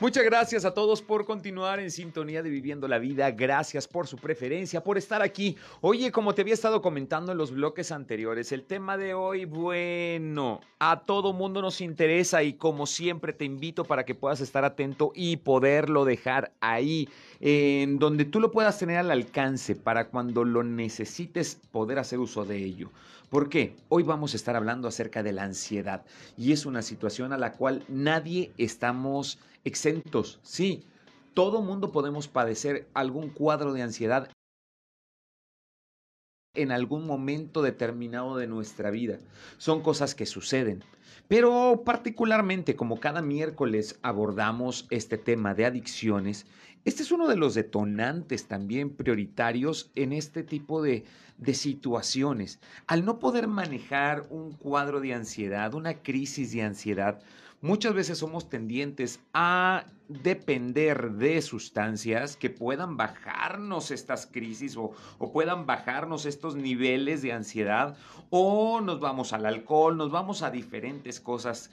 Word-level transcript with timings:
Muchas 0.00 0.24
gracias 0.24 0.64
a 0.64 0.72
todos 0.72 1.02
por 1.02 1.26
continuar 1.26 1.78
en 1.78 1.90
sintonía 1.90 2.42
de 2.42 2.48
Viviendo 2.48 2.88
la 2.88 2.98
Vida. 2.98 3.30
Gracias 3.32 3.86
por 3.86 4.06
su 4.06 4.16
preferencia, 4.16 4.82
por 4.82 4.96
estar 4.96 5.20
aquí. 5.20 5.58
Oye, 5.82 6.10
como 6.10 6.34
te 6.34 6.40
había 6.40 6.54
estado 6.54 6.80
comentando 6.80 7.32
en 7.32 7.36
los 7.36 7.50
bloques 7.50 7.92
anteriores, 7.92 8.50
el 8.50 8.64
tema 8.64 8.96
de 8.96 9.12
hoy, 9.12 9.44
bueno, 9.44 10.62
a 10.78 11.02
todo 11.04 11.34
mundo 11.34 11.60
nos 11.60 11.82
interesa 11.82 12.42
y 12.42 12.54
como 12.54 12.86
siempre 12.86 13.34
te 13.34 13.44
invito 13.44 13.84
para 13.84 14.06
que 14.06 14.14
puedas 14.14 14.40
estar 14.40 14.64
atento 14.64 15.12
y 15.14 15.36
poderlo 15.36 16.06
dejar 16.06 16.54
ahí, 16.62 17.06
en 17.40 17.98
donde 17.98 18.26
tú 18.26 18.38
lo 18.38 18.52
puedas 18.52 18.78
tener 18.78 18.98
al 18.98 19.10
alcance 19.10 19.74
para 19.74 20.08
cuando 20.08 20.44
lo 20.44 20.62
necesites 20.62 21.58
poder 21.72 21.98
hacer 21.98 22.18
uso 22.18 22.44
de 22.44 22.58
ello. 22.58 22.90
¿Por 23.30 23.48
qué? 23.48 23.76
Hoy 23.88 24.02
vamos 24.02 24.34
a 24.34 24.36
estar 24.36 24.56
hablando 24.56 24.88
acerca 24.88 25.22
de 25.22 25.32
la 25.32 25.44
ansiedad 25.44 26.04
y 26.36 26.52
es 26.52 26.66
una 26.66 26.82
situación 26.82 27.32
a 27.32 27.38
la 27.38 27.52
cual 27.52 27.84
nadie 27.88 28.52
estamos 28.58 29.38
exentos. 29.64 30.38
Sí, 30.42 30.84
todo 31.32 31.62
mundo 31.62 31.92
podemos 31.92 32.28
padecer 32.28 32.88
algún 32.92 33.30
cuadro 33.30 33.72
de 33.72 33.82
ansiedad 33.82 34.30
en 36.54 36.72
algún 36.72 37.06
momento 37.06 37.62
determinado 37.62 38.36
de 38.36 38.48
nuestra 38.48 38.90
vida. 38.90 39.18
Son 39.56 39.82
cosas 39.82 40.14
que 40.14 40.26
suceden. 40.26 40.82
Pero 41.28 41.82
particularmente 41.84 42.74
como 42.74 42.98
cada 42.98 43.22
miércoles 43.22 44.00
abordamos 44.02 44.88
este 44.90 45.16
tema 45.16 45.54
de 45.54 45.66
adicciones, 45.66 46.46
este 46.84 47.02
es 47.02 47.12
uno 47.12 47.28
de 47.28 47.36
los 47.36 47.54
detonantes 47.54 48.46
también 48.46 48.90
prioritarios 48.90 49.90
en 49.94 50.12
este 50.12 50.42
tipo 50.42 50.82
de, 50.82 51.04
de 51.36 51.54
situaciones. 51.54 52.60
Al 52.86 53.04
no 53.04 53.18
poder 53.18 53.48
manejar 53.48 54.26
un 54.30 54.52
cuadro 54.52 55.00
de 55.00 55.14
ansiedad, 55.14 55.74
una 55.74 55.94
crisis 56.02 56.52
de 56.52 56.62
ansiedad, 56.62 57.20
muchas 57.60 57.94
veces 57.94 58.18
somos 58.18 58.48
tendientes 58.48 59.20
a 59.32 59.84
depender 60.08 61.12
de 61.12 61.40
sustancias 61.40 62.36
que 62.36 62.50
puedan 62.50 62.96
bajarnos 62.96 63.90
estas 63.90 64.26
crisis 64.26 64.76
o, 64.76 64.92
puedan 65.32 65.66
bajarnos 65.66 66.26
estos 66.26 66.56
niveles 66.56 67.22
de 67.22 67.32
ansiedad 67.32 67.96
o 68.30 68.80
nos 68.80 69.00
vamos 69.00 69.32
al 69.32 69.46
alcohol, 69.46 69.96
nos 69.96 70.10
vamos 70.10 70.42
a 70.42 70.50
diferentes 70.50 71.20
cosas 71.20 71.70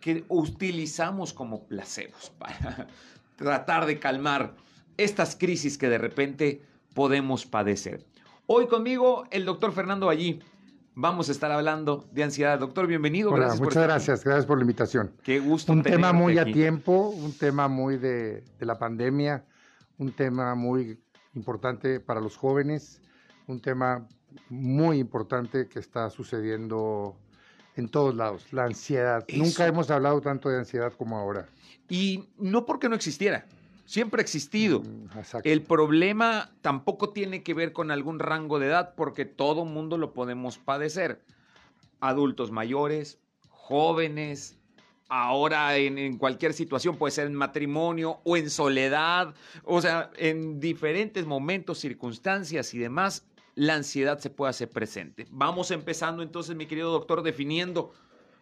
que 0.00 0.24
utilizamos 0.28 1.32
como 1.32 1.64
placebos 1.64 2.30
para 2.38 2.86
tratar 3.40 3.86
de 3.86 3.98
calmar 3.98 4.54
estas 4.98 5.34
crisis 5.34 5.78
que 5.78 5.88
de 5.88 5.98
repente 5.98 6.62
podemos 6.94 7.46
padecer. 7.46 8.06
Hoy 8.46 8.66
conmigo 8.66 9.24
el 9.30 9.46
doctor 9.46 9.72
Fernando 9.72 10.10
Allí 10.10 10.40
vamos 10.94 11.30
a 11.30 11.32
estar 11.32 11.50
hablando 11.50 12.06
de 12.12 12.22
ansiedad. 12.22 12.58
Doctor, 12.58 12.86
bienvenido. 12.86 13.32
gracias 13.32 13.60
muchas 13.60 13.82
gracias, 13.82 14.24
gracias 14.24 14.44
por 14.44 14.58
la 14.58 14.64
invitación. 14.64 15.12
Qué 15.22 15.40
gusto. 15.40 15.72
Un 15.72 15.82
tema 15.82 16.12
muy 16.12 16.36
a 16.36 16.44
tiempo, 16.44 17.08
un 17.08 17.32
tema 17.32 17.66
muy 17.66 17.96
de, 17.96 18.44
de, 18.58 18.66
la 18.66 18.78
pandemia, 18.78 19.46
un 19.96 20.12
tema 20.12 20.54
muy 20.54 21.00
importante 21.34 21.98
para 21.98 22.20
los 22.20 22.36
jóvenes, 22.36 23.00
un 23.46 23.60
tema 23.60 24.06
muy 24.50 24.98
importante 24.98 25.66
que 25.66 25.78
está 25.78 26.10
sucediendo 26.10 27.16
en 27.76 27.88
todos 27.88 28.14
lados, 28.14 28.46
la 28.52 28.64
ansiedad. 28.64 29.24
Nunca 29.34 29.66
hemos 29.66 29.90
hablado 29.90 30.20
tanto 30.20 30.48
de 30.48 30.58
ansiedad 30.58 30.92
como 30.92 31.18
ahora. 31.18 31.48
Y 31.88 32.28
no 32.38 32.66
porque 32.66 32.88
no 32.88 32.94
existiera 32.94 33.46
siempre 33.90 34.20
ha 34.20 34.22
existido. 34.22 34.82
Mm, 34.82 35.08
el 35.42 35.62
problema 35.62 36.52
tampoco 36.62 37.10
tiene 37.10 37.42
que 37.42 37.54
ver 37.54 37.72
con 37.72 37.90
algún 37.90 38.20
rango 38.20 38.60
de 38.60 38.68
edad, 38.68 38.94
porque 38.94 39.24
todo 39.24 39.64
mundo 39.64 39.98
lo 39.98 40.12
podemos 40.12 40.58
padecer. 40.58 41.20
Adultos 41.98 42.52
mayores, 42.52 43.18
jóvenes, 43.48 44.56
ahora 45.08 45.76
en, 45.76 46.18
cualquier 46.18 46.54
situación, 46.54 46.98
puede 46.98 47.10
ser 47.10 47.26
en 47.26 47.34
matrimonio 47.34 48.20
o 48.22 48.36
en 48.36 48.48
soledad, 48.48 49.34
o 49.64 49.82
sea, 49.82 50.12
en 50.16 50.60
diferentes 50.60 51.26
momentos, 51.26 51.80
circunstancias 51.80 52.72
y 52.74 52.78
demás, 52.78 53.26
la 53.54 53.74
ansiedad 53.74 54.18
se 54.18 54.30
puede 54.30 54.50
hacer 54.50 54.70
presente. 54.70 55.26
Vamos 55.30 55.70
empezando 55.70 56.22
entonces, 56.22 56.56
mi 56.56 56.66
querido 56.66 56.92
doctor, 56.92 57.22
definiendo 57.22 57.92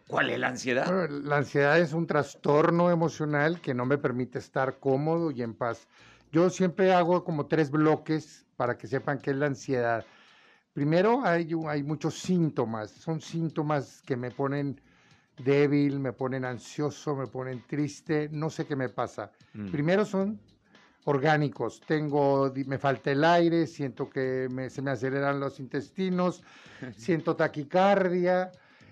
¿Cuál 0.09 0.31
es 0.31 0.39
la 0.39 0.47
ansiedad? 0.47 1.07
la 1.07 1.37
ansiedad 1.37 1.79
es 1.79 1.93
un 1.93 2.07
trastorno 2.07 2.89
emocional 2.89 3.61
que 3.61 3.75
no 3.75 3.85
me 3.85 3.99
permite 3.99 4.39
estar 4.39 4.79
cómodo 4.79 5.29
y 5.29 5.43
en 5.43 5.53
paz. 5.53 5.87
Yo 6.31 6.49
siempre 6.49 6.91
hago 6.91 7.23
como 7.23 7.45
tres 7.45 7.69
bloques 7.69 8.47
para 8.55 8.75
que 8.75 8.87
sepan 8.87 9.19
qué 9.19 9.29
es 9.29 9.37
la 9.37 9.45
ansiedad. 9.45 10.03
Primero 10.73 11.21
hay, 11.23 11.51
hay 11.67 11.83
muchos 11.83 12.17
síntomas, 12.17 12.89
son 12.89 13.21
síntomas 13.21 14.01
que 14.01 14.17
me 14.17 14.31
ponen 14.31 14.81
débil, 15.37 15.99
me 15.99 16.11
ponen 16.11 16.43
ansioso, 16.43 17.15
me 17.15 17.27
ponen 17.27 17.63
triste, 17.67 18.29
no 18.31 18.49
sé 18.49 18.65
qué 18.65 18.75
me 18.75 18.89
pasa. 18.89 19.31
Mm. 19.53 19.69
Primero 19.69 20.05
son 20.05 20.39
orgánicos, 21.09 21.81
tengo, 21.81 22.51
me 22.65 22.77
falta 22.77 23.11
el 23.11 23.23
aire, 23.23 23.67
siento 23.67 24.09
que 24.09 24.47
se 24.69 24.81
me 24.81 24.91
aceleran 24.91 25.39
los 25.39 25.59
intestinos, 25.59 26.43
siento 26.95 27.35
taquicardia, 27.35 28.51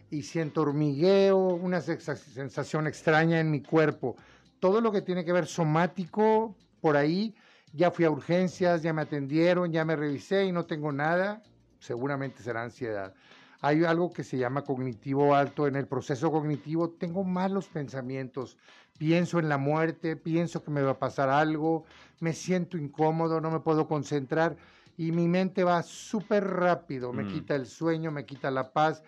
y 0.09 0.23
siento 0.23 0.61
hormigueo, 0.61 1.37
una 1.37 1.81
sensación 1.81 2.87
extraña 2.87 3.39
en 3.39 3.51
mi 3.51 3.61
cuerpo. 3.61 4.15
Todo 4.59 4.81
lo 4.81 4.91
que 4.91 5.01
tiene 5.01 5.25
que 5.25 5.33
ver 5.33 5.45
somático, 5.45 6.55
por 6.81 6.95
ahí, 6.95 7.35
ya 7.73 7.91
fui 7.91 8.05
a 8.05 8.09
urgencias, 8.09 8.81
ya 8.81 8.93
me 8.93 9.01
atendieron, 9.01 9.71
ya 9.71 9.83
me 9.85 9.95
revisé 9.95 10.45
y 10.45 10.51
no 10.51 10.65
tengo 10.65 10.91
nada, 10.91 11.43
seguramente 11.79 12.41
será 12.41 12.63
ansiedad. 12.63 13.13
Hay 13.59 13.83
algo 13.83 14.13
que 14.13 14.23
se 14.23 14.37
llama 14.37 14.63
cognitivo 14.63 15.35
alto. 15.35 15.67
En 15.67 15.75
el 15.75 15.87
proceso 15.87 16.31
cognitivo 16.31 16.91
tengo 16.91 17.23
malos 17.23 17.67
pensamientos. 17.67 18.55
Pienso 18.97 19.39
en 19.39 19.49
la 19.49 19.57
muerte, 19.57 20.15
pienso 20.15 20.63
que 20.63 20.71
me 20.71 20.81
va 20.81 20.91
a 20.91 20.99
pasar 20.99 21.29
algo, 21.29 21.85
me 22.19 22.33
siento 22.33 22.77
incómodo, 22.77 23.41
no 23.41 23.51
me 23.51 23.59
puedo 23.59 23.87
concentrar 23.87 24.57
y 24.97 25.11
mi 25.11 25.27
mente 25.27 25.63
va 25.63 25.83
súper 25.83 26.45
rápido, 26.45 27.13
me 27.13 27.23
mm. 27.23 27.27
quita 27.27 27.55
el 27.55 27.67
sueño, 27.67 28.11
me 28.11 28.25
quita 28.25 28.49
la 28.49 28.73
paz 28.73 29.03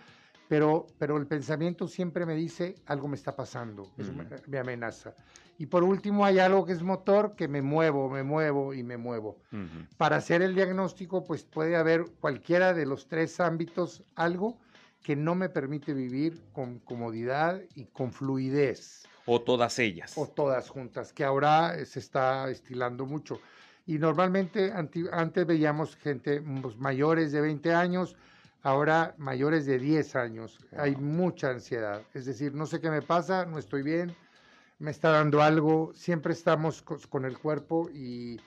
pero, 0.49 0.87
pero 0.97 1.15
el 1.17 1.27
pensamiento 1.27 1.87
siempre 1.87 2.25
me 2.25 2.33
dice 2.33 2.73
algo 2.87 3.07
me 3.07 3.15
está 3.15 3.35
pasando, 3.35 3.87
me, 4.47 4.57
amenaza. 4.57 5.13
Y 5.59 5.67
por 5.67 5.83
último 5.83 6.25
hay 6.25 6.39
algo 6.39 6.65
que 6.65 6.71
es 6.73 6.81
motor, 6.81 7.35
que 7.35 7.47
me 7.47 7.61
muevo, 7.61 8.09
me 8.09 8.23
muevo 8.23 8.73
y 8.73 8.81
me 8.81 8.97
muevo. 8.97 9.37
Para 9.97 10.15
hacer 10.15 10.41
el 10.41 10.55
diagnóstico, 10.55 11.23
pues 11.23 11.43
puede 11.43 11.75
haber 11.75 12.05
cualquiera 12.19 12.73
de 12.73 12.87
los 12.87 13.07
tres 13.07 13.39
ámbitos, 13.39 14.03
algo 14.15 14.57
que 15.03 15.15
no 15.15 15.35
me 15.35 15.49
permite 15.49 15.93
vivir 15.93 16.41
con 16.51 16.79
comodidad 16.79 17.61
y 17.75 17.85
con 17.85 18.11
fluidez. 18.11 19.03
O 19.31 19.41
todas 19.41 19.77
ellas. 19.77 20.17
O 20.17 20.27
todas 20.27 20.69
juntas, 20.69 21.13
que 21.13 21.23
ahora 21.23 21.75
se 21.85 21.99
está 21.99 22.49
estilando 22.49 23.05
mucho. 23.05 23.39
Y 23.85 23.99
normalmente 23.99 24.71
antes 24.73 25.45
veíamos 25.45 25.95
gente 25.95 26.41
pues, 26.61 26.77
mayores 26.77 27.31
de 27.31 27.41
20 27.41 27.73
años, 27.73 28.15
ahora 28.63 29.13
mayores 29.17 29.67
de 29.67 29.77
10 29.77 30.15
años. 30.15 30.57
Hay 30.75 30.95
mucha 30.95 31.51
ansiedad. 31.51 32.01
Es 32.15 32.25
decir, 32.25 32.55
no 32.55 32.65
sé 32.65 32.81
qué 32.81 32.89
me 32.89 33.03
pasa, 33.03 33.45
no 33.45 33.59
estoy 33.59 33.83
bien, 33.83 34.15
me 34.79 34.89
está 34.89 35.09
dando 35.09 35.43
algo, 35.43 35.91
siempre 35.93 36.33
estamos 36.33 36.81
con 36.81 37.25
el 37.25 37.37
cuerpo 37.37 37.87
y 37.93 38.39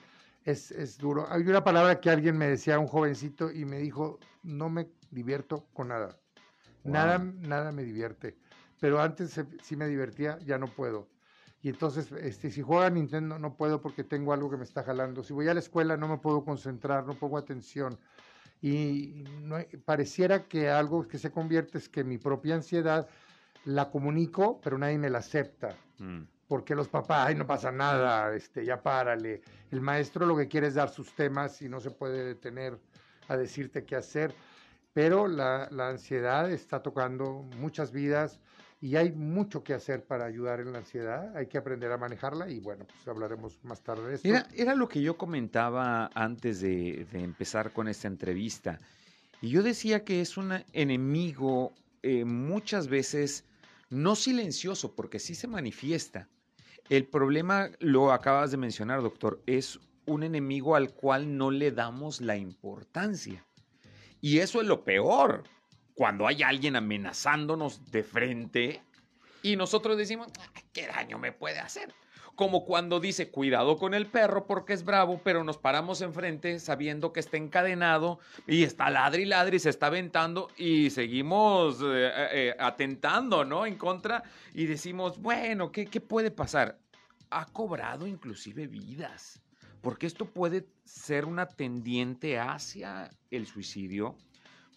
es, 0.43 0.97
duro. 0.97 1.25
Hay 1.29 1.43
una 1.43 1.63
palabra 1.63 2.01
que 2.01 2.09
alguien 2.09 2.37
me 2.37 2.47
decía, 2.47 2.77
un 2.77 2.87
jovencito, 2.87 3.51
y 3.51 3.63
me 3.63 3.77
dijo, 3.77 4.19
no 4.43 4.69
me 4.69 4.89
divierto 5.11 5.65
con 5.73 5.87
nada. 5.87 6.17
Nada, 6.83 7.19
nada 7.19 7.71
me 7.71 7.83
divierte. 7.83 8.35
Pero 8.83 8.99
antes 8.99 9.39
sí 9.61 9.77
me 9.77 9.87
divertía, 9.87 10.37
ya 10.39 10.57
no 10.57 10.67
puedo. 10.67 11.07
Y 11.61 11.69
entonces, 11.69 12.11
este, 12.11 12.51
si 12.51 12.61
juega 12.61 12.89
Nintendo, 12.89 13.39
no 13.39 13.55
puedo 13.55 13.79
porque 13.79 14.03
tengo 14.03 14.33
algo 14.33 14.49
que 14.49 14.57
me 14.57 14.65
está 14.65 14.83
jalando. 14.83 15.23
Si 15.23 15.31
voy 15.31 15.47
a 15.47 15.53
la 15.53 15.61
escuela, 15.61 15.95
no 15.95 16.09
me 16.09 16.17
puedo 16.17 16.43
concentrar, 16.43 17.05
no 17.05 17.13
pongo 17.13 17.37
atención 17.37 17.97
y 18.61 19.23
no, 19.39 19.55
pareciera 19.85 20.49
que 20.49 20.69
algo 20.69 21.07
que 21.07 21.17
se 21.17 21.31
convierte 21.31 21.77
es 21.77 21.87
que 21.87 22.03
mi 22.03 22.17
propia 22.17 22.55
ansiedad 22.55 23.07
la 23.63 23.89
comunico, 23.89 24.59
pero 24.61 24.77
nadie 24.77 24.97
me 24.97 25.09
la 25.09 25.19
acepta. 25.19 25.77
Mm. 25.99 26.23
Porque 26.49 26.75
los 26.75 26.89
papás, 26.89 27.27
ay, 27.29 27.35
no 27.35 27.47
pasa 27.47 27.71
nada, 27.71 28.35
este, 28.35 28.65
ya 28.65 28.83
párale. 28.83 29.43
El 29.71 29.79
maestro 29.79 30.25
lo 30.25 30.35
que 30.35 30.49
quiere 30.49 30.67
es 30.67 30.73
dar 30.73 30.89
sus 30.89 31.15
temas 31.15 31.61
y 31.61 31.69
no 31.69 31.79
se 31.79 31.91
puede 31.91 32.25
detener 32.25 32.77
a 33.29 33.37
decirte 33.37 33.85
qué 33.85 33.95
hacer. 33.95 34.35
Pero 34.91 35.29
la, 35.29 35.69
la 35.71 35.87
ansiedad 35.87 36.51
está 36.51 36.83
tocando 36.83 37.43
muchas 37.57 37.93
vidas 37.93 38.41
y 38.83 38.97
hay 38.97 39.13
mucho 39.13 39.63
que 39.63 39.73
hacer 39.73 40.03
para 40.03 40.25
ayudar 40.25 40.59
en 40.59 40.73
la 40.73 40.79
ansiedad, 40.79 41.33
hay 41.37 41.45
que 41.45 41.57
aprender 41.57 41.89
a 41.93 41.97
manejarla 41.97 42.49
y 42.49 42.59
bueno, 42.59 42.85
pues 42.85 43.07
hablaremos 43.07 43.57
más 43.63 43.81
tarde 43.81 44.09
de 44.09 44.15
eso. 44.15 44.45
Era, 44.53 44.75
lo 44.75 44.89
que 44.89 45.01
yo 45.01 45.17
comentaba 45.17 46.11
antes 46.13 46.59
de, 46.59 47.07
empezar 47.13 47.71
con 47.71 47.87
esta 47.87 48.09
entrevista 48.09 48.81
y 49.41 49.51
yo 49.51 49.63
decía 49.63 50.03
que 50.03 50.19
es 50.19 50.35
un 50.35 50.61
enemigo 50.73 51.71
eh, 52.01 52.25
muchas 52.25 52.89
veces 52.89 53.45
no 53.89 54.17
silencioso, 54.17 54.93
porque 54.97 55.19
sí 55.19 55.33
se 55.33 55.47
manifiesta. 55.47 56.27
El 56.89 57.05
problema, 57.05 57.69
lo 57.79 58.11
acabas 58.11 58.51
de 58.51 58.57
mencionar, 58.57 59.01
doctor, 59.01 59.41
es 59.45 59.79
un 60.05 60.23
enemigo 60.23 60.75
al 60.75 60.93
cual 60.93 61.37
no 61.37 61.51
le 61.51 61.71
damos 61.71 62.19
la 62.19 62.35
importancia. 62.35 63.45
Y 64.19 64.39
eso 64.39 64.59
es 64.59 64.67
lo 64.67 64.83
peor, 64.83 65.45
cuando 65.95 66.27
hay 66.27 66.43
alguien 66.43 66.75
amenazándonos 66.75 67.91
de 67.91 68.03
frente 68.03 68.81
y 69.43 69.57
nosotros 69.57 69.97
decimos, 69.97 70.29
¿qué 70.71 70.87
daño 70.87 71.19
me 71.19 71.33
puede 71.33 71.59
hacer? 71.59 71.93
Como 72.35 72.65
cuando 72.65 72.99
dice, 72.99 73.29
cuidado 73.29 73.77
con 73.77 73.93
el 73.93 74.07
perro 74.07 74.47
porque 74.47 74.73
es 74.73 74.83
bravo, 74.83 75.21
pero 75.23 75.43
nos 75.43 75.59
paramos 75.59 76.01
enfrente 76.01 76.57
sabiendo 76.59 77.13
que 77.13 77.19
está 77.19 77.37
encadenado 77.37 78.19
y 78.47 78.63
está 78.63 78.89
ladri 78.89 79.25
ladri, 79.25 79.59
se 79.59 79.69
está 79.69 79.87
aventando 79.87 80.49
y 80.57 80.89
seguimos 80.89 81.79
eh, 81.81 81.83
eh, 81.83 82.27
eh, 82.31 82.55
atentando, 82.57 83.45
¿no? 83.45 83.67
En 83.67 83.75
contra 83.75 84.23
y 84.53 84.65
decimos, 84.65 85.21
bueno, 85.21 85.71
¿qué, 85.71 85.85
¿qué 85.85 86.01
puede 86.01 86.31
pasar? 86.31 86.79
Ha 87.29 87.45
cobrado 87.45 88.07
inclusive 88.07 88.65
vidas, 88.65 89.43
porque 89.81 90.07
esto 90.07 90.25
puede 90.25 90.65
ser 90.85 91.25
una 91.25 91.47
tendiente 91.47 92.39
hacia 92.39 93.11
el 93.29 93.45
suicidio 93.45 94.15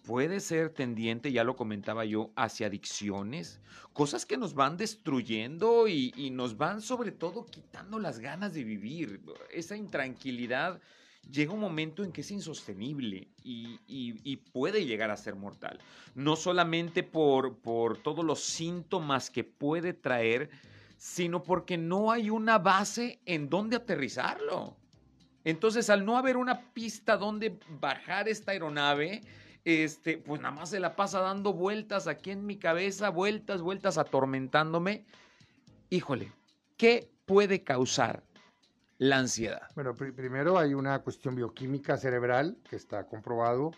puede 0.07 0.39
ser 0.39 0.71
tendiente, 0.71 1.33
ya 1.33 1.43
lo 1.43 1.57
comentaba 1.57 2.05
yo, 2.05 2.31
hacia 2.37 2.69
adicciones, 2.69 3.61
cosas 3.93 4.25
que 4.25 4.37
nos 4.37 4.55
van 4.55 4.77
destruyendo 4.77 5.89
y, 5.89 6.31
nos 6.31 6.57
van 6.57 6.81
sobre 6.81 7.11
todo 7.11 7.45
quitando 7.45 7.99
las 7.99 8.21
ganas 8.21 8.55
de 8.55 8.63
vivir. 8.63 9.21
Esa 9.53 9.77
intranquilidad 9.77 10.81
llega 11.31 11.53
un 11.53 11.61
momento 11.61 12.05
en 12.05 12.13
que 12.13 12.21
es 12.21 12.31
insostenible 12.31 13.29
y, 13.43 14.37
puede 14.53 14.87
llegar 14.87 15.11
a 15.11 15.17
ser 15.17 15.35
mortal. 15.35 15.81
No 16.15 16.37
solamente 16.37 17.03
por, 17.03 17.57
por 17.59 17.99
todos 17.99 18.25
los 18.25 18.41
síntomas 18.45 19.29
que 19.29 19.45
puede 19.45 19.93
traer, 19.93 20.51
sino 20.97 21.43
porque 21.43 21.77
no 21.77 22.13
hay 22.13 22.31
una 22.31 22.59
base 22.59 23.21
en 23.27 23.51
donde 23.51 23.77
aterrizarlo. 23.77 24.77
Entonces, 25.45 25.91
al 25.91 26.05
no 26.05 26.17
haber 26.17 26.37
una 26.37 26.73
pista 26.73 27.17
donde 27.17 27.59
bajar 27.81 28.29
esta 28.29 28.53
aeronave, 28.53 29.23
este, 29.67 30.17
pues 30.17 30.41
nada 30.41 30.55
más 30.55 30.71
se 30.71 30.79
la 30.79 30.95
pasa 30.95 31.19
dando 31.19 31.53
vueltas 31.53 32.07
aquí 32.07 32.31
en 32.31 32.47
mi 32.47 32.57
cabeza, 32.57 33.11
vueltas, 33.11 33.63
vueltas, 33.63 33.99
atormentándome. 33.99 35.05
Híjole, 35.91 36.33
¿qué 36.77 37.11
puede 37.25 37.65
causar 37.65 38.23
la 38.99 39.19
ansiedad? 39.19 39.69
Bueno, 39.75 39.93
primero 39.93 40.57
hay 40.57 40.73
una 40.73 41.01
cuestión 41.01 41.35
bioquímica 41.35 41.97
cerebral 41.97 42.57
que 42.71 42.77
está 42.77 43.09
comprobado 43.09 43.73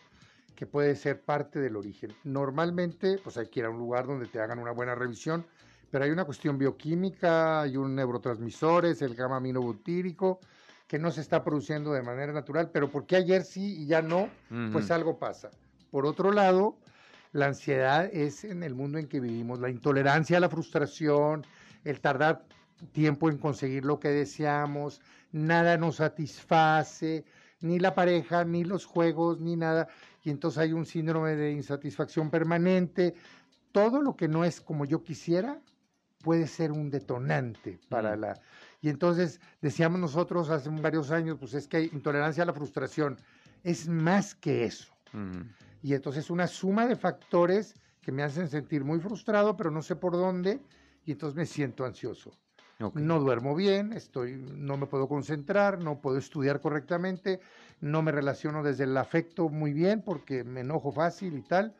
que 0.55 0.67
puede 0.67 0.95
ser 0.95 1.23
parte 1.23 1.59
del 1.59 1.75
origen. 1.77 2.15
Normalmente, 2.23 3.19
pues 3.25 3.39
hay 3.39 3.47
que 3.47 3.61
ir 3.61 3.67
a 3.67 3.71
un 3.71 3.79
lugar 3.79 4.07
donde 4.07 4.27
te 4.27 4.41
hagan 4.41 4.59
una 4.59 4.73
buena 4.73 4.95
revisión, 4.95 5.47
pero 5.91 6.05
hay 6.05 6.11
una 6.11 6.27
cuestión 6.27 6.59
bioquímica, 6.59 7.63
hay 7.63 7.79
un 7.79 7.95
neurotransmisores, 7.95 9.01
el 9.01 9.15
gamma 9.15 9.37
aminobutírico, 9.37 10.41
que 10.87 10.99
no 10.99 11.11
se 11.13 11.23
está 11.23 11.43
produciendo 11.43 11.93
de 11.95 12.03
manera 12.03 12.33
natural, 12.35 12.71
pero 12.73 12.91
porque 12.91 13.17
ayer 13.17 13.45
sí 13.45 13.85
y 13.85 13.87
ya 13.87 14.03
no, 14.03 14.29
pues 14.73 14.91
algo 14.91 15.19
pasa. 15.19 15.51
Por 15.91 16.07
otro 16.07 16.33
lado, 16.33 16.79
la 17.33 17.47
ansiedad 17.47 18.07
es 18.13 18.45
en 18.45 18.63
el 18.63 18.75
mundo 18.75 18.99
en 18.99 19.09
que 19.09 19.21
vivimos, 19.21 19.61
la 19.61 19.71
intolerancia 19.71 20.37
a 20.37 20.41
la 20.41 20.49
frustración, 20.49 21.47
el 21.85 22.01
tardar 22.01 22.45
tiempo 22.93 23.29
en 23.29 23.39
conseguir 23.39 23.85
lo 23.85 23.99
que 23.99 24.09
deseamos, 24.09 25.01
nada 25.33 25.77
nos 25.77 25.97
satisface, 25.97 27.25
ni 27.61 27.79
la 27.79 27.95
pareja, 27.95 28.45
ni 28.45 28.65
los 28.65 28.85
juegos, 28.85 29.41
ni 29.41 29.57
nada. 29.57 29.89
Y 30.23 30.31
entonces 30.31 30.59
hay 30.59 30.73
un 30.73 30.87
síndrome 30.87 31.35
de 31.37 31.53
insatisfacción 31.53 32.31
permanente. 32.31 33.15
Todo 33.73 34.01
lo 34.01 34.17
que 34.17 34.29
no 34.29 34.45
es 34.45 34.61
como 34.61 34.85
yo 34.85 35.03
quisiera 35.03 35.61
puede 36.23 36.47
ser 36.47 36.73
un 36.73 36.91
detonante 36.91 37.79
para 37.89 38.17
la... 38.17 38.41
Y 38.81 38.89
entonces 38.89 39.41
decíamos 39.61 40.01
nosotros 40.01 40.51
hace 40.51 40.69
varios 40.71 41.11
años, 41.11 41.37
pues 41.39 41.55
es 41.55 41.67
que 41.67 41.79
hay 41.79 41.91
intolerancia 41.93 42.45
a 42.45 42.47
la 42.47 42.53
frustración. 42.53 43.17
Es 43.65 43.89
más 43.89 44.35
que 44.35 44.65
eso. 44.65 44.93
Y 45.83 45.95
entonces 45.95 46.31
una 46.31 46.47
suma 46.47 46.87
de 46.87 46.97
factores 46.97 47.75
que 48.01 48.13
me 48.13 48.23
hacen 48.23 48.49
sentir 48.49 48.85
muy 48.85 49.01
frustrado, 49.01 49.57
pero 49.57 49.71
no 49.71 49.83
sé 49.83 49.97
por 49.97 50.13
dónde, 50.13 50.61
y 51.05 51.13
entonces 51.13 51.37
me 51.37 51.47
siento 51.47 51.85
ansioso. 51.85 52.33
No 52.95 53.19
duermo 53.19 53.57
bien, 53.57 53.93
estoy, 53.93 54.37
no 54.37 54.77
me 54.77 54.87
puedo 54.87 55.09
concentrar, 55.09 55.83
no 55.83 56.01
puedo 56.01 56.17
estudiar 56.17 56.61
correctamente, 56.61 57.41
no 57.81 58.03
me 58.03 58.13
relaciono 58.13 58.63
desde 58.63 58.85
el 58.85 58.97
afecto 58.97 59.49
muy 59.49 59.73
bien 59.73 60.01
porque 60.01 60.45
me 60.45 60.61
enojo 60.61 60.93
fácil 60.93 61.37
y 61.37 61.43
tal. 61.43 61.75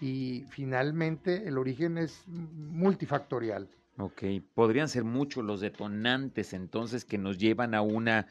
Y 0.00 0.44
finalmente 0.48 1.48
el 1.48 1.58
origen 1.58 1.98
es 1.98 2.22
multifactorial. 2.28 3.68
Ok, 3.98 4.22
podrían 4.54 4.88
ser 4.88 5.04
muchos 5.04 5.42
los 5.42 5.60
detonantes 5.60 6.52
entonces 6.52 7.04
que 7.04 7.18
nos 7.18 7.38
llevan 7.38 7.74
a 7.74 7.82
una 7.82 8.28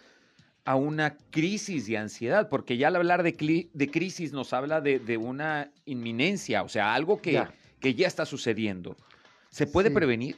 a 0.66 0.76
una 0.76 1.16
crisis 1.30 1.86
de 1.86 1.98
ansiedad, 1.98 2.50
porque 2.50 2.76
ya 2.78 2.88
al 2.88 2.96
hablar 2.96 3.22
de, 3.22 3.70
de 3.72 3.92
crisis 3.92 4.34
nos 4.34 4.52
habla 4.52 4.82
de, 4.82 5.18
una 5.18 5.72
inminencia, 5.86 6.64
o 6.64 6.70
sea, 6.70 6.94
algo 6.96 7.22
que 7.22 7.34
ya, 7.34 7.54
que 7.80 7.94
ya 7.94 8.08
está 8.08 8.26
sucediendo. 8.26 8.98
¿Se 9.52 9.68
puede 9.68 9.92
prevenir? 9.92 10.38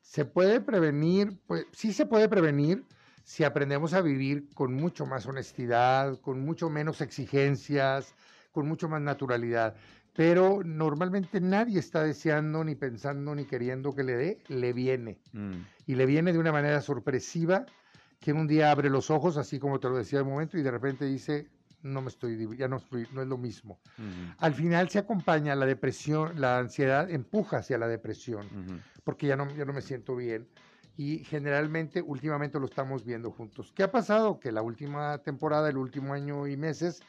Se 0.00 0.24
puede 0.24 0.60
prevenir, 0.60 1.36
pues 1.46 1.66
sí 1.72 1.92
se 1.92 2.06
puede 2.06 2.28
prevenir 2.28 2.84
si 3.24 3.42
aprendemos 3.42 3.94
a 3.94 4.00
vivir 4.00 4.48
con 4.54 4.74
mucho 4.74 5.06
más 5.06 5.26
honestidad, 5.26 6.20
con 6.20 6.40
mucho 6.40 6.70
menos 6.70 7.00
exigencias, 7.00 8.14
con 8.52 8.68
mucho 8.68 8.88
más 8.88 9.00
naturalidad. 9.00 9.74
Pero 10.14 10.62
normalmente 10.64 11.40
nadie 11.40 11.80
está 11.80 12.04
deseando, 12.04 12.62
ni 12.62 12.76
pensando, 12.76 13.34
ni 13.34 13.44
queriendo 13.44 13.92
que 13.92 14.04
le 14.04 14.14
dé, 14.14 14.38
le 14.46 14.72
viene. 14.72 15.18
Mm. 15.32 15.62
Y 15.86 15.96
le 15.96 16.06
viene 16.06 16.32
de 16.32 16.38
una 16.38 16.52
manera 16.52 16.80
sorpresiva 16.80 17.66
que 18.24 18.32
un 18.32 18.46
día 18.46 18.70
abre 18.70 18.88
los 18.88 19.10
ojos, 19.10 19.36
así 19.36 19.58
como 19.58 19.78
te 19.78 19.86
lo 19.86 19.98
decía 19.98 20.20
de 20.20 20.24
momento, 20.24 20.56
y 20.56 20.62
de 20.62 20.70
repente 20.70 21.04
dice, 21.04 21.46
no 21.82 22.00
me 22.00 22.08
estoy, 22.08 22.56
ya 22.56 22.68
no 22.68 22.78
estoy, 22.78 23.06
no 23.12 23.20
es 23.20 23.28
lo 23.28 23.36
mismo. 23.36 23.78
Al 24.38 24.54
final 24.54 24.88
se 24.88 24.98
acompaña 24.98 25.54
la 25.54 25.66
depresión, 25.66 26.40
la 26.40 26.56
ansiedad 26.56 27.10
empuja 27.10 27.58
hacia 27.58 27.76
la 27.76 27.86
depresión, 27.86 28.48
porque 29.04 29.26
ya 29.26 29.36
no, 29.36 29.54
ya 29.54 29.66
no 29.66 29.74
me 29.74 29.82
siento 29.82 30.16
bien. 30.16 30.48
Y 30.96 31.18
generalmente, 31.18 32.00
últimamente 32.00 32.58
lo 32.58 32.64
estamos 32.64 33.04
viendo 33.04 33.30
juntos. 33.30 33.74
¿Qué 33.76 33.82
ha 33.82 33.92
pasado? 33.92 34.40
Que 34.40 34.52
la 34.52 34.62
última 34.62 35.18
temporada, 35.18 35.68
el 35.68 35.76
último 35.76 36.14
año 36.14 36.46
y 36.46 36.56
meses, 36.56 37.02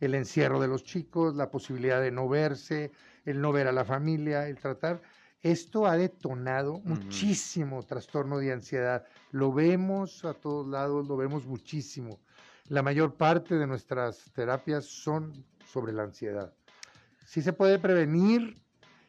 el 0.00 0.14
encierro 0.14 0.58
de 0.58 0.68
los 0.68 0.84
chicos, 0.84 1.34
la 1.34 1.50
posibilidad 1.50 2.00
de 2.00 2.12
no 2.12 2.30
verse, 2.30 2.92
el 3.26 3.42
no 3.42 3.52
ver 3.52 3.66
a 3.66 3.72
la 3.72 3.84
familia, 3.84 4.48
el 4.48 4.56
tratar 4.56 5.02
esto 5.42 5.86
ha 5.86 5.96
detonado 5.96 6.80
muchísimo 6.84 7.82
trastorno 7.82 8.38
de 8.38 8.52
ansiedad. 8.52 9.04
Lo 9.32 9.52
vemos 9.52 10.24
a 10.24 10.34
todos 10.34 10.68
lados, 10.68 11.08
lo 11.08 11.16
vemos 11.16 11.46
muchísimo. 11.46 12.20
La 12.68 12.82
mayor 12.82 13.14
parte 13.14 13.56
de 13.56 13.66
nuestras 13.66 14.30
terapias 14.34 14.84
son 14.84 15.44
sobre 15.66 15.92
la 15.92 16.04
ansiedad. 16.04 16.52
Si 17.26 17.42
se 17.42 17.52
puede 17.52 17.80
prevenir, 17.80 18.62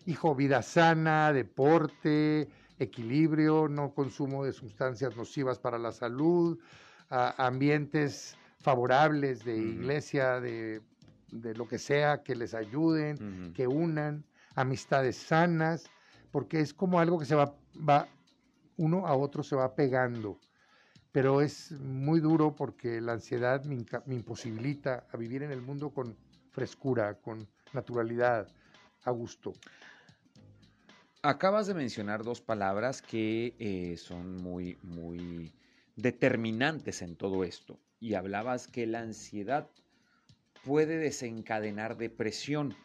hijo, 0.05 0.33
vida 0.33 0.63
sana, 0.63 1.31
deporte, 1.31 2.49
equilibrio, 2.79 3.67
no 3.67 3.93
consumo 3.93 4.43
de 4.43 4.53
sustancias 4.53 5.15
nocivas 5.15 5.59
para 5.59 5.77
la 5.77 5.91
salud, 5.91 6.57
ambientes 7.09 8.35
favorables 8.59 9.45
de 9.45 9.57
iglesia, 9.57 10.39
de, 10.39 10.81
lo 11.31 11.67
que 11.67 11.77
sea, 11.77 12.23
que 12.23 12.35
les 12.35 12.55
ayuden, 12.55 13.53
que 13.53 13.67
unan, 13.67 14.25
amistades 14.55 15.17
sanas 15.17 15.91
porque 16.33 16.59
es 16.61 16.73
como 16.73 16.99
algo 16.99 17.19
que 17.19 17.25
se 17.25 17.35
va, 17.35 17.55
va, 17.87 18.07
uno 18.77 19.05
a 19.05 19.15
otro 19.15 19.43
se 19.43 19.55
va 19.55 19.75
pegando. 19.75 20.39
Pero 21.11 21.41
es 21.41 21.73
muy 21.73 22.21
duro 22.21 22.55
porque 22.55 22.99
la 22.99 23.13
ansiedad 23.13 23.63
me, 23.65 23.75
imposibilita 24.15 25.05
a 25.11 25.15
vivir 25.17 25.43
en 25.43 25.51
el 25.51 25.61
mundo 25.61 25.91
con 25.91 26.17
frescura, 26.49 27.13
con 27.21 27.47
naturalidad, 27.71 28.47
a 29.03 29.11
gusto. 29.11 29.53
Acabas 31.21 31.67
de 31.67 31.75
mencionar 31.75 32.23
dos 32.23 32.41
palabras 32.41 33.03
que 33.03 33.53
eh, 33.59 33.95
son 33.97 34.37
muy, 34.37 34.79
muy 34.81 35.53
determinantes 35.95 37.03
en 37.03 37.15
todo 37.15 37.43
esto. 37.43 37.77
Y 37.99 38.15
hablabas 38.15 38.67
que 38.67 38.87
la 38.87 39.01
ansiedad 39.01 39.69
puede 40.65 40.97
desencadenar 40.97 41.95
depresión. 41.95 42.75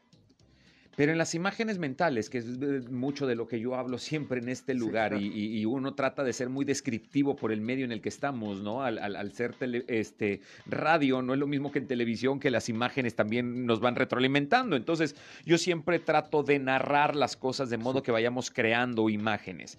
Pero 0.98 1.12
en 1.12 1.18
las 1.18 1.36
imágenes 1.36 1.78
mentales, 1.78 2.28
que 2.28 2.38
es 2.38 2.90
mucho 2.90 3.28
de 3.28 3.36
lo 3.36 3.46
que 3.46 3.60
yo 3.60 3.76
hablo 3.76 3.98
siempre 3.98 4.40
en 4.40 4.48
este 4.48 4.74
lugar, 4.74 5.14
y, 5.16 5.64
uno 5.64 5.94
trata 5.94 6.24
de 6.24 6.32
ser 6.32 6.48
muy 6.48 6.64
descriptivo 6.64 7.36
por 7.36 7.52
el 7.52 7.60
medio 7.60 7.84
en 7.84 7.92
el 7.92 8.00
que 8.00 8.08
estamos, 8.08 8.62
¿no? 8.62 8.82
Al, 8.82 9.32
ser 9.32 9.54
este, 9.86 10.40
radio, 10.66 11.22
no 11.22 11.34
es 11.34 11.38
lo 11.38 11.46
mismo 11.46 11.70
que 11.70 11.78
en 11.78 11.86
televisión, 11.86 12.40
que 12.40 12.50
las 12.50 12.68
imágenes 12.68 13.14
también 13.14 13.64
nos 13.64 13.78
van 13.78 13.94
retroalimentando. 13.94 14.74
Entonces, 14.74 15.14
yo 15.44 15.56
siempre 15.56 16.00
trato 16.00 16.42
de 16.42 16.58
narrar 16.58 17.14
las 17.14 17.36
cosas 17.36 17.70
de 17.70 17.78
modo 17.78 18.02
que 18.02 18.10
vayamos 18.10 18.50
creando 18.50 19.08
imágenes. 19.08 19.78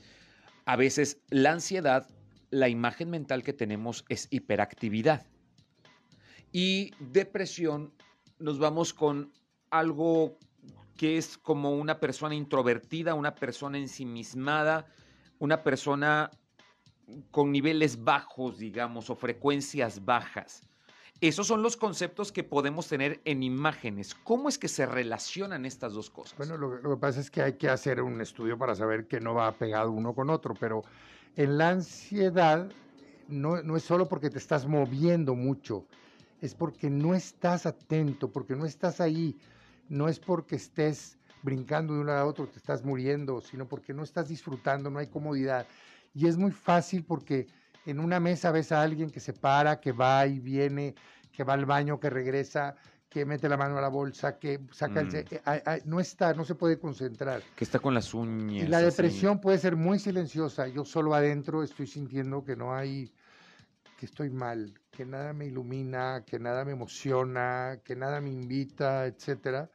A 0.64 0.78
veces 0.78 1.20
la 1.32 1.52
ansiedad, 1.52 2.08
la 2.50 2.70
imagen 2.70 3.10
mental 3.10 3.44
que 3.44 3.52
tenemos 3.52 4.06
es 4.08 4.30
hiperactividad. 4.32 5.26
Y 6.54 6.92
depresión, 7.02 7.92
nos 8.40 8.58
vamos 8.58 8.94
con 8.94 9.34
algo 9.70 10.38
que 11.00 11.18
es 11.18 11.38
como 11.38 11.72
una 11.72 12.02
persona 12.02 12.36
introvertida, 12.36 13.14
una 13.14 13.34
persona 13.34 13.78
ensimismada, 13.78 14.86
una 15.40 15.64
persona 15.64 16.30
con 17.32 17.54
niveles 17.54 18.04
bajos, 18.04 18.58
digamos, 18.58 19.10
o 19.10 19.16
frecuencias 19.16 20.04
bajas. 20.04 20.62
Esos 21.22 21.48
son 21.48 21.64
los 21.64 21.78
conceptos 21.78 22.34
que 22.34 22.44
podemos 22.44 22.90
tener 22.90 23.22
en 23.24 23.44
imágenes. 23.44 24.14
¿Cómo 24.14 24.50
es 24.50 24.58
que 24.58 24.68
se 24.68 24.86
relacionan 24.86 25.66
estas 25.66 25.94
dos 25.94 26.10
cosas? 26.10 26.38
Bueno, 26.38 26.58
lo, 26.58 26.82
que 26.82 27.00
pasa 27.00 27.22
es 27.22 27.32
que 27.32 27.44
hay 27.44 27.54
que 27.54 27.70
hacer 27.70 28.02
un 28.02 28.20
estudio 28.20 28.58
para 28.58 28.76
saber 28.76 29.08
que 29.08 29.22
no 29.22 29.34
va 29.34 29.54
pegado 29.54 29.94
uno 29.94 30.14
con 30.14 30.30
otro, 30.30 30.54
pero 30.60 30.84
en 31.38 31.58
la 31.58 31.70
ansiedad 31.70 32.70
no, 33.30 33.64
no 33.64 33.78
es 33.78 33.84
solo 33.84 34.10
porque 34.10 34.30
te 34.30 34.38
estás 34.38 34.68
moviendo 34.68 35.34
mucho, 35.34 35.86
es 36.42 36.56
porque 36.56 36.90
no 36.90 37.16
estás 37.16 37.66
atento, 37.66 38.30
porque 38.34 38.58
no 38.58 38.66
estás 38.66 39.00
ahí, 39.00 39.38
no 39.90 40.08
es 40.08 40.20
porque 40.20 40.56
estés 40.56 41.18
brincando 41.42 41.94
de 41.94 42.02
un 42.02 42.08
lado 42.08 42.20
a 42.20 42.26
otro, 42.26 42.48
te 42.48 42.58
estás 42.58 42.84
muriendo, 42.84 43.42
sino 43.42 43.68
porque 43.68 43.94
no 43.94 44.04
estás 44.04 44.28
disfrutando, 44.28 44.90
no 44.90 45.00
hay 45.00 45.08
comodidad. 45.08 45.66
Y 46.14 46.28
es 46.28 46.38
muy 46.38 46.52
fácil 46.52 47.04
porque 47.04 47.48
en 47.86 48.00
una 48.00 48.20
mesa 48.20 48.52
ves 48.52 48.72
a 48.72 48.82
alguien 48.82 49.10
que 49.10 49.20
se 49.20 49.34
para, 49.34 49.80
que 49.80 49.92
va 49.92 50.26
y 50.28 50.40
viene, 50.40 50.96
que 51.32 51.44
va 51.44 51.54
al 51.54 51.66
baño, 51.66 52.00
que 52.00 52.10
regresa, 52.10 52.76
que 53.10 53.26
mete 53.26 53.50
la 53.50 53.58
mano 53.58 53.78
a 53.78 53.82
la 53.82 53.88
bolsa, 53.88 54.38
que 54.38 54.60
saca 54.72 55.00
el... 55.00 55.08
Mm. 55.08 55.16
eh, 55.16 55.82
no 55.86 56.00
está, 56.00 56.34
no 56.34 56.46
se 56.46 56.56
puede 56.56 56.78
concentrar. 56.78 57.42
Que 57.56 57.64
está 57.64 57.80
con 57.80 57.94
las 57.94 58.14
uñas. 58.14 58.66
Y 58.66 58.68
la 58.68 58.78
así. 58.78 58.86
depresión 58.88 59.40
puede 59.42 59.58
ser 59.58 59.76
muy 59.76 59.98
silenciosa. 59.98 60.68
Yo 60.68 60.86
solo 60.86 61.16
adentro 61.16 61.64
estoy 61.64 61.88
sintiendo 61.88 62.44
que 62.44 62.56
no 62.56 62.76
hay, 62.76 63.12
que 63.98 64.06
estoy 64.06 64.30
mal, 64.30 64.74
que 64.92 65.06
nada 65.06 65.34
me 65.34 65.48
ilumina, 65.48 66.24
que 66.26 66.38
nada 66.38 66.66
me 66.66 66.74
emociona, 66.74 67.80
que 67.84 67.96
nada 67.96 68.22
me 68.22 68.30
invita, 68.30 69.08
etcétera. 69.08 69.70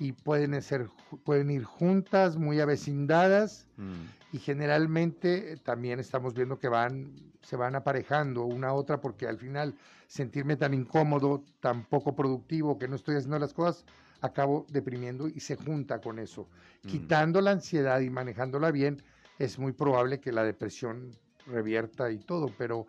Y 0.00 0.12
pueden 0.12 0.60
ser, 0.62 0.88
pueden 1.24 1.50
ir 1.50 1.62
juntas, 1.62 2.36
muy 2.36 2.58
avecindadas, 2.58 3.66
Mm. 3.76 3.92
y 4.32 4.38
generalmente 4.38 5.52
eh, 5.52 5.56
también 5.58 6.00
estamos 6.00 6.34
viendo 6.34 6.58
que 6.58 6.68
van, 6.68 7.14
se 7.42 7.54
van 7.56 7.76
aparejando 7.76 8.44
una 8.44 8.68
a 8.68 8.72
otra, 8.72 9.00
porque 9.00 9.26
al 9.28 9.38
final 9.38 9.74
sentirme 10.08 10.56
tan 10.56 10.74
incómodo, 10.74 11.44
tan 11.60 11.84
poco 11.84 12.16
productivo, 12.16 12.78
que 12.78 12.88
no 12.88 12.96
estoy 12.96 13.16
haciendo 13.16 13.38
las 13.38 13.52
cosas, 13.54 13.84
acabo 14.22 14.66
deprimiendo 14.70 15.28
y 15.28 15.40
se 15.40 15.56
junta 15.56 16.00
con 16.00 16.18
eso. 16.18 16.48
Mm. 16.82 16.88
Quitando 16.88 17.40
la 17.40 17.52
ansiedad 17.52 18.00
y 18.00 18.10
manejándola 18.10 18.70
bien, 18.70 19.02
es 19.38 19.58
muy 19.58 19.72
probable 19.72 20.18
que 20.18 20.32
la 20.32 20.44
depresión 20.44 21.12
revierta 21.46 22.10
y 22.10 22.18
todo, 22.18 22.50
pero, 22.58 22.86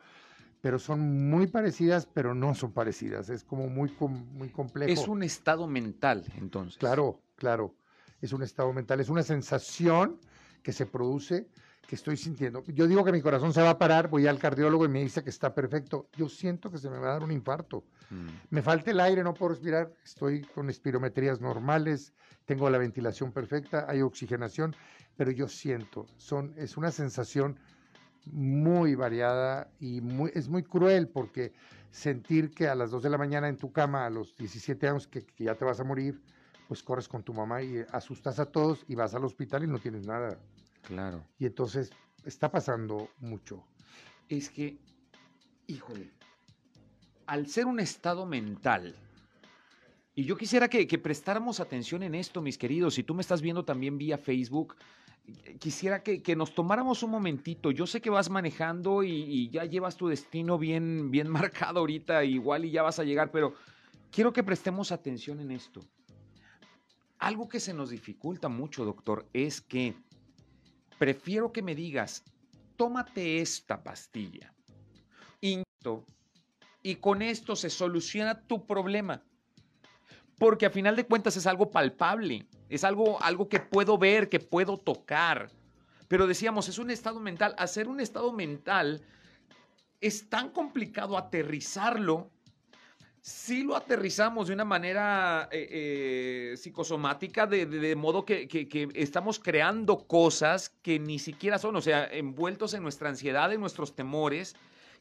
pero 0.61 0.77
son 0.77 1.29
muy 1.29 1.47
parecidas, 1.47 2.05
pero 2.05 2.35
no 2.35 2.53
son 2.53 2.71
parecidas. 2.71 3.29
Es 3.29 3.43
como 3.43 3.67
muy, 3.67 3.91
muy 3.99 4.49
complejo. 4.49 4.91
Es 4.91 5.07
un 5.07 5.23
estado 5.23 5.67
mental, 5.67 6.23
entonces. 6.37 6.77
Claro, 6.77 7.19
claro. 7.35 7.75
Es 8.21 8.31
un 8.31 8.43
estado 8.43 8.71
mental, 8.71 8.99
es 8.99 9.09
una 9.09 9.23
sensación 9.23 10.19
que 10.61 10.71
se 10.71 10.85
produce, 10.85 11.47
que 11.87 11.95
estoy 11.95 12.15
sintiendo. 12.15 12.63
Yo 12.65 12.87
digo 12.87 13.03
que 13.03 13.11
mi 13.11 13.21
corazón 13.21 13.51
se 13.51 13.63
va 13.63 13.71
a 13.71 13.77
parar, 13.79 14.09
voy 14.09 14.27
al 14.27 14.37
cardiólogo 14.37 14.85
y 14.85 14.89
me 14.89 15.01
dice 15.01 15.23
que 15.23 15.31
está 15.31 15.55
perfecto. 15.55 16.07
Yo 16.15 16.29
siento 16.29 16.69
que 16.69 16.77
se 16.77 16.91
me 16.91 16.99
va 16.99 17.09
a 17.09 17.13
dar 17.13 17.23
un 17.23 17.31
infarto. 17.31 17.83
Mm. 18.11 18.27
Me 18.51 18.61
falta 18.61 18.91
el 18.91 18.99
aire, 18.99 19.23
no 19.23 19.33
puedo 19.33 19.49
respirar, 19.53 19.91
estoy 20.05 20.43
con 20.43 20.69
espirometrías 20.69 21.41
normales, 21.41 22.13
tengo 22.45 22.69
la 22.69 22.77
ventilación 22.77 23.31
perfecta, 23.31 23.87
hay 23.89 24.03
oxigenación, 24.03 24.75
pero 25.17 25.31
yo 25.31 25.47
siento, 25.47 26.05
son, 26.17 26.53
es 26.57 26.77
una 26.77 26.91
sensación 26.91 27.57
muy 28.25 28.95
variada 28.95 29.69
y 29.79 30.01
muy, 30.01 30.31
es 30.33 30.47
muy 30.47 30.63
cruel 30.63 31.07
porque 31.07 31.53
sentir 31.89 32.51
que 32.51 32.67
a 32.67 32.75
las 32.75 32.91
2 32.91 33.03
de 33.03 33.09
la 33.09 33.17
mañana 33.17 33.47
en 33.47 33.57
tu 33.57 33.71
cama, 33.71 34.05
a 34.05 34.09
los 34.09 34.35
17 34.35 34.87
años, 34.87 35.07
que, 35.07 35.25
que 35.25 35.45
ya 35.45 35.55
te 35.55 35.65
vas 35.65 35.79
a 35.79 35.83
morir, 35.83 36.21
pues 36.67 36.83
corres 36.83 37.07
con 37.07 37.23
tu 37.23 37.33
mamá 37.33 37.61
y 37.61 37.83
asustas 37.91 38.39
a 38.39 38.45
todos 38.45 38.85
y 38.87 38.95
vas 38.95 39.13
al 39.13 39.25
hospital 39.25 39.63
y 39.63 39.67
no 39.67 39.79
tienes 39.79 40.07
nada. 40.07 40.39
Claro. 40.83 41.23
Y 41.37 41.45
entonces 41.45 41.91
está 42.23 42.49
pasando 42.49 43.09
mucho. 43.19 43.63
Es 44.29 44.49
que, 44.49 44.77
híjole, 45.67 46.11
al 47.25 47.47
ser 47.47 47.65
un 47.65 47.79
estado 47.79 48.25
mental, 48.25 48.95
y 50.13 50.25
yo 50.25 50.37
quisiera 50.37 50.69
que, 50.69 50.87
que 50.87 50.97
prestáramos 50.97 51.59
atención 51.59 52.03
en 52.03 52.15
esto, 52.15 52.41
mis 52.41 52.57
queridos, 52.57 52.95
si 52.95 53.03
tú 53.03 53.13
me 53.13 53.21
estás 53.21 53.41
viendo 53.41 53.65
también 53.65 53.97
vía 53.97 54.17
Facebook, 54.17 54.75
quisiera 55.59 56.03
que, 56.03 56.21
que 56.21 56.35
nos 56.35 56.53
tomáramos 56.53 57.03
un 57.03 57.11
momentito. 57.11 57.71
Yo 57.71 57.87
sé 57.87 58.01
que 58.01 58.09
vas 58.09 58.29
manejando 58.29 59.03
y, 59.03 59.49
ya 59.49 59.65
llevas 59.65 59.95
tu 59.95 60.07
destino 60.07 60.57
bien, 60.57 61.11
bien 61.11 61.27
marcado 61.29 61.79
ahorita, 61.79 62.23
igual 62.23 62.65
y 62.65 62.71
ya 62.71 62.83
vas 62.83 62.99
a 62.99 63.03
llegar, 63.03 63.31
pero 63.31 63.53
quiero 64.11 64.33
que 64.33 64.43
prestemos 64.43 64.91
atención 64.91 65.39
en 65.39 65.51
esto. 65.51 65.81
Algo 67.19 67.47
que 67.47 67.59
se 67.59 67.73
nos 67.73 67.91
dificulta 67.91 68.49
mucho, 68.49 68.83
doctor, 68.83 69.27
es 69.31 69.61
que 69.61 69.95
prefiero 70.97 71.51
que 71.51 71.61
me 71.61 71.75
digas, 71.75 72.23
tómate 72.77 73.41
esta 73.41 73.83
pastilla. 73.83 74.53
Y 75.39 76.95
con 76.95 77.21
esto 77.21 77.55
se 77.55 77.69
soluciona 77.69 78.41
tu 78.41 78.65
problema. 78.65 79.23
Porque 80.39 80.65
a 80.65 80.71
final 80.71 80.95
de 80.95 81.05
cuentas 81.05 81.37
es 81.37 81.45
algo 81.45 81.69
palpable, 81.69 82.47
es 82.71 82.83
algo, 82.83 83.21
algo 83.21 83.47
que 83.49 83.59
puedo 83.59 83.97
ver, 83.97 84.29
que 84.29 84.39
puedo 84.39 84.77
tocar. 84.77 85.49
Pero 86.07 86.25
decíamos, 86.25 86.67
es 86.69 86.77
un 86.79 86.89
estado 86.89 87.19
mental. 87.19 87.53
Hacer 87.57 87.87
un 87.87 87.99
estado 87.99 88.31
mental 88.33 89.01
es 89.99 90.29
tan 90.29 90.49
complicado 90.49 91.17
aterrizarlo. 91.17 92.29
Si 93.21 93.61
lo 93.63 93.75
aterrizamos 93.75 94.47
de 94.47 94.53
una 94.55 94.65
manera 94.65 95.47
eh, 95.51 95.67
eh, 96.53 96.57
psicosomática, 96.57 97.45
de, 97.45 97.67
de- 97.67 97.95
modo 97.95 98.25
que- 98.25 98.47
que 98.47 98.89
estamos 98.95 99.37
creando 99.37 100.07
cosas 100.07 100.69
que 100.81 100.97
ni 100.97 101.19
siquiera 101.19 101.59
son, 101.59 101.75
o 101.75 101.81
sea, 101.81 102.05
envueltos 102.11 102.73
en 102.73 102.81
nuestra 102.81 103.09
ansiedad, 103.09 103.53
en 103.53 103.59
nuestros 103.59 103.95
temores, 103.95 104.55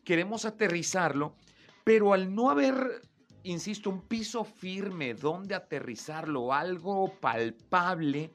queremos 0.05 0.45
aterrizarlo, 0.45 1.35
pero 1.83 2.13
al 2.13 2.35
no 2.35 2.51
haber, 2.51 3.01
insisto, 3.45 3.91
un 3.91 4.03
piso 4.03 4.45
firme 4.45 5.15
donde 5.15 5.55
aterrizarlo, 5.55 6.53
algo 6.53 7.13
palpable, 7.21 8.31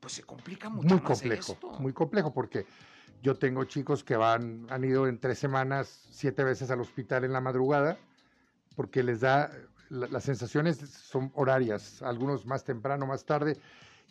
pues 0.00 0.14
se 0.14 0.22
complica 0.22 0.68
mucho 0.68 0.88
muy 0.88 1.00
más 1.02 1.18
complejo, 1.20 1.52
esto. 1.52 1.70
muy 1.78 1.92
complejo 1.92 2.32
porque 2.32 2.66
yo 3.22 3.36
tengo 3.36 3.64
chicos 3.64 4.04
que 4.04 4.16
van, 4.16 4.66
han 4.70 4.84
ido 4.84 5.06
en 5.06 5.18
tres 5.18 5.38
semanas 5.38 6.06
siete 6.10 6.44
veces 6.44 6.70
al 6.70 6.80
hospital 6.80 7.24
en 7.24 7.32
la 7.32 7.40
madrugada 7.40 7.98
porque 8.76 9.02
les 9.02 9.20
da, 9.20 9.50
la- 9.90 10.06
las 10.06 10.24
sensaciones 10.24 10.78
son 10.78 11.32
horarias, 11.34 12.00
algunos 12.02 12.46
más 12.46 12.62
temprano, 12.62 13.06
más 13.06 13.24
tarde, 13.24 13.56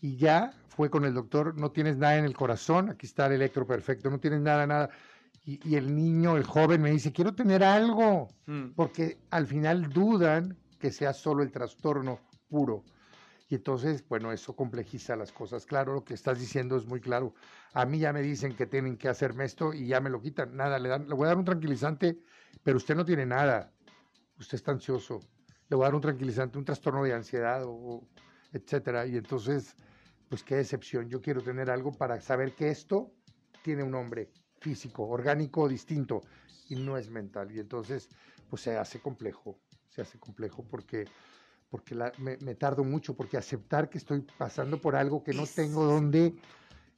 y 0.01 0.17
ya 0.17 0.51
fue 0.67 0.89
con 0.89 1.05
el 1.05 1.13
doctor, 1.13 1.55
no 1.57 1.71
tienes 1.71 1.97
nada 1.97 2.17
en 2.17 2.25
el 2.25 2.35
corazón, 2.35 2.89
aquí 2.89 3.05
está 3.05 3.27
el 3.27 3.33
electro 3.33 3.65
perfecto, 3.65 4.09
no 4.09 4.19
tienes 4.19 4.41
nada, 4.41 4.67
nada. 4.67 4.89
Y, 5.47 5.61
y 5.63 5.75
el 5.77 5.95
niño, 5.95 6.35
el 6.35 6.43
joven 6.43 6.81
me 6.81 6.91
dice, 6.91 7.13
quiero 7.13 7.33
tener 7.33 7.63
algo, 7.63 8.27
Mm. 8.47 8.73
porque 8.75 9.17
al 9.31 9.47
final 9.47 9.89
dudan 9.89 10.57
que 10.77 10.91
sea 10.91 11.13
solo 11.13 11.41
el 11.41 11.51
trastorno 11.51 12.19
puro. 12.49 12.83
Y 13.49 13.55
entonces, 13.55 14.05
bueno, 14.09 14.33
eso 14.33 14.57
complejiza 14.57 15.15
las 15.15 15.31
cosas. 15.31 15.65
Claro, 15.65 15.93
lo 15.93 16.03
que 16.03 16.13
estás 16.13 16.37
diciendo 16.37 16.75
es 16.75 16.85
muy 16.85 16.99
claro. 16.99 17.33
A 17.73 17.85
mí 17.85 17.97
ya 17.97 18.11
me 18.11 18.21
dicen 18.21 18.57
que 18.57 18.65
tienen 18.67 18.97
que 18.97 19.07
hacerme 19.07 19.45
esto 19.45 19.73
y 19.73 19.87
ya 19.87 20.01
me 20.01 20.09
lo 20.09 20.21
quitan. 20.21 20.53
Nada, 20.57 20.79
le, 20.79 20.89
dan, 20.89 21.07
le 21.07 21.15
voy 21.15 21.23
a 21.25 21.29
dar 21.29 21.37
un 21.37 21.45
tranquilizante, 21.45 22.19
pero 22.61 22.75
usted 22.75 22.95
no 22.97 23.05
tiene 23.05 23.25
nada. 23.25 23.71
Usted 24.37 24.55
está 24.55 24.73
ansioso. 24.73 25.21
Le 25.69 25.77
voy 25.77 25.83
a 25.85 25.87
dar 25.87 25.95
un 25.95 26.01
tranquilizante, 26.01 26.57
un 26.57 26.65
trastorno 26.65 27.03
de 27.05 27.13
ansiedad 27.13 27.63
o, 27.63 27.71
o 27.71 28.07
etcétera. 28.51 29.05
Y 29.07 29.15
entonces, 29.15 29.77
pues 30.27 30.43
qué 30.43 30.57
decepción. 30.57 31.07
Yo 31.07 31.21
quiero 31.21 31.41
tener 31.41 31.69
algo 31.69 31.93
para 31.93 32.19
saber 32.19 32.53
que 32.53 32.67
esto 32.69 33.13
tiene 33.63 33.83
un 33.83 33.91
nombre 33.91 34.29
físico, 34.59 35.07
orgánico, 35.07 35.67
distinto 35.67 36.21
y 36.69 36.75
no 36.75 36.97
es 36.97 37.09
mental. 37.09 37.51
Y 37.51 37.59
entonces, 37.59 38.09
pues 38.49 38.61
se 38.61 38.77
hace 38.77 38.99
complejo, 38.99 39.57
se 39.89 40.01
hace 40.01 40.19
complejo 40.19 40.63
porque, 40.69 41.05
porque 41.69 41.95
la- 41.95 42.13
me, 42.17 42.37
me 42.37 42.55
tardo 42.55 42.83
mucho, 42.83 43.15
porque 43.15 43.37
aceptar 43.37 43.89
que 43.89 43.97
estoy 43.97 44.21
pasando 44.37 44.79
por 44.79 44.95
algo 44.95 45.23
que 45.23 45.33
no 45.33 45.43
Es- 45.43 45.55
tengo 45.55 45.85
dónde, 45.85 46.33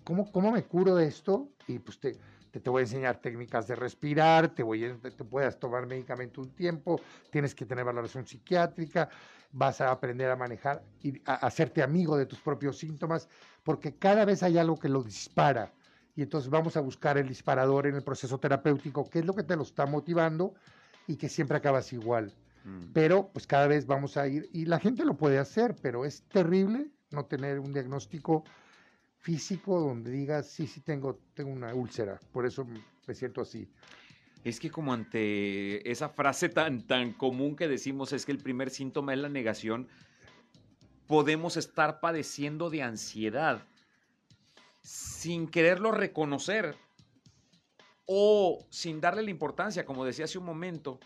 ¿cómo, 0.04 0.32
¿cómo 0.32 0.52
me 0.52 0.64
curo 0.64 0.96
de 0.96 1.08
esto? 1.08 1.50
Y 1.68 1.80
pues 1.80 2.00
te, 2.00 2.18
te, 2.52 2.60
te 2.60 2.70
voy 2.70 2.80
a 2.82 2.84
enseñar 2.84 3.22
técnicas 3.22 3.68
de 3.68 3.76
respirar, 3.76 4.50
te, 4.54 4.64
voy 4.64 4.86
a, 4.86 4.98
te 4.98 5.24
puedas 5.24 5.60
tomar 5.60 5.86
medicamento 5.86 6.42
un 6.42 6.50
tiempo, 6.56 7.00
tienes 7.32 7.54
que 7.54 7.66
tener 7.66 7.86
valoración 7.86 8.26
psiquiátrica, 8.26 9.10
vas 9.52 9.82
a 9.82 9.92
aprender 9.92 10.30
a 10.32 10.36
manejar 10.36 10.84
y 11.02 11.20
a, 11.26 11.34
a 11.34 11.48
hacerte 11.48 11.84
amigo 11.84 12.18
de 12.18 12.26
tus 12.26 12.40
propios 12.40 12.78
síntomas, 12.78 13.28
porque 13.64 13.96
cada 13.98 14.26
vez 14.26 14.42
hay 14.44 14.58
algo 14.58 14.80
que 14.80 14.90
lo 14.90 15.04
dispara. 15.04 15.72
Y 16.20 16.24
entonces 16.24 16.50
vamos 16.50 16.76
a 16.76 16.82
buscar 16.82 17.18
el 17.18 17.30
disparador 17.30 17.88
en 17.88 17.96
el 17.96 18.04
proceso 18.04 18.38
terapéutico, 18.38 19.10
qué 19.10 19.20
es 19.20 19.26
lo 19.26 19.34
que 19.34 19.44
te 19.44 19.56
lo 19.56 19.64
está 19.64 19.86
motivando 19.86 20.54
y 21.08 21.16
que 21.16 21.30
siempre 21.30 21.56
acabas 21.56 21.94
igual. 21.94 22.34
Mm. 22.66 22.92
Pero 22.92 23.30
pues 23.32 23.48
cada 23.48 23.68
vez 23.68 23.86
vamos 23.86 24.18
a 24.18 24.28
ir, 24.28 24.50
y 24.52 24.66
la 24.66 24.80
gente 24.80 25.06
lo 25.06 25.14
puede 25.16 25.38
hacer, 25.38 25.78
pero 25.82 26.04
es 26.04 26.24
terrible 26.24 26.88
no 27.12 27.24
tener 27.24 27.58
un 27.58 27.72
diagnóstico 27.72 28.44
físico 29.20 29.80
donde 29.80 30.12
digas, 30.12 30.48
sí, 30.48 30.68
sí, 30.68 30.82
tengo, 30.82 31.22
tengo 31.34 31.52
una 31.52 31.74
úlcera, 31.74 32.20
por 32.34 32.46
eso 32.46 32.68
me 33.08 33.14
siento 33.14 33.40
así. 33.40 33.72
Es 34.44 34.60
que 34.60 34.70
como 34.70 34.92
ante 34.92 35.90
esa 35.90 36.10
frase 36.10 36.50
tan, 36.50 36.86
tan 36.86 37.14
común 37.14 37.56
que 37.56 37.70
decimos 37.70 38.12
es 38.12 38.26
que 38.26 38.34
el 38.34 38.40
primer 38.40 38.72
síntoma 38.72 39.14
es 39.14 39.20
la 39.20 39.30
negación, 39.30 39.88
podemos 41.08 41.56
estar 41.56 42.02
padeciendo 42.02 42.70
de 42.70 42.84
ansiedad 42.84 43.69
sin 44.82 45.48
quererlo 45.48 45.92
reconocer 45.92 46.76
o 48.06 48.66
sin 48.70 49.00
darle 49.00 49.22
la 49.22 49.30
importancia, 49.30 49.86
como 49.86 50.06
decía 50.06 50.26
hace 50.26 50.38
un 50.38 50.46
momento, 50.46 51.00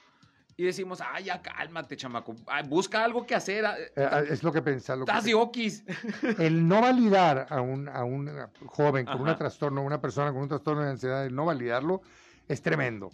y 0.56 0.64
decimos, 0.64 1.00
ay, 1.02 1.26
ya 1.26 1.42
cálmate, 1.42 1.98
chamaco, 1.98 2.36
busca 2.70 3.04
algo 3.04 3.26
que 3.26 3.36
hacer. 3.36 3.66
Eh, 3.66 3.92
eh, 3.96 4.26
es 4.30 4.44
lo 4.44 4.52
que 4.52 4.62
pensaba. 4.62 5.02
Estás 5.02 5.26
okis. 5.34 5.84
El 6.40 6.68
no 6.68 6.82
validar 6.82 7.48
a 7.50 7.60
un, 7.60 7.90
a 7.90 8.04
un 8.04 8.30
joven 8.68 9.06
con 9.06 9.22
un 9.22 9.36
trastorno, 9.36 9.82
una 9.82 10.00
persona 10.00 10.32
con 10.32 10.42
un 10.44 10.50
trastorno 10.50 10.84
de 10.84 10.92
ansiedad, 10.92 11.26
el 11.26 11.36
no 11.36 11.46
validarlo, 11.46 12.02
es 12.48 12.62
tremendo. 12.62 13.10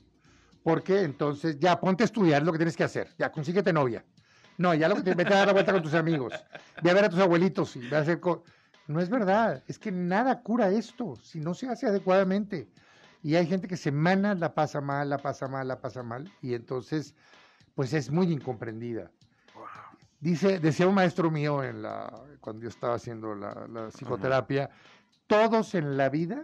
Porque 0.64 1.02
entonces 1.04 1.58
ya 1.58 1.80
ponte 1.80 2.04
a 2.04 2.06
estudiar 2.06 2.44
lo 2.44 2.52
que 2.52 2.58
tienes 2.58 2.76
que 2.76 2.84
hacer, 2.84 3.10
ya 3.18 3.32
consíguete 3.32 3.72
novia. 3.72 4.06
No, 4.58 4.74
ya 4.74 4.90
lo 4.90 4.96
que 4.96 5.04
te 5.04 5.16
vete 5.16 5.34
a 5.34 5.38
dar 5.38 5.48
la 5.48 5.54
vuelta 5.54 5.72
con 5.72 5.82
tus 5.82 5.94
amigos, 5.94 6.34
ve 6.84 6.92
a 6.92 6.94
ver 6.94 7.06
a 7.06 7.10
tus 7.10 7.20
abuelitos 7.20 7.76
y 7.78 7.88
ve 7.88 7.96
a 7.96 8.02
hacer... 8.02 8.20
No 8.90 9.00
es 9.00 9.08
verdad, 9.12 9.64
es 9.68 9.78
que 9.78 9.92
nada 9.92 10.42
cura 10.42 10.72
esto 10.72 11.16
si 11.18 11.40
no 11.40 11.54
se 11.54 11.70
hace 11.70 11.86
adecuadamente. 11.86 12.68
Y 13.22 13.36
hay 13.36 13.46
gente 13.46 13.68
que 13.68 13.78
semana 13.78 14.34
la 14.34 14.56
pasa 14.56 14.82
mal, 14.82 15.12
la 15.12 15.20
pasa 15.20 15.48
mal, 15.48 15.68
la 15.68 15.80
pasa 15.80 16.02
mal, 16.02 16.32
y 16.42 16.56
entonces, 16.56 17.14
pues 17.76 17.94
es 17.94 18.10
muy 18.10 18.32
incomprendida. 18.32 19.12
Dice, 20.20 20.58
decía 20.58 20.88
un 20.88 20.96
maestro 20.96 21.30
mío 21.30 21.64
en 21.64 21.84
la, 21.84 22.12
cuando 22.42 22.64
yo 22.64 22.70
estaba 22.70 22.96
haciendo 22.96 23.36
la, 23.36 23.92
psicoterapia, 23.92 24.72
todos 25.28 25.76
en 25.76 25.96
la 25.96 26.10
vida 26.10 26.44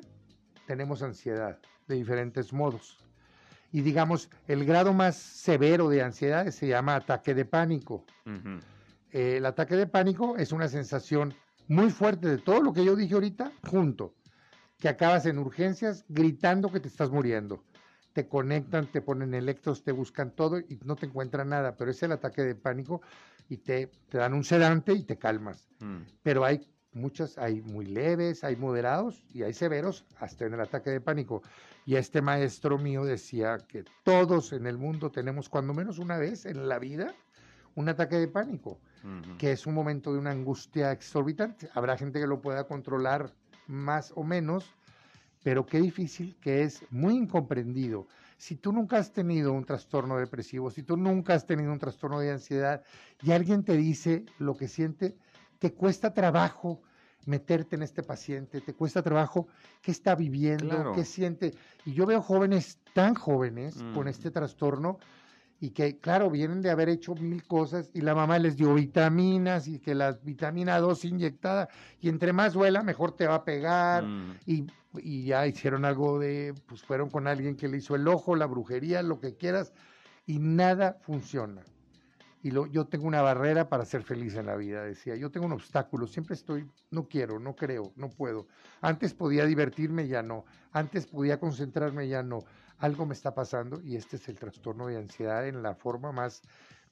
tenemos 0.68 1.02
ansiedad 1.02 1.58
de 1.88 1.96
diferentes 1.96 2.54
modos. 2.54 3.00
Y 3.72 3.82
digamos, 3.82 4.30
el 4.48 4.66
grado 4.66 4.94
más 4.94 5.16
severo 5.16 5.90
de 5.90 6.04
ansiedad 6.04 6.46
se 6.52 6.68
llama 6.68 6.96
ataque 6.96 7.34
de 7.34 7.46
pánico. 7.46 8.06
Eh, 9.12 9.38
el 9.38 9.48
ataque 9.48 9.75
de 9.75 9.88
pánico 9.88 10.38
es 10.38 10.52
una 10.52 10.68
sensación 10.68 11.34
muy 11.67 11.89
fuerte 11.89 12.27
de 12.27 12.38
todo 12.38 12.62
lo 12.62 12.74
que 12.74 12.86
yo 12.86 12.95
dije 12.95 13.13
ahorita 13.13 13.51
junto 13.67 14.13
que 14.79 14.89
acabas 14.89 15.25
en 15.25 15.39
urgencias 15.39 16.05
gritando 16.10 16.72
que 16.72 16.79
te 16.79 16.88
estás 16.88 17.10
muriendo. 17.10 17.63
Te 18.13 18.27
conectan, 18.27 18.88
te 18.88 19.01
ponen 19.01 19.34
electros, 19.34 19.84
te 19.84 19.91
buscan 19.91 20.31
todo 20.31 20.60
y 20.60 20.79
no 20.86 20.95
te 20.95 21.05
encuentran 21.05 21.50
nada, 21.50 21.75
pero 21.75 21.91
es 21.91 22.01
el 22.03 22.12
ataque 22.12 22.43
de 22.43 22.55
pánico 22.55 23.01
y 23.50 23.57
te, 23.57 23.88
te 24.10 24.17
dan 24.17 24.34
un 24.34 24.43
sedante 24.43 24.93
y 24.93 25.03
te 25.03 25.17
calmas. 25.17 25.67
Mm. 25.79 26.01
Pero 26.24 26.45
hay 26.45 26.67
muchas, 26.93 27.38
hay 27.38 27.62
muy 27.62 27.86
leves, 27.86 28.43
hay 28.43 28.55
moderados 28.55 29.24
y 29.34 29.43
hay 29.43 29.53
severos 29.53 30.05
hasta 30.19 30.45
en 30.45 30.53
el 30.53 30.62
ataque 30.62 30.89
de 30.89 31.01
pánico. 31.01 31.43
Y 31.86 31.95
este 31.95 32.22
maestro 32.22 32.77
mío 32.77 33.03
decía 33.03 33.57
que 33.67 33.84
todos 34.03 34.53
en 34.53 34.65
el 34.65 34.77
mundo 34.77 35.12
tenemos 35.12 35.50
cuando 35.50 35.74
menos 35.74 36.00
una 36.00 36.17
vez 36.17 36.45
en 36.45 36.67
la 36.67 36.79
vida 36.79 37.13
un 37.75 37.89
ataque 37.89 38.15
de 38.15 38.27
pánico, 38.29 38.79
que 39.38 39.52
es 39.52 39.66
un 39.68 39.74
momento 39.74 40.14
de 40.14 40.20
una 40.20 40.32
angustia 40.32 40.92
exorbitante. 40.92 41.70
Habrá 41.74 41.98
gente 41.98 42.20
que 42.20 42.28
lo 42.28 42.42
pueda 42.42 42.66
controlar 42.66 43.32
más 43.68 44.12
o 44.16 44.24
menos, 44.24 44.76
pero 45.44 45.66
qué 45.66 45.80
difícil 45.80 46.36
que 46.42 46.64
es, 46.64 46.86
muy 46.90 47.16
incomprendido. 47.16 48.08
Si 48.38 48.56
tú 48.56 48.72
nunca 48.72 48.98
has 48.98 49.14
tenido 49.14 49.54
un 49.54 49.64
trastorno 49.64 50.18
depresivo, 50.18 50.70
si 50.70 50.84
tú 50.84 50.98
nunca 50.98 51.34
has 51.34 51.46
tenido 51.46 51.72
un 51.72 51.80
trastorno 51.80 52.20
de 52.20 52.32
ansiedad 52.32 52.84
y 53.22 53.32
alguien 53.32 53.64
te 53.64 53.78
dice 53.78 54.26
lo 54.40 54.56
que 54.56 54.68
siente, 54.68 55.16
te 55.60 55.74
cuesta 55.74 56.14
trabajo 56.14 56.82
meterte 57.26 57.76
en 57.76 57.84
este 57.84 58.04
paciente, 58.04 58.62
te 58.62 58.74
cuesta 58.74 59.02
trabajo 59.02 59.48
qué 59.82 59.92
está 59.92 60.16
viviendo, 60.16 60.94
qué 60.94 61.06
siente. 61.06 61.54
Y 61.86 61.94
yo 61.94 62.06
veo 62.06 62.22
jóvenes 62.22 62.80
tan 62.94 63.16
jóvenes 63.16 63.84
con 63.94 64.08
este 64.08 64.32
trastorno 64.32 65.00
y 65.60 65.72
que, 65.72 66.00
claro, 66.00 66.30
vienen 66.30 66.62
de 66.62 66.70
haber 66.70 66.90
hecho 66.90 67.16
mil 67.16 67.44
cosas 67.44 67.90
y 67.94 68.02
la 68.02 68.14
mamá 68.14 68.40
les 68.40 68.58
dio 68.58 68.74
vitaminas 68.74 69.68
y 69.68 69.80
que 69.80 69.96
la 69.96 70.12
vitamina 70.12 70.80
2 70.80 71.06
inyectada 71.06 71.70
y 72.00 72.10
entre 72.10 72.34
más 72.34 72.54
duela, 72.54 72.84
mejor 72.84 73.14
te 73.14 73.28
va 73.28 73.36
a 73.36 73.46
pegar 73.46 74.04
mm. 74.04 74.40
y, 74.46 74.66
y, 74.98 75.24
ya 75.26 75.48
hicieron 75.48 75.86
algo 75.86 76.20
de, 76.20 76.54
pues 76.66 76.84
fueron 76.84 77.10
con 77.10 77.28
alguien 77.28 77.56
que 77.56 77.68
le 77.68 77.78
hizo 77.78 77.96
el 77.96 78.08
ojo, 78.08 78.36
la 78.36 78.46
brujería, 78.46 79.02
lo 79.02 79.20
que 79.20 79.36
quieras 79.36 79.74
y 80.26 80.39
nada 80.39 80.98
funciona. 81.02 81.63
Y 82.44 82.52
lo, 82.52 82.68
yo 82.68 82.86
tengo 82.86 83.08
una 83.08 83.24
barrera 83.24 83.70
para 83.70 83.86
ser 83.86 84.04
feliz 84.04 84.36
en 84.36 84.46
la 84.46 84.56
vida, 84.56 84.84
decía. 84.84 85.15
Yo 85.15 85.32
tengo 85.32 85.48
un 85.48 85.54
obstáculo, 85.54 86.06
siempre 86.06 86.36
estoy, 86.36 86.70
no 86.91 87.08
quiero, 87.08 87.39
no 87.39 87.56
creo, 87.56 87.91
no 87.96 88.12
puedo. 88.12 88.46
Antes 88.82 89.15
podía 89.15 89.46
divertirme, 89.46 90.08
ya 90.08 90.22
no. 90.22 90.46
Antes 90.72 91.08
podía 91.08 91.39
concentrarme, 91.39 92.08
ya 92.08 92.22
no 92.22 92.44
algo 92.80 93.06
me 93.06 93.14
está 93.14 93.34
pasando 93.34 93.82
y 93.82 93.96
este 93.96 94.18
es 94.18 94.28
el 94.30 94.38
trastorno 94.38 94.88
de 94.88 94.98
ansiedad 94.98 95.48
en 95.48 95.62
la 95.62 95.76
forma 95.76 96.12
más, 96.12 96.42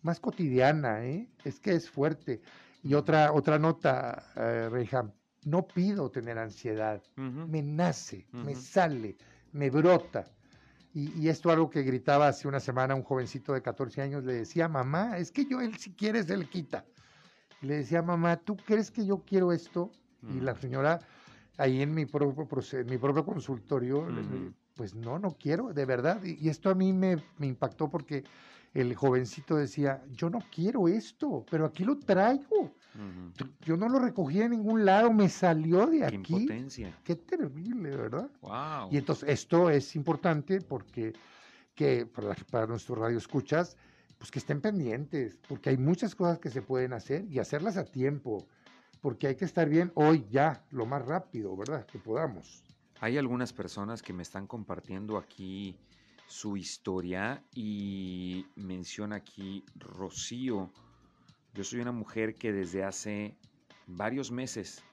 más 0.01 0.19
cotidiana, 0.19 1.05
¿eh? 1.05 1.29
es 1.43 1.59
que 1.59 1.73
es 1.73 1.89
fuerte. 1.89 2.41
Y 2.83 2.93
otra, 2.95 3.31
otra 3.31 3.59
nota, 3.59 4.23
eh, 4.35 4.89
no 5.45 5.67
pido 5.67 6.11
tener 6.11 6.37
ansiedad, 6.37 7.01
me 7.15 7.61
nace, 7.61 8.27
me 8.31 8.55
sale, 8.55 9.17
me 9.51 9.69
brota. 9.69 10.25
Y, 10.93 11.11
y, 11.19 11.29
esto 11.29 11.49
algo 11.49 11.69
que 11.71 11.81
gritaba 11.81 12.27
hace 12.27 12.47
una 12.47 12.59
semana 12.59 12.93
un 12.93 13.01
jovencito 13.01 13.53
de 13.53 13.63
14 13.63 14.01
años, 14.01 14.23
le 14.23 14.33
decía, 14.33 14.67
mamá, 14.67 15.17
es 15.17 15.31
que 15.31 15.45
yo 15.45 15.59
él 15.59 15.75
si 15.77 15.91
quiere 15.93 16.21
se 16.21 16.37
le 16.37 16.45
quita. 16.45 16.85
le 17.61 17.77
decía, 17.77 18.03
mamá, 18.03 18.37
¿tú 18.37 18.55
crees 18.57 18.91
que 18.91 19.03
yo 19.05 19.23
quiero 19.25 19.51
esto? 19.51 19.91
Y 20.21 20.39
la 20.39 20.55
señora, 20.55 20.99
ahí 21.57 21.81
en 21.81 21.93
mi 21.93 22.05
propio, 22.05 22.47
en 22.73 22.85
mi 22.85 22.97
propio 22.97 23.25
consultorio, 23.25 24.07
pues 24.75 24.95
no, 24.95 25.19
no 25.19 25.31
quiero, 25.31 25.73
de 25.73 25.85
verdad. 25.85 26.23
Y, 26.23 26.49
esto 26.49 26.69
a 26.69 26.75
mí 26.75 26.93
me, 26.93 27.17
impactó 27.39 27.89
porque 27.89 28.23
el 28.73 28.95
jovencito 28.95 29.55
decía, 29.55 30.03
yo 30.11 30.29
no 30.29 30.39
quiero 30.51 30.87
esto, 30.87 31.45
pero 31.49 31.65
aquí 31.65 31.83
lo 31.83 31.99
traigo. 31.99 32.73
Yo 33.61 33.75
no 33.75 33.89
lo 33.89 33.99
recogí 33.99 34.41
en 34.41 34.51
ningún 34.51 34.85
lado, 34.85 35.11
me 35.11 35.29
salió 35.29 35.87
de 35.87 36.05
aquí. 36.05 36.21
Qué 36.21 36.33
impotencia. 36.33 36.99
Qué 37.03 37.15
terrible, 37.15 37.95
¿verdad? 37.95 38.29
Wow. 38.41 38.89
Y 38.91 38.97
entonces 38.97 39.29
esto 39.29 39.69
es 39.69 39.95
importante 39.95 40.61
porque 40.61 41.13
que 41.73 42.05
para, 42.05 42.35
para 42.51 42.67
nuestros 42.67 42.97
radioescuchas, 42.99 43.77
pues 44.17 44.29
que 44.29 44.39
estén 44.39 44.61
pendientes, 44.61 45.37
porque 45.47 45.69
hay 45.69 45.77
muchas 45.77 46.15
cosas 46.15 46.39
que 46.39 46.49
se 46.49 46.61
pueden 46.61 46.93
hacer 46.93 47.25
y 47.29 47.39
hacerlas 47.39 47.77
a 47.77 47.85
tiempo, 47.85 48.45
porque 49.01 49.27
hay 49.27 49.35
que 49.35 49.45
estar 49.45 49.67
bien 49.67 49.91
hoy 49.95 50.25
ya, 50.29 50.63
lo 50.69 50.85
más 50.85 51.03
rápido, 51.05 51.57
¿verdad? 51.57 51.85
Que 51.85 51.97
podamos. 51.97 52.63
Hay 52.99 53.17
algunas 53.17 53.53
personas 53.53 54.01
que 54.01 54.13
me 54.13 54.23
están 54.23 54.47
compartiendo 54.47 55.17
aquí 55.17 55.77
su 56.27 56.57
historia 56.57 57.43
y 57.53 58.45
menciona 58.55 59.17
aquí 59.17 59.63
Rocío. 59.75 60.71
Yo 61.53 61.63
soy 61.63 61.81
una 61.81 61.91
mujer 61.91 62.35
que 62.35 62.51
desde 62.53 62.83
hace 62.83 63.37
varios 63.87 64.31
meses 64.31 64.83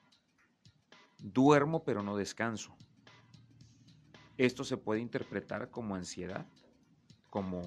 duermo 1.18 1.84
pero 1.84 2.02
no 2.02 2.16
descanso. 2.16 2.76
¿Esto 4.36 4.64
se 4.64 4.76
puede 4.76 5.00
interpretar 5.00 5.70
como 5.70 5.94
ansiedad? 5.94 6.46
¿Como 7.28 7.62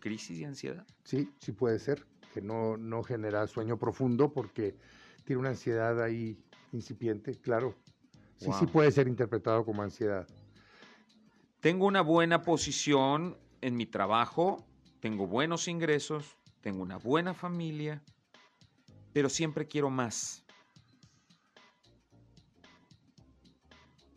crisis 0.00 0.38
de 0.38 0.46
ansiedad? 0.46 0.86
Sí, 1.02 1.32
sí 1.40 1.52
puede 1.52 1.78
ser, 1.78 2.06
que 2.32 2.42
no, 2.42 2.76
no 2.76 3.02
genera 3.02 3.46
sueño 3.46 3.78
profundo 3.78 4.32
porque 4.32 4.76
tiene 5.24 5.40
una 5.40 5.50
ansiedad 5.50 6.02
ahí 6.02 6.38
incipiente, 6.72 7.40
claro. 7.40 7.74
Sí, 8.52 8.58
sí 8.58 8.66
puede 8.66 8.90
ser 8.90 9.08
interpretado 9.08 9.64
como 9.64 9.82
ansiedad. 9.82 10.26
Tengo 11.60 11.86
una 11.86 12.02
buena 12.02 12.42
posición 12.42 13.38
en 13.60 13.76
mi 13.76 13.86
trabajo, 13.86 14.66
tengo 15.00 15.26
buenos 15.26 15.66
ingresos, 15.68 16.36
tengo 16.60 16.82
una 16.82 16.98
buena 16.98 17.32
familia, 17.32 18.02
pero 19.14 19.28
siempre 19.28 19.66
quiero 19.66 19.88
más. 19.88 20.44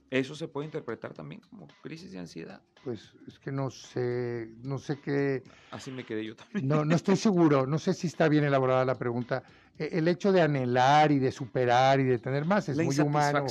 ¿Eso 0.10 0.36
se 0.36 0.48
puede 0.48 0.66
interpretar 0.66 1.14
también 1.14 1.42
como 1.42 1.68
crisis 1.82 2.12
de 2.12 2.20
ansiedad? 2.20 2.62
Pues 2.84 3.14
es 3.28 3.38
que 3.40 3.52
no 3.52 3.70
sé, 3.70 4.50
no 4.64 4.78
sé 4.78 5.00
qué... 5.02 5.44
Así 5.72 5.92
me 5.92 6.06
quedé 6.06 6.26
yo 6.26 6.36
también. 6.36 6.68
No, 6.68 6.86
no 6.86 6.96
estoy 6.96 7.18
seguro, 7.18 7.68
no 7.68 7.78
sé 7.78 7.94
si 7.94 8.08
está 8.08 8.30
bien 8.30 8.46
elaborada 8.46 8.86
la 8.86 8.96
pregunta. 8.96 9.44
E, 9.78 9.98
el 9.98 10.08
hecho 10.08 10.32
de 10.32 10.42
anhelar 10.42 11.12
y 11.12 11.20
de 11.20 11.32
superar 11.32 12.00
y 12.00 12.04
de 12.04 12.20
tener 12.20 12.46
más 12.46 12.70
es 12.70 12.78
muy 12.78 13.00
humano. 13.00 13.46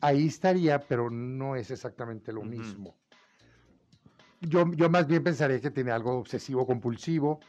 Ahí 0.00 0.26
estaría, 0.26 0.80
pero 0.80 1.10
no 1.10 1.56
es 1.56 1.70
exactamente 1.70 2.32
lo 2.32 2.42
mismo. 2.42 2.96
Yo, 4.40 4.70
yo 4.72 4.90
más 4.90 5.06
bien 5.06 5.22
pensaría 5.22 5.60
que 5.60 5.70
tiene 5.70 5.92
algo 5.92 6.18
obsesivo 6.18 6.66
compulsivo 6.66 7.40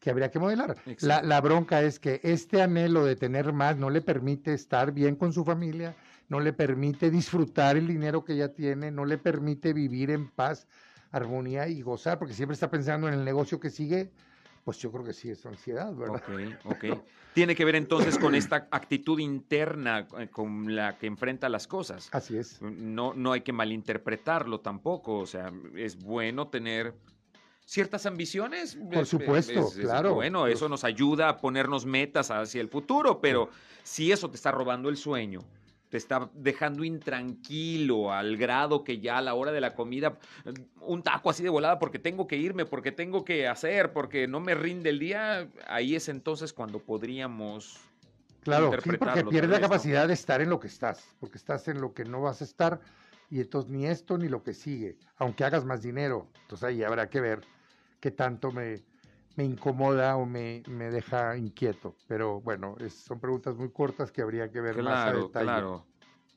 que 0.00 0.10
habría 0.10 0.30
que 0.32 0.40
modelar. 0.40 0.74
La, 1.00 1.22
la, 1.22 1.40
bronca 1.40 1.80
es 1.80 2.00
que 2.00 2.20
este 2.24 2.60
anhelo 2.60 3.04
de 3.04 3.14
tener 3.14 3.52
más 3.52 3.76
no 3.76 3.88
le 3.88 4.00
permite 4.00 4.52
estar 4.52 4.90
bien 4.90 5.14
con 5.14 5.32
su 5.32 5.44
familia, 5.44 5.94
no 6.28 6.40
le 6.40 6.52
permite 6.52 7.08
disfrutar 7.10 7.76
el 7.76 7.86
dinero 7.86 8.24
que 8.24 8.36
ya 8.36 8.48
tiene, 8.48 8.90
no 8.90 9.04
le 9.04 9.18
permite 9.18 9.72
vivir 9.72 10.10
en 10.10 10.28
paz, 10.28 10.66
armonía 11.12 11.68
y 11.68 11.82
gozar, 11.82 12.18
porque 12.18 12.34
siempre 12.34 12.54
está 12.54 12.68
pensando 12.68 13.06
en 13.06 13.14
el 13.14 13.24
negocio 13.24 13.60
que 13.60 13.70
sigue, 13.70 14.10
pues 14.64 14.78
yo 14.78 14.92
creo 14.92 15.04
que 15.04 15.12
sí 15.12 15.30
es 15.30 15.44
ansiedad, 15.46 15.94
¿verdad? 15.94 16.22
Ok, 16.64 16.64
ok. 16.64 17.02
Tiene 17.34 17.56
que 17.56 17.64
ver 17.64 17.76
entonces 17.76 18.18
con 18.18 18.34
esta 18.34 18.68
actitud 18.70 19.18
interna 19.18 20.06
eh, 20.18 20.28
con 20.28 20.74
la 20.74 20.98
que 20.98 21.06
enfrenta 21.06 21.48
las 21.48 21.66
cosas. 21.66 22.08
Así 22.12 22.36
es. 22.36 22.60
No, 22.62 23.14
no 23.14 23.32
hay 23.32 23.40
que 23.40 23.52
malinterpretarlo 23.52 24.60
tampoco, 24.60 25.18
o 25.18 25.26
sea, 25.26 25.52
es 25.74 25.96
bueno 25.96 26.48
tener 26.48 26.94
ciertas 27.64 28.06
ambiciones. 28.06 28.76
Por 28.76 29.06
supuesto, 29.06 29.70
claro. 29.80 30.14
Bueno, 30.14 30.46
eso 30.46 30.68
nos 30.68 30.84
ayuda 30.84 31.28
a 31.28 31.36
ponernos 31.38 31.86
metas 31.86 32.30
hacia 32.30 32.60
el 32.60 32.68
futuro, 32.68 33.20
pero 33.20 33.48
si 33.82 34.12
eso 34.12 34.28
te 34.30 34.36
está 34.36 34.50
robando 34.50 34.88
el 34.88 34.96
sueño, 34.96 35.40
te 35.92 35.98
está 35.98 36.30
dejando 36.32 36.84
intranquilo 36.84 38.14
al 38.14 38.38
grado 38.38 38.82
que 38.82 38.98
ya 38.98 39.18
a 39.18 39.20
la 39.20 39.34
hora 39.34 39.52
de 39.52 39.60
la 39.60 39.74
comida, 39.74 40.16
un 40.80 41.02
taco 41.02 41.28
así 41.28 41.42
de 41.42 41.50
volada 41.50 41.78
porque 41.78 41.98
tengo 41.98 42.26
que 42.26 42.38
irme, 42.38 42.64
porque 42.64 42.92
tengo 42.92 43.26
que 43.26 43.46
hacer, 43.46 43.92
porque 43.92 44.26
no 44.26 44.40
me 44.40 44.54
rinde 44.54 44.88
el 44.88 44.98
día, 44.98 45.50
ahí 45.66 45.94
es 45.94 46.08
entonces 46.08 46.54
cuando 46.54 46.78
podríamos... 46.78 47.78
Claro, 48.40 48.72
sí, 48.82 48.90
porque 48.98 49.22
pierdes 49.26 49.50
la 49.50 49.60
capacidad 49.60 50.08
de 50.08 50.14
estar 50.14 50.40
en 50.40 50.48
lo 50.48 50.58
que 50.58 50.68
estás, 50.68 51.14
porque 51.20 51.36
estás 51.36 51.68
en 51.68 51.78
lo 51.82 51.92
que 51.92 52.06
no 52.06 52.22
vas 52.22 52.40
a 52.40 52.44
estar 52.44 52.80
y 53.28 53.40
entonces 53.40 53.70
ni 53.70 53.84
esto 53.84 54.16
ni 54.16 54.28
lo 54.28 54.42
que 54.42 54.54
sigue, 54.54 54.96
aunque 55.18 55.44
hagas 55.44 55.66
más 55.66 55.82
dinero. 55.82 56.26
Entonces 56.40 56.70
ahí 56.70 56.82
habrá 56.82 57.10
que 57.10 57.20
ver 57.20 57.42
qué 58.00 58.10
tanto 58.10 58.50
me, 58.50 58.82
me 59.36 59.44
incomoda 59.44 60.16
o 60.16 60.26
me, 60.26 60.62
me, 60.68 60.90
deja 60.90 61.36
inquieto. 61.36 61.96
Pero 62.06 62.40
bueno, 62.40 62.76
son 62.90 63.20
preguntas 63.20 63.56
muy 63.56 63.70
cortas 63.70 64.12
que 64.12 64.22
habría 64.22 64.50
que 64.50 64.60
ver 64.60 64.82
más 64.82 65.08
a 65.08 65.12
detalle. 65.12 65.44
Claro. 65.44 65.86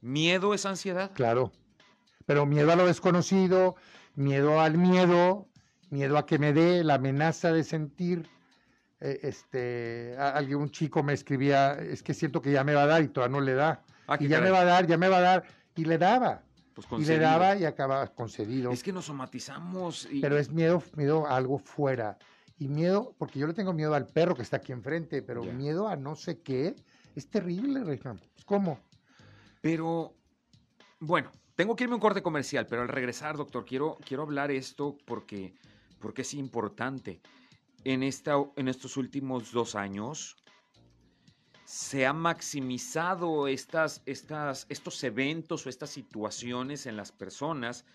¿Miedo 0.02 0.54
es 0.54 0.66
ansiedad? 0.66 1.12
Claro. 1.14 1.52
Pero 2.26 2.46
miedo 2.46 2.72
a 2.72 2.76
lo 2.76 2.86
desconocido, 2.86 3.76
miedo 4.16 4.60
al 4.60 4.78
miedo, 4.78 5.48
miedo 5.90 6.18
a 6.18 6.26
que 6.26 6.40
me 6.40 6.54
dé 6.54 6.84
la 6.84 6.96
amenaza 6.96 7.52
de 7.52 7.64
sentir. 7.64 8.30
Eh, 9.02 9.20
este, 9.24 10.16
alguien, 10.18 10.60
un 10.60 10.72
chico 10.72 11.04
me 11.04 11.14
escribía, 11.14 11.74
es 11.74 12.02
que 12.02 12.14
siento 12.14 12.42
que 12.42 12.52
ya 12.52 12.64
me 12.64 12.74
va 12.74 12.84
a 12.84 12.88
dar 12.88 13.04
y 13.04 13.08
todavía 13.10 13.38
no 13.38 13.46
le 13.46 13.54
da. 13.54 13.84
Ah, 14.08 14.18
y 14.20 14.28
ya 14.28 14.40
me 14.42 14.50
va 14.50 14.62
a 14.62 14.66
dar, 14.66 14.88
ya 14.88 14.98
me 14.98 15.10
va 15.10 15.18
a 15.18 15.22
dar. 15.22 15.44
Y 15.76 15.86
le 15.86 15.98
daba. 15.98 16.42
Pues 16.74 16.88
y 17.02 17.06
le 17.06 17.20
daba 17.20 17.56
y 17.56 17.66
acababa 17.66 18.08
concedido. 18.08 18.72
Es 18.72 18.84
que 18.84 18.92
nos 18.92 19.06
somatizamos. 19.06 20.10
Pero 20.22 20.38
es 20.38 20.52
miedo, 20.52 20.84
miedo 20.96 21.26
a 21.26 21.38
algo 21.38 21.58
fuera. 21.58 22.18
Y 22.58 22.68
miedo, 22.68 23.13
porque 23.18 23.39
yo 23.39 23.48
le 23.48 23.54
tengo 23.54 23.74
miedo 23.74 23.94
al 23.94 24.08
perro 24.08 24.36
que 24.36 24.41
está 24.41 24.58
aquí 24.58 24.72
enfrente, 24.72 25.22
pero 25.22 25.44
miedo 25.44 25.88
a 25.88 25.96
no 25.96 26.15
sé 26.15 26.41
qué, 26.41 26.76
es 27.15 27.30
terrible, 27.30 27.84
Rejan. 27.84 28.20
¿Cómo? 28.46 28.80
Pero, 29.62 30.13
bueno, 31.00 31.32
tengo 31.56 31.76
que 31.76 31.84
irme 31.84 31.94
a 31.94 31.96
un 31.96 32.02
corte 32.02 32.22
comercial, 32.22 32.68
pero 32.68 32.82
al 32.82 32.88
regresar, 32.88 33.38
doctor, 33.38 33.65
quiero, 33.65 33.98
quiero 34.06 34.24
hablar 34.24 34.52
esto 34.52 34.98
porque, 35.06 35.56
porque 36.00 36.22
es 36.22 36.34
importante. 36.34 37.22
En, 37.84 38.04
esta, 38.04 38.36
en 38.56 38.68
estos 38.68 38.98
últimos 38.98 39.52
dos 39.52 39.76
años 39.76 40.36
se 41.65 42.06
ha 42.06 42.13
maximizado 42.13 43.48
estas, 43.48 44.02
estas, 44.06 44.65
estos 44.70 45.04
eventos 45.04 45.65
o 45.65 45.70
estas 45.70 45.89
situaciones 45.89 46.86
en 46.86 46.96
las 46.96 47.12
personas 47.12 47.86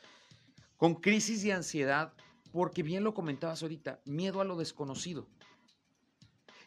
con 0.76 0.94
crisis 0.94 1.42
de 1.42 1.52
ansiedad 1.52 2.12
porque 2.52 2.82
bien 2.82 3.04
lo 3.04 3.14
comentabas 3.14 3.62
ahorita, 3.62 4.00
miedo 4.04 4.40
a 4.40 4.44
lo 4.44 4.56
desconocido. 4.56 5.28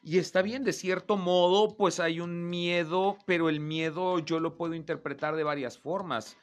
Y 0.02 0.18
está 0.18 0.42
bien, 0.42 0.66
de 0.66 0.74
cierto 0.74 1.16
modo, 1.16 1.78
pues 1.78 2.02
hay 2.02 2.20
un 2.20 2.50
miedo, 2.50 3.18
pero 3.26 3.48
el 3.48 3.62
miedo 3.62 4.20
yo 4.20 4.42
lo 4.42 4.58
puedo 4.58 4.74
interpretar 4.74 5.36
de 5.38 5.44
varias 5.44 5.78
formas. 5.78 6.38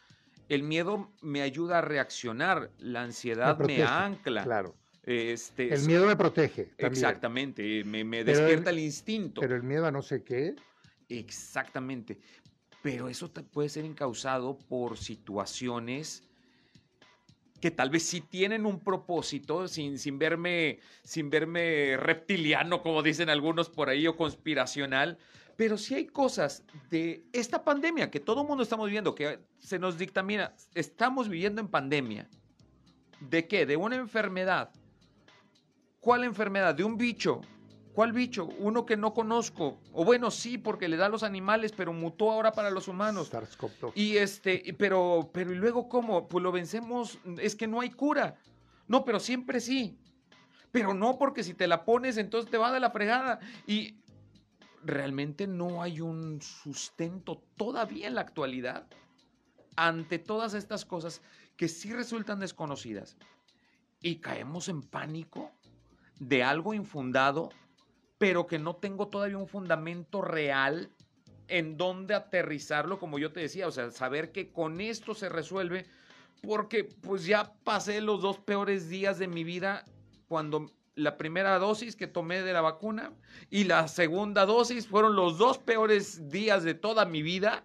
El 0.49 0.63
miedo 0.63 1.13
me 1.21 1.43
ayuda 1.43 1.79
a 1.79 1.81
reaccionar, 1.83 2.71
la 2.79 3.03
ansiedad 3.03 3.59
me, 3.59 3.83
ancla. 3.83 4.45
Claro. 4.45 4.77
Este, 5.03 5.75
el 5.75 5.83
miedo 5.87 6.07
me 6.07 6.17
protege. 6.17 6.71
Exactamente, 6.79 7.85
me, 7.85 8.25
despierta 8.25 8.71
el, 8.71 8.79
instinto. 8.79 9.43
Pero 9.43 9.57
el 9.57 9.63
miedo 9.63 9.87
a 9.87 9.91
no 9.91 10.03
sé 10.03 10.25
qué. 10.25 10.57
Exactamente. 11.09 12.19
Pero 12.83 13.09
eso 13.09 13.31
puede 13.31 13.69
ser 13.69 13.85
encausado 13.85 14.59
por 14.59 14.97
situaciones 14.97 16.30
que 17.61 17.71
tal 17.71 17.91
vez 17.91 18.05
sí 18.05 18.21
tienen 18.21 18.67
un 18.67 18.81
propósito, 18.81 19.69
sin, 19.69 19.99
sin, 19.99 20.19
verme, 20.19 20.81
sin 21.03 21.31
verme 21.31 21.97
reptiliano, 21.97 22.83
como 22.83 23.03
dicen 23.03 23.29
algunos 23.29 23.69
por 23.69 23.89
ahí, 23.89 24.07
o 24.07 24.17
conspiracional, 24.17 25.19
pero 25.57 25.77
sí 25.77 25.95
hay 25.95 26.07
cosas 26.07 26.65
de 26.91 27.23
esta 27.33 27.63
pandemia 27.63 28.11
que 28.11 28.19
todo 28.19 28.43
el 28.43 28.49
mundo 28.49 28.63
estamos 28.63 28.87
viviendo, 28.87 29.15
que 29.15 29.41
se 29.59 29.79
nos 29.79 29.99
dictamina, 29.99 30.55
estamos 30.75 31.29
viviendo 31.29 31.61
en 31.61 31.69
pandemia. 31.69 32.29
¿De 33.21 33.47
qué? 33.47 33.67
De 33.67 33.77
una 33.77 33.97
enfermedad. 33.97 34.71
¿Cuál 36.01 36.25
enfermedad? 36.25 36.75
De 36.75 36.83
un 36.83 36.97
bicho 36.97 37.43
¿Cuál 38.01 38.15
bicho? 38.15 38.49
Uno 38.61 38.87
que 38.87 38.97
no 38.97 39.13
conozco. 39.13 39.79
O 39.93 40.07
bueno, 40.07 40.31
sí, 40.31 40.57
porque 40.57 40.89
le 40.89 40.97
da 40.97 41.05
a 41.05 41.09
los 41.11 41.23
animales, 41.23 41.71
pero 41.77 41.93
mutó 41.93 42.31
ahora 42.31 42.51
para 42.51 42.71
los 42.71 42.89
humanos. 42.89 43.31
Y 43.95 44.17
este, 44.17 44.75
pero, 44.79 45.29
pero 45.35 45.53
¿y 45.53 45.57
luego 45.57 45.87
cómo? 45.87 46.27
Pues 46.27 46.43
lo 46.43 46.51
vencemos, 46.51 47.19
es 47.39 47.55
que 47.55 47.67
no 47.67 47.83
hay 47.83 47.91
cura. 47.91 48.37
No, 48.89 49.05
pero 49.05 49.21
siempre 49.21 49.61
sí. 49.61 49.99
Pero 50.73 50.95
no, 50.95 51.19
porque 51.19 51.45
si 51.45 51.53
te 51.53 51.67
la 51.67 51.85
pones, 51.85 52.17
entonces 52.17 52.51
te 52.51 52.57
va 52.57 52.73
de 52.73 52.81
la 52.81 52.91
fregada. 52.91 53.39
Y 53.67 53.99
realmente 54.83 55.47
no 55.47 55.83
hay 55.83 56.01
un 56.01 56.41
sustento 56.41 57.43
todavía 57.59 58.07
en 58.07 58.15
la 58.15 58.23
actualidad 58.23 58.87
ante 59.77 60.19
todas 60.19 60.55
estas 60.55 60.87
cosas 60.87 61.21
que 61.55 61.69
sí 61.69 61.93
resultan 61.93 62.41
desconocidas. 62.41 63.19
Y 64.01 64.21
caemos 64.21 64.71
en 64.71 64.81
pánico 64.81 65.53
de 66.19 66.43
algo 66.43 66.73
infundado 66.73 67.51
pero 68.21 68.47
que 68.47 68.59
no 68.59 68.77
tengo 68.77 69.09
todavía 69.09 69.39
un 69.39 69.49
fundamento 69.49 70.21
real 70.21 70.91
en 71.49 71.79
donde 71.79 72.15
aterrizarlo, 72.15 72.99
como 72.99 73.19
yo 73.19 73.33
te 73.33 73.41
decía, 73.41 73.67
o 73.67 73.71
sea, 73.71 73.91
saber 73.93 74.31
que 74.31 74.53
con 74.53 74.83
esto 74.83 75.15
se 75.15 75.31
resuelve, 75.31 75.87
porque 76.43 76.85
pues 76.85 77.25
ya 77.25 77.55
pasé 77.65 78.03
los 78.03 78.21
dos 78.21 78.37
peores 78.37 78.91
días 78.91 79.19
de 79.19 79.27
mi 79.27 79.43
vida 79.43 79.87
cuando 80.29 80.71
la 80.97 81.17
primera 81.17 81.59
dosis 81.59 81.97
que 81.97 82.07
tomé 82.07 82.43
de 82.43 82.53
la 82.53 82.61
vacuna 82.61 83.15
y 83.49 83.65
la 83.65 83.89
segunda 83.89 84.45
dosis 84.45 84.87
fueron 84.87 85.17
los 85.17 85.39
dos 85.39 85.57
peores 85.57 86.29
días 86.29 86.63
de 86.63 86.75
toda 86.75 87.07
mi 87.07 87.23
vida. 87.23 87.63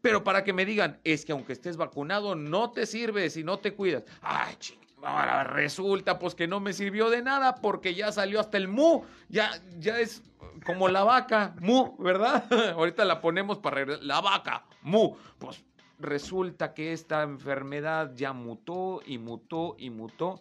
Pero 0.00 0.24
para 0.24 0.44
que 0.44 0.54
me 0.54 0.64
digan, 0.64 0.98
es 1.04 1.26
que 1.26 1.32
aunque 1.32 1.52
estés 1.52 1.76
vacunado, 1.76 2.34
no 2.36 2.70
te 2.70 2.86
sirve 2.86 3.28
si 3.28 3.44
no 3.44 3.58
te 3.58 3.74
cuidas. 3.74 4.04
Ay, 4.22 4.56
ching 4.58 4.81
Ahora 5.02 5.44
resulta 5.44 6.18
pues 6.18 6.34
que 6.34 6.46
no 6.46 6.60
me 6.60 6.72
sirvió 6.72 7.10
de 7.10 7.22
nada 7.22 7.56
porque 7.56 7.94
ya 7.94 8.12
salió 8.12 8.38
hasta 8.40 8.56
el 8.56 8.68
mu, 8.68 9.02
ya, 9.28 9.50
ya 9.78 9.98
es 9.98 10.22
como 10.64 10.88
la 10.88 11.02
vaca, 11.02 11.54
mu, 11.60 11.96
¿verdad? 11.98 12.44
Ahorita 12.76 13.04
la 13.04 13.20
ponemos 13.20 13.58
para 13.58 13.84
la 13.84 14.20
vaca, 14.20 14.64
mu. 14.82 15.16
Pues 15.38 15.64
resulta 15.98 16.74
que 16.74 16.92
esta 16.92 17.22
enfermedad 17.22 18.12
ya 18.14 18.32
mutó 18.32 19.02
y 19.04 19.18
mutó 19.18 19.74
y 19.78 19.90
mutó 19.90 20.40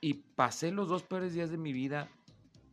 y 0.00 0.14
pasé 0.14 0.70
los 0.72 0.88
dos 0.88 1.02
peores 1.02 1.32
días 1.32 1.50
de 1.50 1.56
mi 1.56 1.72
vida, 1.72 2.08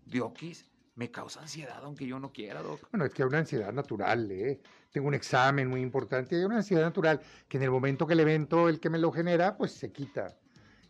Diokis, 0.06 0.66
me 0.96 1.12
causa 1.12 1.42
ansiedad 1.42 1.80
aunque 1.84 2.06
yo 2.06 2.20
no 2.20 2.34
quiera, 2.34 2.62
Doc. 2.62 2.90
Bueno, 2.92 3.06
es 3.06 3.14
que 3.14 3.24
hay 3.24 3.30
una 3.30 3.38
ansiedad 3.38 3.72
natural, 3.72 4.30
¿eh? 4.32 4.60
Tengo 4.92 5.08
un 5.08 5.14
examen 5.14 5.70
muy 5.70 5.82
importante 5.82 6.36
y 6.36 6.40
hay 6.40 6.46
una 6.46 6.58
ansiedad 6.58 6.82
natural 6.82 7.22
que 7.48 7.58
en 7.58 7.64
el 7.64 7.72
momento 7.72 8.08
que 8.08 8.14
el 8.14 8.20
evento, 8.20 8.68
el 8.68 8.80
que 8.80 8.90
me 8.90 8.98
lo 8.98 9.12
genera, 9.12 9.56
pues 9.56 9.72
se 9.72 9.92
quita. 9.92 10.36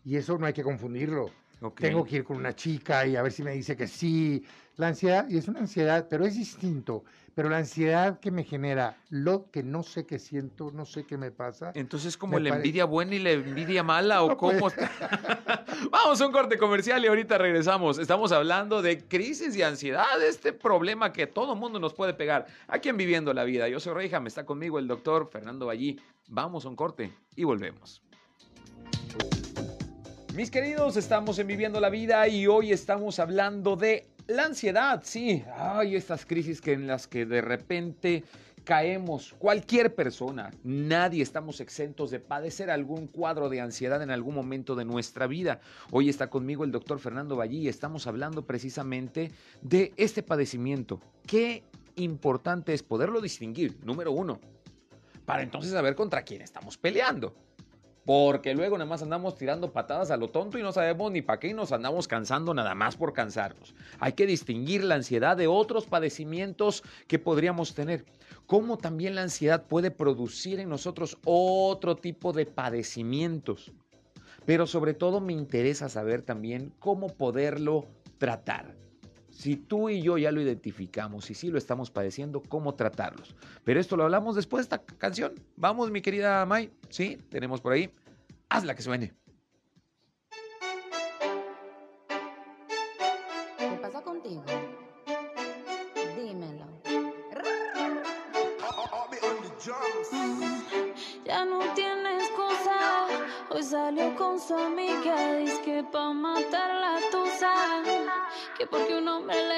Y 0.10 0.18
eso 0.18 0.40
no 0.40 0.48
hay 0.48 0.54
que 0.54 0.64
confundirlo. 0.64 1.30
Tengo 1.76 2.04
que 2.04 2.16
ir 2.16 2.24
con 2.24 2.38
una 2.38 2.56
chica 2.56 3.06
y 3.06 3.16
a 3.16 3.22
ver 3.22 3.32
si 3.32 3.44
me 3.44 3.52
dice 3.52 3.78
que 3.78 3.86
sí. 3.86 4.44
La 4.76 4.88
ansiedad, 4.88 5.30
y 5.30 5.38
es 5.38 5.48
una 5.48 5.60
ansiedad, 5.60 6.08
pero 6.10 6.26
es 6.26 6.34
distinto. 6.34 7.04
Pero 7.36 7.48
la 7.48 7.58
ansiedad 7.58 8.20
que 8.20 8.32
me 8.32 8.44
genera, 8.44 8.98
lo 9.10 9.52
que 9.52 9.62
no 9.62 9.84
sé 9.84 10.08
qué 10.08 10.18
siento, 10.18 10.72
no 10.72 10.86
sé 10.86 11.04
qué 11.04 11.16
me 11.16 11.30
pasa. 11.30 11.74
Entonces, 11.76 12.18
¿como 12.18 12.40
la 12.40 12.56
envidia 12.56 12.86
buena 12.86 13.14
y 13.14 13.20
la 13.20 13.34
envidia 13.34 13.84
mala 13.84 14.24
o 14.24 14.36
cómo? 14.36 14.70
Vamos 15.92 16.20
a 16.20 16.26
un 16.26 16.32
corte 16.32 16.58
comercial 16.58 17.04
y 17.04 17.08
ahorita 17.08 17.38
regresamos. 17.38 18.00
Estamos 18.00 18.32
hablando 18.32 18.82
de 18.82 19.06
crisis 19.06 19.56
y 19.56 19.62
ansiedad, 19.62 20.24
este 20.24 20.54
problema 20.54 21.14
que 21.14 21.28
todo 21.28 21.56
mundo 21.56 21.80
nos 21.80 21.94
puede 21.94 22.16
pegar. 22.16 22.48
Aquí 22.68 22.90
en 22.90 22.98
Viviendo 22.98 23.32
la 23.32 23.44
Vida. 23.44 23.68
Yo 23.68 23.80
soy 23.80 23.94
Reija, 23.94 24.20
me 24.20 24.30
está 24.30 24.44
conmigo 24.44 24.80
el 24.80 24.88
doctor 24.88 25.30
Fernando 25.32 25.68
Ballí. 25.68 26.00
Vamos 26.30 26.66
a 26.66 26.70
un 26.70 26.76
corte 26.76 27.14
y 27.36 27.44
volvemos. 27.44 28.02
Mis 30.40 30.52
queridos, 30.52 30.96
estamos 30.96 31.38
en 31.38 31.48
Viviendo 31.48 31.82
la 31.82 31.90
Vida 31.90 32.26
y 32.30 32.48
hoy 32.48 32.72
estamos 32.72 33.20
hablando 33.20 33.76
de 33.76 34.08
la 34.26 34.46
ansiedad, 34.46 35.02
sí. 35.04 35.44
Ay, 35.54 35.98
estas 35.98 36.26
crisis 36.26 36.62
que 36.62 36.72
en 36.72 36.88
las 36.88 37.08
que 37.08 37.26
de 37.26 37.42
repente 37.42 38.24
caemos, 38.64 39.36
cualquier 39.38 39.94
persona, 39.94 40.50
nadie 40.64 41.24
estamos 41.24 41.60
exentos 41.60 42.10
de 42.10 42.22
padecer 42.22 42.72
algún 42.72 43.08
cuadro 43.08 43.50
de 43.50 43.60
ansiedad 43.60 44.02
en 44.02 44.12
algún 44.12 44.34
momento 44.34 44.76
de 44.78 44.86
nuestra 44.86 45.28
vida. 45.28 45.60
Hoy 45.92 46.08
está 46.08 46.30
conmigo 46.30 46.64
el 46.64 46.72
doctor 46.72 47.00
Fernando 47.00 47.36
Ballí 47.36 47.58
y 47.58 47.68
estamos 47.68 48.08
hablando 48.08 48.46
precisamente 48.46 49.34
de 49.62 49.92
este 49.98 50.24
padecimiento. 50.24 51.02
Qué 51.28 51.66
importante 51.98 52.74
es 52.74 52.82
poderlo 52.82 53.20
distinguir, 53.20 53.78
número 53.84 54.14
uno, 54.14 54.40
para 55.26 55.44
entonces 55.44 55.74
saber 55.74 55.96
contra 55.96 56.22
quién 56.22 56.42
estamos 56.44 56.78
peleando. 56.78 57.49
Porque 58.10 58.56
luego 58.56 58.76
nada 58.76 58.90
más 58.90 59.04
andamos 59.04 59.36
tirando 59.36 59.72
patadas 59.72 60.10
a 60.10 60.18
lo 60.18 60.32
tonto 60.32 60.58
y 60.58 60.64
no 60.64 60.72
sabemos 60.72 61.12
ni 61.12 61.22
para 61.22 61.40
qué 61.40 61.50
y 61.50 61.54
nos 61.54 61.72
andamos 61.72 62.08
cansando 62.08 62.56
nada 62.56 62.74
más 62.74 62.98
por 62.98 63.14
cansarnos. 63.14 63.76
Hay 64.00 64.14
que 64.14 64.26
distinguir 64.26 64.84
la 64.84 64.96
ansiedad 64.96 65.38
de 65.38 65.46
otros 65.46 65.86
padecimientos 65.86 66.82
que 67.06 67.20
podríamos 67.20 67.76
tener. 67.76 68.06
Cómo 68.48 68.80
también 68.80 69.14
la 69.14 69.22
ansiedad 69.22 69.68
puede 69.68 69.92
producir 69.92 70.60
en 70.60 70.70
nosotros 70.70 71.20
otro 71.24 71.98
tipo 71.98 72.34
de 72.34 72.48
padecimientos. 72.48 73.72
pero 74.44 74.66
sobre 74.66 74.96
todo 74.96 75.22
me 75.22 75.34
interesa 75.34 75.88
saber 75.88 76.24
también 76.24 76.74
cómo 76.80 77.10
poderlo 77.10 77.86
tratar. 78.18 78.80
Si 79.40 79.56
tú 79.56 79.88
y 79.88 80.02
yo 80.02 80.18
ya 80.18 80.34
lo 80.34 80.42
identificamos 80.42 81.30
y 81.30 81.34
si 81.34 81.50
lo 81.50 81.58
estamos 81.58 81.92
padeciendo, 81.92 82.42
cómo 82.42 82.74
tratarlos. 82.74 83.36
Pero 83.64 83.80
esto 83.80 83.96
lo 83.96 84.04
hablamos 84.04 84.36
después 84.36 84.68
de 84.68 84.76
esta 84.76 84.80
canción. 84.98 85.34
Vamos, 85.56 85.92
mi 85.92 86.02
querida 86.02 86.46
May. 86.46 86.72
Sí, 86.90 87.18
tenemos 87.30 87.62
por 87.62 87.72
ahí. 87.72 87.90
Hazla 88.50 88.76
que 88.76 88.82
suene. 88.82 89.14
¿Qué 93.58 93.80
pasa 93.82 94.02
contigo? 94.02 94.44
Dímelo. 96.16 96.66
Ya 101.26 101.46
no 101.46 101.60
tienes 101.76 102.24
excusa. 102.24 103.06
Hoy 103.52 103.64
salió 103.64 104.16
con 104.16 104.40
su 104.40 104.56
amiga. 104.56 105.34
Dice 105.36 105.62
que 105.62 105.84
pa' 105.84 106.12
matar 106.14 106.74
la 106.74 107.00
tusa. 107.12 107.54
Que 108.58 108.66
porque 108.66 108.98
un 108.98 109.08
hombre 109.08 109.49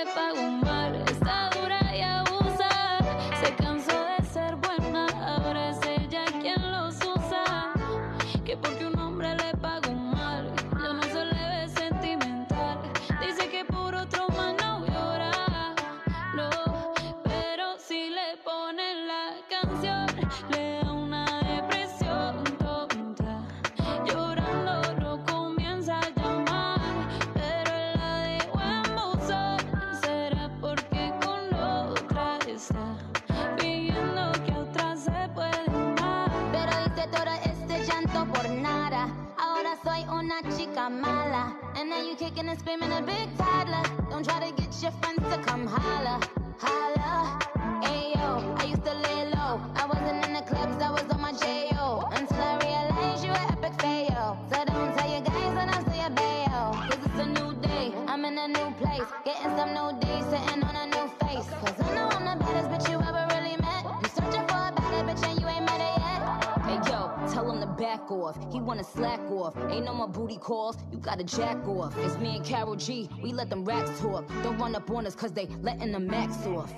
kicking 42.72 42.92
and 42.92 43.04
a 43.04 43.06
big 43.06 43.38
toddler. 43.38 43.84
Don't 44.10 44.24
try 44.24 44.50
to 44.50 44.56
get 44.56 44.82
your 44.82 44.92
friends 44.92 45.24
to 45.34 45.42
come 45.44 45.68
holla. 45.68 46.20
Holla. 46.60 47.40
Ayo, 47.84 48.60
I 48.60 48.66
used 48.66 48.86
to 48.86 48.94
lay 48.94 49.30
low. 49.30 49.60
I 49.76 49.86
wasn't 49.88 50.26
in 50.26 50.34
the 50.34 50.42
clubs, 50.42 50.82
I 50.82 50.92
was 50.92 51.04
on 51.14 51.22
my 51.22 51.34
J.O. 51.34 52.10
Until 52.12 52.38
I 52.38 52.58
realized 52.64 53.24
you 53.24 53.32
were 53.32 53.48
epic 53.52 53.82
fail. 53.82 54.38
So 54.52 54.64
don't 54.66 54.96
tell 54.96 55.10
your 55.12 55.22
guys 55.22 55.58
and 55.62 55.72
I'll 55.72 55.86
say 55.86 56.06
a 56.06 56.10
bail. 56.10 56.72
Cause 56.90 57.00
it's 57.06 57.20
a 57.20 57.26
new 57.26 57.54
day, 57.62 57.94
I'm 58.08 58.26
in 58.26 58.38
a 58.38 58.48
new 58.48 58.72
place. 58.80 59.08
Getting 59.26 59.56
some 59.58 59.74
new 59.74 60.00
days, 60.00 60.26
sitting 60.32 60.64
on 60.64 60.76
a 60.76 60.86
new 60.88 61.08
face. 61.22 61.48
Cause 61.62 61.80
I 61.82 61.96
know 61.96 62.08
I'm 62.10 62.26
the 62.26 62.44
baddest 62.44 62.70
bitch 62.72 62.92
you 62.92 63.00
ever 63.00 63.24
really 63.36 63.58
met. 63.58 63.84
You 64.02 64.10
searching 64.16 64.46
for 64.48 64.60
a 64.70 64.72
better 64.76 65.04
bitch 65.08 65.24
and 65.28 65.40
you 65.40 65.48
ain't 65.48 65.66
met 65.66 65.82
it 65.82 65.96
yet. 66.06 66.20
Hey 66.66 66.80
yo, 66.90 67.12
tell 67.34 67.52
him 67.52 67.60
to 67.60 67.68
back 67.68 68.10
off. 68.12 68.38
He 68.52 68.60
wanna 68.60 68.84
slack 68.84 69.20
off. 69.56 69.72
Ain't 69.72 69.86
no 69.86 69.94
more 69.94 70.08
booty 70.08 70.38
calls. 70.38 70.78
You 70.92 71.00
gotta 71.00 71.24
jack 71.24 71.68
off. 71.68 71.96
It's 72.00 72.18
me 72.18 72.38
and 72.38 72.46
Carol 72.46 72.76
G. 72.76 73.10
We 73.22 73.34
let 73.34 73.50
them 73.50 73.66
racks 73.66 74.00
talk. 74.00 74.28
Don't 74.44 74.58
run 74.58 74.76
up 74.76 74.90
on 74.92 75.06
us 75.06 75.16
cause 75.16 75.32
they 75.32 75.48
letting 75.62 75.92
the 75.92 76.00
max 76.00 76.46
off. 76.48 76.72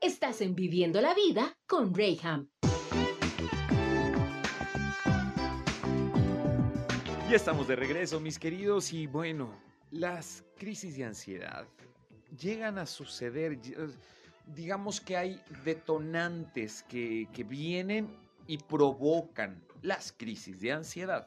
Estás 0.00 0.40
en 0.42 0.54
Viviendo 0.54 1.00
la 1.00 1.14
Vida 1.14 1.56
con 1.66 1.94
Rayham. 1.94 2.57
Ya 7.28 7.36
estamos 7.36 7.68
de 7.68 7.76
regreso, 7.76 8.20
mis 8.20 8.38
queridos, 8.38 8.92
y 8.94 9.06
bueno, 9.06 9.50
las 9.90 10.44
crisis 10.56 10.96
de 10.96 11.04
ansiedad 11.04 11.66
llegan 12.40 12.78
a 12.78 12.86
suceder, 12.86 13.52
y- 13.52 13.74
digamos 14.54 14.98
que 15.00 15.16
hay 15.18 15.42
detonantes 15.62 16.82
que, 16.84 17.28
que 17.34 17.44
vienen 17.44 18.08
y 18.46 18.56
provocan 18.56 19.62
las 19.82 20.10
crisis 20.10 20.58
de 20.60 20.72
ansiedad. 20.72 21.26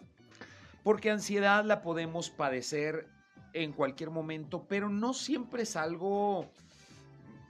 Porque 0.84 1.12
ansiedad 1.12 1.64
la 1.64 1.84
podemos 1.84 2.32
padecer 2.32 3.08
en 3.54 3.72
cualquier 3.72 4.10
momento, 4.10 4.66
pero 4.68 4.90
no 4.90 5.14
siempre 5.14 5.64
es 5.64 5.76
algo, 5.76 6.50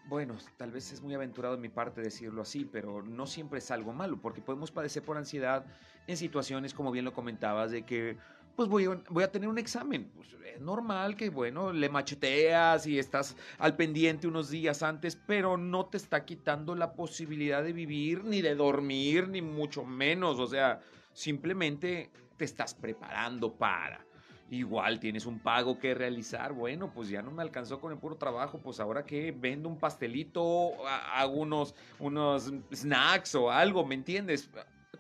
bueno, 0.08 0.36
tal 0.58 0.72
vez 0.72 0.92
es 0.92 1.02
muy 1.02 1.14
aventurado 1.14 1.56
de 1.56 1.62
mi 1.62 1.70
parte 1.70 2.02
decirlo 2.02 2.42
así, 2.42 2.66
pero 2.66 3.02
no 3.02 3.28
siempre 3.28 3.60
es 3.60 3.72
algo 3.72 3.94
malo, 3.94 4.20
porque 4.20 4.42
podemos 4.42 4.72
padecer 4.72 5.04
por 5.04 5.16
ansiedad 5.16 5.66
en 6.08 6.18
situaciones, 6.18 6.74
como 6.74 6.92
bien 6.92 7.06
lo 7.06 7.14
comentabas, 7.14 7.72
de 7.72 7.84
que 7.84 8.18
pues 8.56 8.70
voy 8.70 9.24
a, 9.24 9.32
tener 9.32 9.50
un 9.50 9.58
examen. 9.58 10.12
Pues 10.16 10.30
es 10.54 10.62
normal 10.62 11.16
que, 11.16 11.30
bueno, 11.30 11.72
le 11.72 11.90
macheteas 11.90 12.86
y 12.88 13.00
estás 13.00 13.36
al 13.58 13.76
pendiente 13.76 14.28
unos 14.28 14.50
días 14.50 14.84
antes, 14.84 15.16
pero 15.16 15.58
no 15.58 15.86
te 15.86 15.98
está 15.98 16.26
quitando 16.26 16.76
la 16.76 16.94
posibilidad 16.94 17.64
de 17.64 17.74
vivir, 17.74 18.24
ni 18.24 18.42
de 18.42 18.56
dormir, 18.56 19.28
ni 19.28 19.42
mucho 19.42 19.84
menos. 19.84 20.40
O 20.40 20.48
sea, 20.48 20.80
simplemente 21.14 22.12
te 22.38 22.46
estás 22.46 22.74
preparando 22.74 23.54
para. 23.54 24.06
Igual 24.52 25.00
tienes 25.00 25.26
un 25.26 25.40
pago 25.40 25.80
que 25.80 25.94
realizar. 25.94 26.52
Bueno, 26.52 26.92
pues 26.94 27.08
ya 27.08 27.22
no 27.22 27.32
me 27.32 27.42
alcanzó 27.42 27.80
con 27.80 27.94
el 27.94 27.98
puro 27.98 28.16
trabajo. 28.18 28.60
Pues 28.60 28.82
ahora 28.82 29.06
que 29.06 29.32
vendo 29.32 29.70
un 29.70 29.80
pastelito, 29.80 30.86
ha- 30.86 31.22
hago 31.22 31.36
unos, 31.36 31.74
unos 32.00 32.52
snacks 32.74 33.34
o 33.36 33.50
algo, 33.50 33.86
¿me 33.86 33.96
entiendes? 33.96 34.50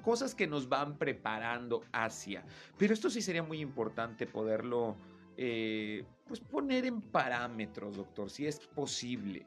Cosas 0.01 0.35
que 0.35 0.47
nos 0.47 0.67
van 0.67 0.97
preparando 0.97 1.83
hacia. 1.91 2.43
Pero 2.77 2.93
esto 2.93 3.09
sí 3.09 3.21
sería 3.21 3.43
muy 3.43 3.59
importante 3.59 4.25
poderlo 4.25 4.95
eh, 5.37 6.05
pues 6.27 6.39
poner 6.39 6.85
en 6.85 7.01
parámetros, 7.01 7.97
doctor, 7.97 8.29
si 8.29 8.47
es 8.47 8.59
posible. 8.59 9.45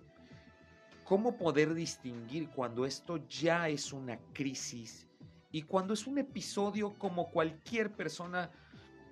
¿Cómo 1.04 1.36
poder 1.36 1.74
distinguir 1.74 2.48
cuando 2.48 2.86
esto 2.86 3.26
ya 3.28 3.68
es 3.68 3.92
una 3.92 4.18
crisis 4.32 5.06
y 5.52 5.62
cuando 5.62 5.94
es 5.94 6.06
un 6.06 6.18
episodio 6.18 6.94
como 6.98 7.30
cualquier 7.30 7.92
persona 7.92 8.50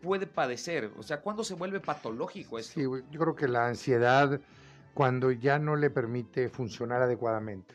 puede 0.03 0.27
padecer? 0.27 0.91
O 0.97 1.03
sea, 1.03 1.21
¿cuándo 1.21 1.45
se 1.45 1.55
vuelve 1.55 1.81
patológico 1.81 2.59
esto? 2.59 2.81
Sí, 2.81 2.83
yo 2.83 3.21
creo 3.21 3.37
que 3.37 3.47
la 3.47 3.67
ansiedad, 3.69 4.41
cuando 4.95 5.31
ya 5.31 5.59
no 5.59 5.77
le 5.77 5.91
permite 5.91 6.49
funcionar 6.49 7.03
adecuadamente, 7.03 7.75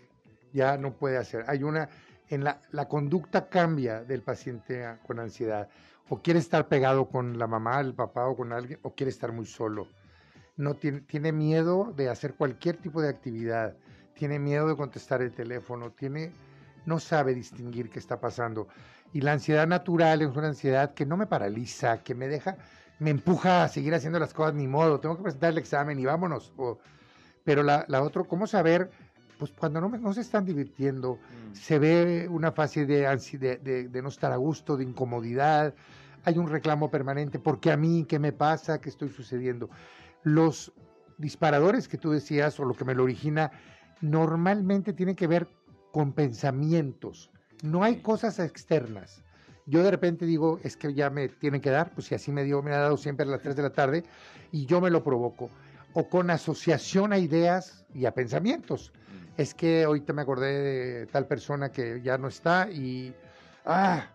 ya 0.52 0.78
no 0.78 0.94
puede 0.94 1.18
hacer. 1.18 1.46
Hay 1.48 1.64
una, 1.64 1.90
en 2.30 2.44
la, 2.44 2.88
conducta 2.88 3.50
cambia 3.50 4.04
del 4.04 4.22
paciente 4.22 4.86
con 5.06 5.20
ansiedad. 5.20 5.70
O 6.10 6.22
quiere 6.22 6.40
estar 6.40 6.68
pegado 6.68 7.10
con 7.10 7.38
la 7.38 7.48
mamá, 7.48 7.80
el 7.80 7.94
papá 7.94 8.28
o 8.28 8.36
con 8.36 8.54
alguien, 8.54 8.80
o 8.84 8.94
quiere 8.94 9.10
estar 9.10 9.32
muy 9.32 9.46
solo. 9.46 9.88
No 10.56 10.76
tiene, 10.76 11.02
tiene 11.02 11.32
miedo 11.32 11.94
de 11.96 12.10
hacer 12.10 12.36
cualquier 12.36 12.78
tipo 12.78 13.02
de 13.02 13.10
actividad. 13.10 13.76
Tiene 14.14 14.40
miedo 14.40 14.68
de 14.68 14.76
contestar 14.76 15.22
el 15.22 15.32
teléfono. 15.32 15.92
Tiene, 15.92 16.32
no 16.86 17.00
sabe 17.00 17.34
distinguir 17.34 17.90
qué 17.90 18.00
está 18.00 18.20
pasando. 18.20 18.68
Y 19.14 19.22
la 19.22 19.34
ansiedad 19.34 19.68
natural 19.68 20.22
es 20.22 20.36
una 20.36 20.48
ansiedad 20.48 20.94
que 20.94 21.06
no 21.06 21.18
me 21.18 21.28
paraliza, 21.28 22.04
que 22.04 22.16
me 22.16 22.28
deja, 22.28 22.58
me 23.00 23.10
empuja 23.12 23.64
a 23.64 23.68
seguir 23.68 23.94
haciendo 23.94 24.20
las 24.20 24.34
cosas 24.34 24.56
ni 24.56 24.68
modo. 24.68 25.00
Tengo 25.00 25.18
que 25.18 25.24
presentar 25.24 25.52
el 25.52 25.58
examen 25.58 26.00
y 26.00 26.06
vámonos. 26.06 26.54
Pero 27.44 27.64
la, 27.64 27.86
la 27.88 28.02
otra, 28.02 28.24
¿cómo 28.24 28.48
saber? 28.48 28.90
Pues 29.38 29.52
cuando 29.52 29.80
no, 29.82 29.90
no 29.90 30.14
se 30.14 30.22
están 30.22 30.46
divirtiendo, 30.46 31.20
se 31.54 31.78
ve 31.80 32.28
una 32.30 32.52
fase 32.52 32.86
de, 32.86 33.08
ansi- 33.08 33.38
de, 33.38 33.58
de- 33.58 33.88
de 33.88 34.02
no 34.02 34.10
estar 34.10 34.32
a 34.32 34.38
gusto, 34.38 34.78
de 34.78 34.84
incomodidad, 34.84 35.74
hay 36.24 36.38
un 36.38 36.48
reclamo 36.50 36.90
permanente, 36.90 37.40
¿por 37.40 37.60
qué 37.60 37.72
a 37.72 37.78
mí? 37.78 38.06
¿Qué 38.08 38.20
me 38.20 38.32
pasa? 38.34 38.82
¿Qué 38.82 38.90
estoy 38.90 39.10
sucediendo? 39.10 39.70
Los 40.24 40.74
disparadores 41.18 41.88
que 41.88 41.98
tú 41.98 42.12
decías 42.12 42.60
o 42.60 42.66
lo 42.66 42.74
que 42.74 42.84
me 42.86 42.96
lo 42.96 43.04
origina 43.04 43.52
normalmente 44.02 44.94
tienen 44.94 45.16
que 45.16 45.28
ver 45.28 45.48
con 45.92 46.14
pensamientos, 46.14 47.32
no 47.64 47.84
hay 47.84 47.98
cosas 48.02 48.40
externas. 48.40 49.24
Yo 49.66 49.84
de 49.84 49.92
repente 49.92 50.26
digo, 50.26 50.60
es 50.64 50.78
que 50.78 50.94
ya 50.94 51.10
me 51.10 51.28
tienen 51.28 51.60
que 51.62 51.70
dar, 51.70 51.92
pues 51.94 52.08
si 52.08 52.16
así 52.16 52.32
me 52.32 52.44
dio, 52.44 52.62
me 52.62 52.72
ha 52.74 52.78
dado 52.80 52.98
siempre 52.98 53.26
a 53.26 53.30
las 53.30 53.42
3 53.42 53.56
de 53.56 53.64
la 53.64 53.72
tarde 53.72 54.04
y 54.52 54.66
yo 54.66 54.80
me 54.82 54.90
lo 54.90 55.04
provoco. 55.04 55.50
O 55.94 56.08
con 56.10 56.30
asociación 56.30 57.12
a 57.14 57.18
ideas 57.18 57.86
y 57.94 58.06
a 58.06 58.14
pensamientos 58.14 58.92
Mm. 59.08 59.27
Es 59.38 59.54
que 59.54 59.84
ahorita 59.84 60.14
me 60.14 60.24
acordé 60.24 60.52
de 60.62 61.06
tal 61.06 61.28
persona 61.28 61.72
que 61.72 62.02
ya 62.02 62.18
no 62.18 62.28
está 62.28 62.70
y, 62.72 63.14
ah, 63.66 64.08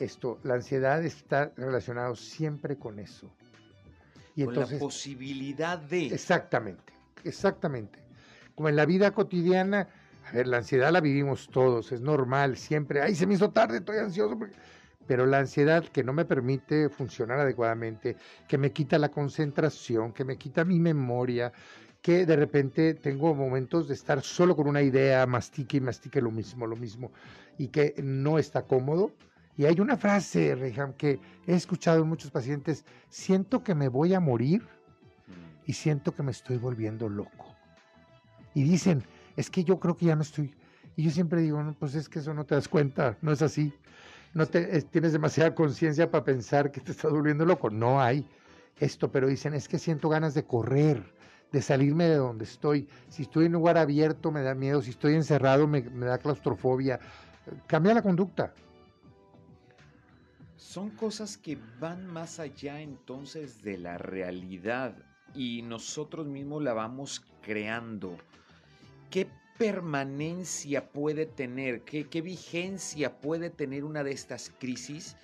esto, 0.00 0.38
la 0.42 0.54
ansiedad 0.54 1.04
está 1.04 1.52
relacionado 1.56 2.16
siempre 2.16 2.76
con 2.76 2.98
eso. 2.98 3.30
Y 4.34 4.44
Con 4.44 4.54
entonces, 4.54 4.78
la 4.78 4.80
posibilidad 4.80 5.78
de... 5.78 6.06
exactamente, 6.06 6.92
exactamente. 7.24 7.98
Como 8.54 8.68
en 8.68 8.76
la 8.76 8.86
vida 8.86 9.10
cotidiana, 9.10 9.88
a 10.26 10.32
ver, 10.32 10.46
la 10.46 10.58
ansiedad 10.58 10.92
la 10.92 11.00
vivimos 11.00 11.48
todos, 11.48 11.92
es 11.92 12.00
normal, 12.00 12.56
siempre, 12.56 13.02
ay, 13.02 13.14
se 13.14 13.26
me 13.26 13.34
hizo 13.34 13.50
tarde, 13.50 13.78
estoy 13.78 13.98
ansioso. 13.98 14.38
porque-". 14.38 14.56
Pero 15.06 15.26
la 15.26 15.38
ansiedad 15.38 15.84
que 15.84 16.04
no 16.04 16.12
me 16.12 16.24
permite 16.24 16.88
funcionar 16.88 17.40
adecuadamente, 17.40 18.16
que 18.46 18.58
me 18.58 18.72
quita 18.72 18.98
la 18.98 19.08
concentración, 19.10 20.12
que 20.12 20.24
me 20.24 20.36
quita 20.36 20.64
mi 20.64 20.78
memoria, 20.78 21.52
que 22.02 22.24
de 22.26 22.36
repente 22.36 22.94
tengo 22.94 23.34
momentos 23.34 23.88
de 23.88 23.94
estar 23.94 24.22
solo 24.22 24.54
con 24.56 24.68
una 24.68 24.82
idea, 24.82 25.26
mastique 25.26 25.78
y 25.78 25.80
mastique 25.80 26.20
lo 26.20 26.30
mismo, 26.30 26.66
lo 26.66 26.76
mismo, 26.76 27.10
y 27.58 27.68
que 27.68 27.94
no 28.02 28.38
está 28.38 28.62
cómodo. 28.62 29.12
Y 29.56 29.64
hay 29.64 29.80
una 29.80 29.96
frase, 29.96 30.54
Reham, 30.54 30.92
que 30.94 31.18
he 31.46 31.54
escuchado 31.54 32.02
en 32.02 32.08
muchos 32.08 32.30
pacientes, 32.30 32.84
siento 33.10 33.64
que 33.64 33.74
me 33.74 33.88
voy 33.88 34.14
a 34.14 34.20
morir 34.20 34.62
Mm. 34.62 35.62
y 35.66 35.72
siento 35.72 36.14
que 36.14 36.22
me 36.22 36.30
estoy 36.30 36.56
volviendo 36.56 37.08
loco. 37.08 37.54
Y 38.54 38.62
dicen, 38.62 39.02
es 39.36 39.50
que 39.50 39.64
yo 39.64 39.78
creo 39.78 39.96
que 39.96 40.06
ya 40.06 40.16
no 40.16 40.22
estoy. 40.22 40.54
Y 40.96 41.02
yo 41.04 41.10
siempre 41.10 41.42
digo, 41.42 41.62
no, 41.62 41.74
pues 41.74 41.94
es 41.94 42.08
que 42.08 42.20
eso 42.20 42.32
no 42.34 42.44
te 42.44 42.54
das 42.54 42.68
cuenta, 42.68 43.18
no 43.20 43.32
es 43.32 43.42
así. 43.42 43.72
No 44.34 44.46
te, 44.46 44.76
es- 44.76 44.86
tienes 44.86 45.12
demasiada 45.12 45.54
conciencia 45.54 46.10
para 46.10 46.24
pensar 46.24 46.70
que 46.70 46.80
te 46.80 46.92
estás 46.92 47.10
volviendo 47.10 47.44
loco. 47.44 47.68
No 47.70 48.00
hay 48.00 48.24
esto, 48.80 49.10
pero 49.10 49.26
dicen, 49.26 49.54
es 49.54 49.68
que 49.68 49.78
siento 49.78 50.08
ganas 50.08 50.34
de 50.34 50.44
correr, 50.44 51.02
de 51.52 51.62
salirme 51.62 52.04
de 52.04 52.16
donde 52.16 52.44
estoy. 52.44 52.88
Si 53.08 53.22
estoy 53.22 53.46
en 53.46 53.54
un 53.54 53.60
lugar 53.60 53.78
abierto 53.78 54.30
me 54.30 54.42
da 54.42 54.54
miedo, 54.54 54.82
si 54.82 54.90
estoy 54.90 55.14
encerrado 55.14 55.66
me, 55.66 55.82
da 55.82 56.18
claustrofobia. 56.18 57.00
Cambia 57.66 57.94
la 57.94 58.02
conducta. 58.02 58.52
Son 60.56 60.90
cosas 60.90 61.38
que 61.38 61.58
van 61.80 62.06
más 62.06 62.38
allá 62.38 62.80
entonces 62.80 63.62
de 63.62 63.78
la 63.78 63.96
realidad 63.96 64.94
y 65.34 65.62
nosotros 65.62 66.26
mismos 66.26 66.62
la 66.62 66.74
vamos 66.74 67.24
creando. 67.42 68.16
¿Qué 69.10 69.28
permanencia 69.56 70.90
puede 70.90 71.26
tener, 71.26 71.82
qué, 71.82 72.08
qué 72.08 72.20
vigencia 72.20 73.18
puede 73.18 73.50
tener 73.50 73.84
una 73.84 74.04
de 74.04 74.12
estas 74.12 74.52
crisis 74.58 75.16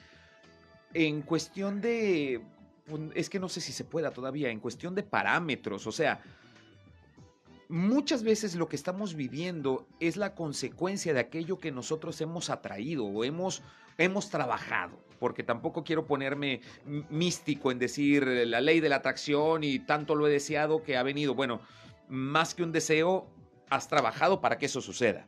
en 0.94 1.22
cuestión 1.22 1.80
de, 1.80 2.40
es 3.14 3.30
que 3.30 3.40
no 3.40 3.48
sé 3.48 3.60
si 3.60 3.72
se 3.72 3.84
pueda 3.84 4.10
todavía, 4.10 4.50
en 4.50 4.60
cuestión 4.60 4.94
de 4.94 5.02
parámetros, 5.02 5.86
o 5.86 5.92
sea, 5.92 6.20
muchas 7.68 8.22
veces 8.22 8.54
lo 8.54 8.68
que 8.68 8.76
estamos 8.76 9.14
viviendo 9.14 9.86
es 10.00 10.16
la 10.16 10.34
consecuencia 10.34 11.14
de 11.14 11.20
aquello 11.20 11.58
que 11.58 11.72
nosotros 11.72 12.20
hemos 12.20 12.50
atraído 12.50 13.04
o 13.04 13.24
hemos, 13.24 13.62
hemos 13.98 14.30
trabajado, 14.30 14.98
porque 15.18 15.42
tampoco 15.42 15.84
quiero 15.84 16.06
ponerme 16.06 16.60
místico 17.10 17.70
en 17.70 17.78
decir 17.78 18.24
eh, 18.28 18.46
la 18.46 18.60
ley 18.60 18.80
de 18.80 18.88
la 18.88 18.96
atracción 18.96 19.64
y 19.64 19.78
tanto 19.78 20.14
lo 20.14 20.28
he 20.28 20.30
deseado 20.30 20.82
que 20.82 20.96
ha 20.96 21.02
venido. 21.02 21.34
Bueno, 21.34 21.60
más 22.08 22.54
que 22.54 22.62
un 22.62 22.72
deseo, 22.72 23.26
has 23.70 23.88
trabajado 23.88 24.40
para 24.40 24.58
que 24.58 24.66
eso 24.66 24.80
suceda. 24.80 25.26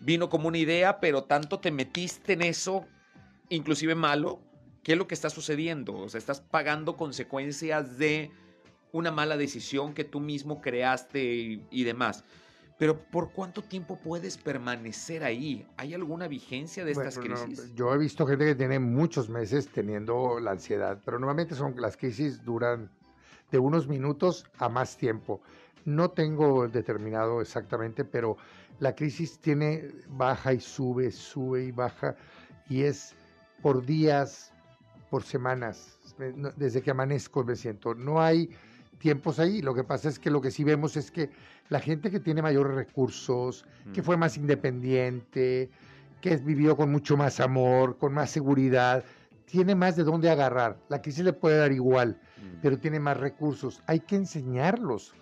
Vino 0.00 0.28
como 0.28 0.48
una 0.48 0.58
idea, 0.58 0.98
pero 0.98 1.24
tanto 1.24 1.60
te 1.60 1.70
metiste 1.70 2.32
en 2.32 2.42
eso, 2.42 2.84
inclusive 3.48 3.94
malo, 3.94 4.40
¿qué 4.82 4.92
es 4.92 4.98
lo 4.98 5.06
que 5.06 5.14
está 5.14 5.30
sucediendo? 5.30 5.96
O 5.96 6.08
sea, 6.08 6.18
estás 6.18 6.40
pagando 6.40 6.96
consecuencias 6.96 7.98
de 7.98 8.30
una 8.92 9.10
mala 9.10 9.36
decisión 9.36 9.94
que 9.94 10.04
tú 10.04 10.20
mismo 10.20 10.60
creaste 10.60 11.22
y, 11.24 11.66
y 11.70 11.84
demás. 11.84 12.24
Pero 12.78 12.98
¿por 13.10 13.32
cuánto 13.32 13.62
tiempo 13.62 14.00
puedes 14.00 14.36
permanecer 14.38 15.22
ahí? 15.24 15.66
¿Hay 15.76 15.94
alguna 15.94 16.26
vigencia 16.26 16.84
de 16.84 16.92
estas 16.92 17.18
Bueno, 17.18 17.36
no, 17.36 17.44
crisis? 17.44 17.74
yo 17.74 17.94
he 17.94 17.98
visto 17.98 18.26
gente 18.26 18.44
que 18.44 18.54
tiene 18.56 18.78
muchos 18.80 19.28
meses 19.28 19.68
teniendo 19.70 20.40
la 20.40 20.52
ansiedad, 20.52 21.00
pero 21.04 21.18
normalmente 21.18 21.54
son 21.54 21.80
las 21.80 21.96
crisis 21.96 22.42
duran 22.44 22.90
de 23.50 23.58
unos 23.58 23.86
minutos 23.86 24.46
a 24.58 24.68
más 24.68 24.96
tiempo. 24.96 25.40
No 25.84 26.10
tengo 26.10 26.68
determinado 26.68 27.40
exactamente, 27.40 28.04
pero 28.04 28.36
la 28.80 28.94
crisis 28.94 29.38
tiene 29.38 29.90
baja 30.08 30.52
y 30.52 30.60
sube, 30.60 31.10
sube 31.12 31.64
y 31.64 31.72
baja 31.72 32.16
y 32.68 32.82
es 32.82 33.14
por 33.60 33.84
días, 33.84 34.51
por 35.12 35.24
semanas. 35.24 35.98
Desde 36.56 36.80
que 36.80 36.90
amanezco 36.90 37.44
me 37.44 37.54
siento. 37.54 37.94
No 37.94 38.22
hay 38.22 38.48
tiempos 38.98 39.38
ahí. 39.38 39.60
Lo 39.60 39.74
que 39.74 39.84
pasa 39.84 40.08
es 40.08 40.18
que 40.18 40.30
lo 40.30 40.40
que 40.40 40.50
sí 40.50 40.64
vemos 40.64 40.96
es 40.96 41.10
que 41.10 41.28
la 41.68 41.80
gente 41.80 42.10
que 42.10 42.18
tiene 42.18 42.40
mayores 42.40 42.74
recursos, 42.74 43.66
que 43.92 44.00
Mm. 44.00 44.04
fue 44.04 44.16
más 44.16 44.38
independiente, 44.38 45.68
que 46.22 46.36
vivió 46.38 46.74
con 46.78 46.90
mucho 46.90 47.18
más 47.18 47.40
amor, 47.40 47.98
con 47.98 48.14
más 48.14 48.30
seguridad, 48.30 49.04
tiene 49.44 49.74
más 49.74 49.96
de 49.96 50.04
dónde 50.04 50.30
agarrar. 50.30 50.78
La 50.88 51.02
crisis 51.02 51.24
le 51.24 51.34
puede 51.34 51.58
dar 51.58 51.72
igual, 51.72 52.18
Mm. 52.38 52.60
pero 52.62 52.78
tiene 52.78 52.98
más 52.98 53.18
recursos. 53.18 53.82
Hay 53.86 54.00
que 54.00 54.16
enseñarlos 54.16 55.12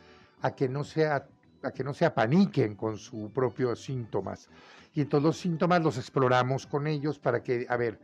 a 0.41 0.55
que 0.55 0.69
no 0.69 0.85
sea 0.85 1.27
a 1.63 1.73
que 1.73 1.85
no 1.85 1.93
se 1.93 2.07
apaniquen 2.07 2.75
con 2.75 2.97
sus 2.97 3.31
propios 3.33 3.83
síntomas. 3.83 4.49
Y 4.95 5.03
entonces 5.03 5.25
los 5.27 5.37
síntomas 5.37 5.83
los 5.83 5.99
exploramos 5.99 6.67
con 6.67 6.87
ellos 6.87 7.19
para 7.19 7.43
que, 7.43 7.67
a 7.69 7.77
ver, 7.77 7.99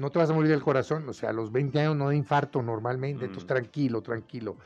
no 0.00 0.10
te 0.10 0.18
vas 0.18 0.30
a 0.30 0.32
morir 0.32 0.50
del 0.50 0.62
corazón, 0.62 1.08
o 1.08 1.12
sea, 1.12 1.30
a 1.30 1.32
los 1.32 1.52
20 1.52 1.78
años 1.80 1.96
no 1.96 2.06
da 2.06 2.14
infarto 2.14 2.62
normalmente, 2.62 3.26
entonces 3.26 3.44
Mm. 3.44 3.54
tranquilo, 3.54 4.02
tranquilo. 4.02 4.56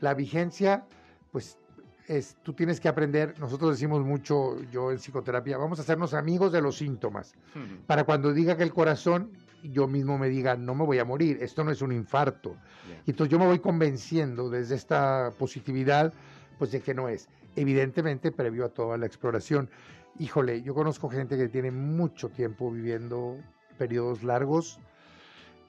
La 0.00 0.14
vigencia, 0.14 0.84
pues 1.32 1.58
es, 2.06 2.36
tú 2.42 2.52
tienes 2.52 2.80
que 2.80 2.88
aprender, 2.88 3.34
nosotros 3.40 3.70
decimos 3.70 4.04
mucho, 4.04 4.60
yo 4.70 4.90
en 4.90 4.98
psicoterapia, 4.98 5.56
vamos 5.56 5.78
a 5.78 5.82
hacernos 5.82 6.12
amigos 6.12 6.52
de 6.52 6.60
los 6.60 6.76
síntomas, 6.76 7.34
Mm. 7.54 7.86
para 7.86 8.04
cuando 8.04 8.32
diga 8.32 8.56
que 8.56 8.62
el 8.62 8.72
corazón, 8.72 9.30
yo 9.62 9.88
mismo 9.88 10.18
me 10.18 10.28
diga, 10.28 10.56
no 10.56 10.74
me 10.74 10.84
voy 10.84 10.98
a 10.98 11.04
morir, 11.06 11.38
esto 11.40 11.64
no 11.64 11.70
es 11.70 11.80
un 11.80 11.90
infarto. 11.92 12.56
Ya. 12.86 13.02
Y 13.06 13.10
entonces 13.12 13.32
yo 13.32 13.38
me 13.38 13.46
voy 13.46 13.60
convenciendo 13.60 14.50
desde 14.50 14.74
esta 14.74 15.32
positividad, 15.38 16.12
pues 16.58 16.70
de 16.72 16.80
que 16.82 16.92
no 16.92 17.08
es. 17.08 17.28
Evidentemente, 17.56 18.30
previo 18.30 18.66
a 18.66 18.68
toda 18.68 18.98
la 18.98 19.06
exploración. 19.06 19.70
Híjole, 20.18 20.60
yo 20.62 20.74
conozco 20.74 21.08
gente 21.08 21.36
que 21.38 21.48
tiene 21.48 21.70
mucho 21.70 22.28
tiempo 22.28 22.70
viviendo 22.70 23.38
periodos 23.74 24.22
largos, 24.22 24.78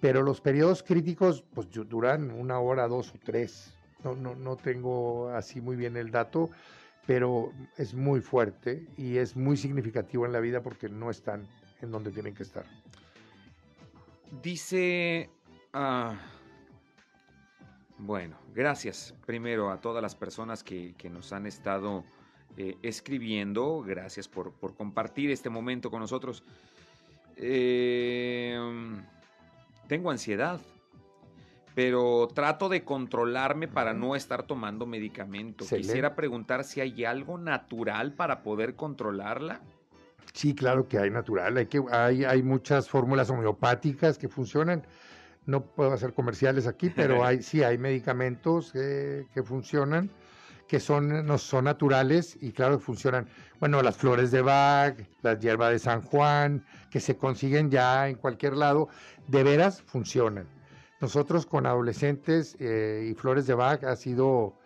pero 0.02 0.22
los 0.24 0.39
periodos 0.41 0.84
críticos, 0.84 1.44
pues 1.54 1.70
du- 1.72 1.84
duran 1.86 2.32
una 2.32 2.60
hora, 2.60 2.88
dos 2.88 3.12
o 3.14 3.20
tres. 3.24 3.74
No, 4.03 4.16
no, 4.16 4.36
no 4.36 4.56
tengo 4.56 5.30
así 5.30 5.62
muy 5.62 5.76
bien 5.76 5.97
el 5.97 6.12
dato, 6.12 6.49
pero 7.08 7.51
es 7.78 7.93
muy 7.93 8.22
fuerte 8.22 8.86
y 8.97 9.18
es 9.18 9.36
muy 9.36 9.58
significativo 9.58 10.26
en 10.26 10.32
la 10.32 10.39
vida 10.39 10.62
porque 10.62 10.89
no 10.89 11.10
están 11.10 11.47
en 11.82 11.91
donde 11.91 12.12
tienen 12.12 12.34
que 12.36 12.43
estar. 12.43 12.66
Dice. 14.41 15.30
ah, 15.74 16.16
bueno, 17.97 18.38
gracias 18.53 19.14
primero 19.26 19.72
a 19.72 19.80
todas 19.80 20.01
las 20.01 20.16
personas 20.16 20.64
que, 20.64 20.93
que 20.97 21.10
nos 21.10 21.32
han 21.32 21.45
estado 21.45 22.03
eh, 22.58 22.76
escribiendo. 22.82 23.82
Gracias 23.82 24.28
por, 24.28 24.51
por 24.51 24.76
compartir 24.76 25.32
este 25.32 25.49
momento 25.49 25.89
con 25.89 26.01
nosotros. 26.01 26.43
Eh, 27.38 28.58
tengo 29.88 30.12
ansiedad, 30.12 30.60
pero 31.74 32.28
trato 32.34 32.70
de 32.70 32.84
controlarme 32.84 33.68
para 33.68 33.94
no 33.94 34.16
estar 34.16 34.44
tomando 34.44 34.86
medicamento. 34.86 35.64
Excelente. 35.64 35.88
Quisiera 35.88 36.16
preguntar 36.16 36.64
si 36.64 36.82
hay 36.82 37.06
algo 37.06 37.38
natural 37.38 38.14
para 38.14 38.42
poder 38.44 38.76
controlarla. 38.76 39.62
Sí, 40.34 40.56
claro 40.56 40.88
que 40.88 40.98
hay 40.98 41.10
natural. 41.10 41.58
Hay, 41.58 41.68
que, 41.68 41.82
hay, 41.92 42.24
hay 42.26 42.44
muchas 42.44 42.90
fórmulas 42.90 43.30
homeopáticas 43.30 44.18
que 44.18 44.28
funcionan. 44.28 44.86
No 45.46 45.62
puedo 45.64 45.94
hacer 45.94 46.14
comerciales 46.14 46.68
aquí, 46.68 46.90
pero 46.90 47.24
hay, 47.26 47.42
sí 47.42 47.64
hay 47.64 47.78
medicamentos 47.78 48.72
eh, 48.76 49.26
que 49.34 49.44
funcionan, 49.44 50.10
que 50.68 50.80
son, 50.80 51.26
no, 51.26 51.38
son 51.38 51.66
naturales 51.66 52.38
y 52.41 52.51
claro 52.51 52.80
funcionan. 52.80 53.28
Bueno, 53.59 53.82
las 53.82 53.97
flores 53.97 54.32
de 54.32 54.41
Bach, 54.41 54.97
la 55.22 55.38
hierba 55.38 55.70
de 55.70 55.80
San 55.80 56.01
Juan, 56.01 56.66
que 56.89 56.99
se 56.99 57.18
consiguen 57.18 57.70
ya 57.70 58.09
en 58.09 58.16
cualquier 58.16 58.55
lado, 58.55 58.89
de 59.28 59.43
veras 59.43 59.82
funcionan. 59.82 60.47
Nosotros 61.01 61.45
con 61.45 61.66
adolescentes 61.66 62.55
eh, 62.59 63.09
y 63.11 63.13
flores 63.13 63.47
de 63.47 63.53
Bach 63.53 63.84
ha 63.84 63.95
sido 63.95 64.57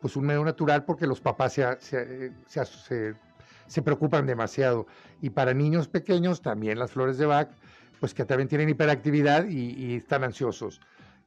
pues 0.00 0.16
un 0.16 0.26
medio 0.26 0.44
natural 0.44 0.84
porque 0.84 1.06
los 1.06 1.20
papás 1.20 1.54
se, 1.54 2.32
se 2.46 3.14
se 3.66 3.82
preocupan 3.82 4.26
demasiado. 4.26 4.86
Y 5.20 5.30
para 5.30 5.54
niños 5.54 5.88
pequeños 5.88 6.42
también 6.42 6.78
las 6.78 6.92
flores 6.92 7.18
de 7.18 7.26
Bach, 7.26 7.48
pues 8.00 8.14
que 8.14 8.24
también 8.24 8.48
tienen 8.48 8.68
hiperactividad 8.68 9.46
y, 9.48 9.70
y 9.70 9.96
están 9.96 10.24
ansiosos. 10.24 10.80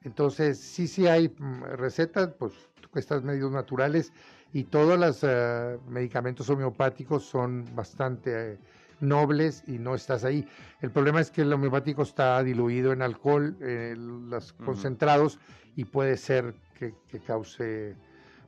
Entonces, 0.04 0.60
sí, 0.60 0.88
sí 0.88 1.08
hay 1.08 1.30
mm, 1.30 1.64
recetas, 1.76 2.30
pues 2.38 2.54
estas 3.00 3.24
medios 3.24 3.52
naturales 3.52 4.14
y 4.54 4.66
todos 4.66 4.98
los 4.98 5.24
uh, 5.24 5.80
medicamentos 5.90 6.50
homeopáticos 6.50 7.26
son 7.26 7.66
bastante 7.76 8.54
eh, 8.54 8.58
nobles 9.00 9.64
y 9.68 9.78
no 9.80 9.96
estás 9.96 10.24
ahí. 10.24 10.48
El 10.82 10.92
problema 10.92 11.22
es 11.22 11.32
que 11.32 11.42
el 11.42 11.54
homeopático 11.54 12.04
está 12.04 12.42
diluido 12.44 12.94
en 12.94 13.02
alcohol, 13.02 13.56
eh, 13.62 13.96
los 13.98 14.52
uh 14.52 14.56
-huh. 14.56 14.66
concentrados, 14.66 15.40
y 15.76 15.86
puede 15.86 16.18
ser 16.18 16.56
que, 16.78 16.96
que 17.08 17.20
cause, 17.20 17.96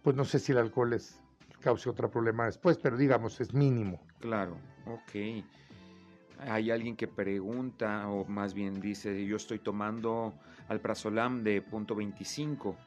pues 0.01 0.15
no 0.15 0.25
sé 0.25 0.39
si 0.39 0.51
el 0.51 0.57
alcohol 0.57 0.93
es 0.93 1.21
cause 1.59 1.89
otro 1.89 2.09
problema 2.09 2.45
después, 2.45 2.77
pero 2.77 2.97
digamos, 2.97 3.39
es 3.41 3.53
mínimo. 3.53 4.01
Claro, 4.19 4.57
ok. 4.85 5.43
Hay 6.47 6.71
alguien 6.71 6.95
que 6.95 7.07
pregunta, 7.07 8.07
o 8.07 8.25
más 8.25 8.53
bien 8.53 8.79
dice, 8.79 9.25
yo 9.25 9.35
estoy 9.35 9.59
tomando 9.59 10.33
alprazolam 10.69 11.43
de 11.43 11.61
punto 11.61 11.95
25. 11.95 12.77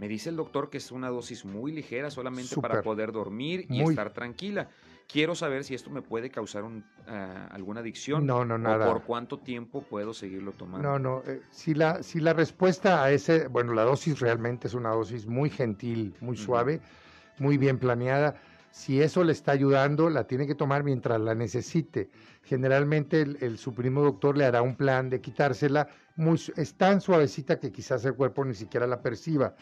Me 0.00 0.08
dice 0.08 0.30
el 0.30 0.36
doctor 0.36 0.70
que 0.70 0.78
es 0.78 0.90
una 0.92 1.10
dosis 1.10 1.44
muy 1.44 1.72
ligera 1.72 2.10
solamente 2.10 2.56
para 2.58 2.80
poder 2.80 3.12
dormir 3.12 3.66
y 3.68 3.82
Muy. 3.82 3.90
estar 3.90 4.14
tranquila. 4.14 4.70
Quiero 5.06 5.34
saber 5.34 5.62
si 5.62 5.74
esto 5.74 5.90
me 5.90 6.00
puede 6.00 6.30
causar 6.30 6.64
un, 6.64 6.82
ah, 7.06 7.48
alguna 7.50 7.80
adicción. 7.80 8.24
No, 8.24 8.42
no, 8.46 8.54
o 8.54 8.58
nada. 8.58 8.90
por 8.90 9.02
cuánto 9.02 9.40
tiempo 9.40 9.82
puedo 9.82 10.14
seguirlo 10.14 10.52
tomando. 10.52 10.88
No, 10.88 10.98
no, 10.98 11.22
eh, 11.26 11.42
si, 11.50 11.74
la, 11.74 12.02
si 12.02 12.18
la 12.18 12.32
respuesta 12.32 13.04
a 13.04 13.10
ese, 13.10 13.48
bueno, 13.48 13.74
la 13.74 13.82
dosis 13.82 14.20
realmente 14.20 14.68
es 14.68 14.74
una 14.74 14.88
dosis 14.88 15.26
muy 15.26 15.50
gentil, 15.50 16.14
muy 16.20 16.38
suave, 16.38 16.80
muy 17.38 17.58
bien 17.58 17.78
planeada. 17.78 18.40
Si 18.70 19.02
eso 19.02 19.22
le 19.22 19.32
está 19.32 19.52
ayudando, 19.52 20.08
la 20.08 20.26
tiene 20.26 20.46
que 20.46 20.54
tomar 20.54 20.82
mientras 20.82 21.20
la 21.20 21.34
necesite. 21.34 22.08
Generalmente 22.44 23.20
el, 23.20 23.36
el 23.42 23.58
su 23.58 23.74
primo 23.74 24.00
doctor 24.00 24.38
le 24.38 24.46
hará 24.46 24.62
un 24.62 24.76
plan 24.76 25.10
de 25.10 25.20
quitársela. 25.20 25.88
Muy, 26.16 26.40
es 26.56 26.74
tan 26.74 27.02
suavecita 27.02 27.60
que 27.60 27.70
quizás 27.70 28.02
el 28.06 28.14
cuerpo 28.14 28.46
ni 28.46 28.54
siquiera 28.54 28.86
la 28.86 29.02
perciba. 29.02 29.54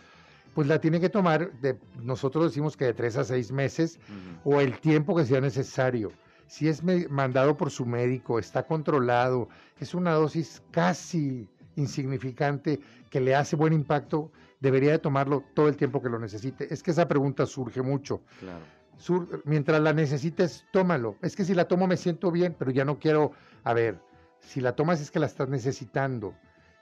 Pues 0.58 0.66
la 0.66 0.80
tiene 0.80 0.98
que 0.98 1.08
tomar, 1.08 1.52
de, 1.60 1.78
nosotros 2.02 2.46
decimos 2.46 2.76
que 2.76 2.86
de 2.86 2.92
tres 2.92 3.16
a 3.16 3.22
seis 3.22 3.52
meses, 3.52 4.00
o 4.42 4.60
el 4.60 4.80
tiempo 4.80 5.14
que 5.14 5.24
sea 5.24 5.40
necesario. 5.40 6.10
Si 6.48 6.66
es 6.66 6.82
mandado 6.82 7.56
por 7.56 7.70
su 7.70 7.86
médico, 7.86 8.40
está 8.40 8.64
controlado, 8.66 9.48
es 9.78 9.94
una 9.94 10.14
dosis 10.14 10.60
casi 10.72 11.48
insignificante 11.76 12.80
que 13.08 13.20
le 13.20 13.36
hace 13.36 13.54
buen 13.54 13.72
impacto, 13.72 14.32
debería 14.58 14.90
de 14.90 14.98
tomarlo 14.98 15.44
todo 15.54 15.68
el 15.68 15.76
tiempo 15.76 16.02
que 16.02 16.08
lo 16.08 16.18
necesite. 16.18 16.74
Es 16.74 16.82
que 16.82 16.90
esa 16.90 17.06
pregunta 17.06 17.46
surge 17.46 17.80
mucho. 17.80 18.22
Claro. 18.40 18.64
Sur- 18.96 19.42
mientras 19.44 19.80
la 19.80 19.92
necesites, 19.92 20.66
tómalo. 20.72 21.14
Es 21.22 21.36
que 21.36 21.44
si 21.44 21.54
la 21.54 21.68
tomo 21.68 21.86
me 21.86 21.96
siento 21.96 22.32
bien, 22.32 22.56
pero 22.58 22.72
ya 22.72 22.84
no 22.84 22.98
quiero, 22.98 23.30
a 23.62 23.74
ver, 23.74 24.00
si 24.40 24.60
la 24.60 24.74
tomas 24.74 25.00
es 25.00 25.12
que 25.12 25.20
la 25.20 25.26
estás 25.26 25.48
necesitando. 25.48 26.34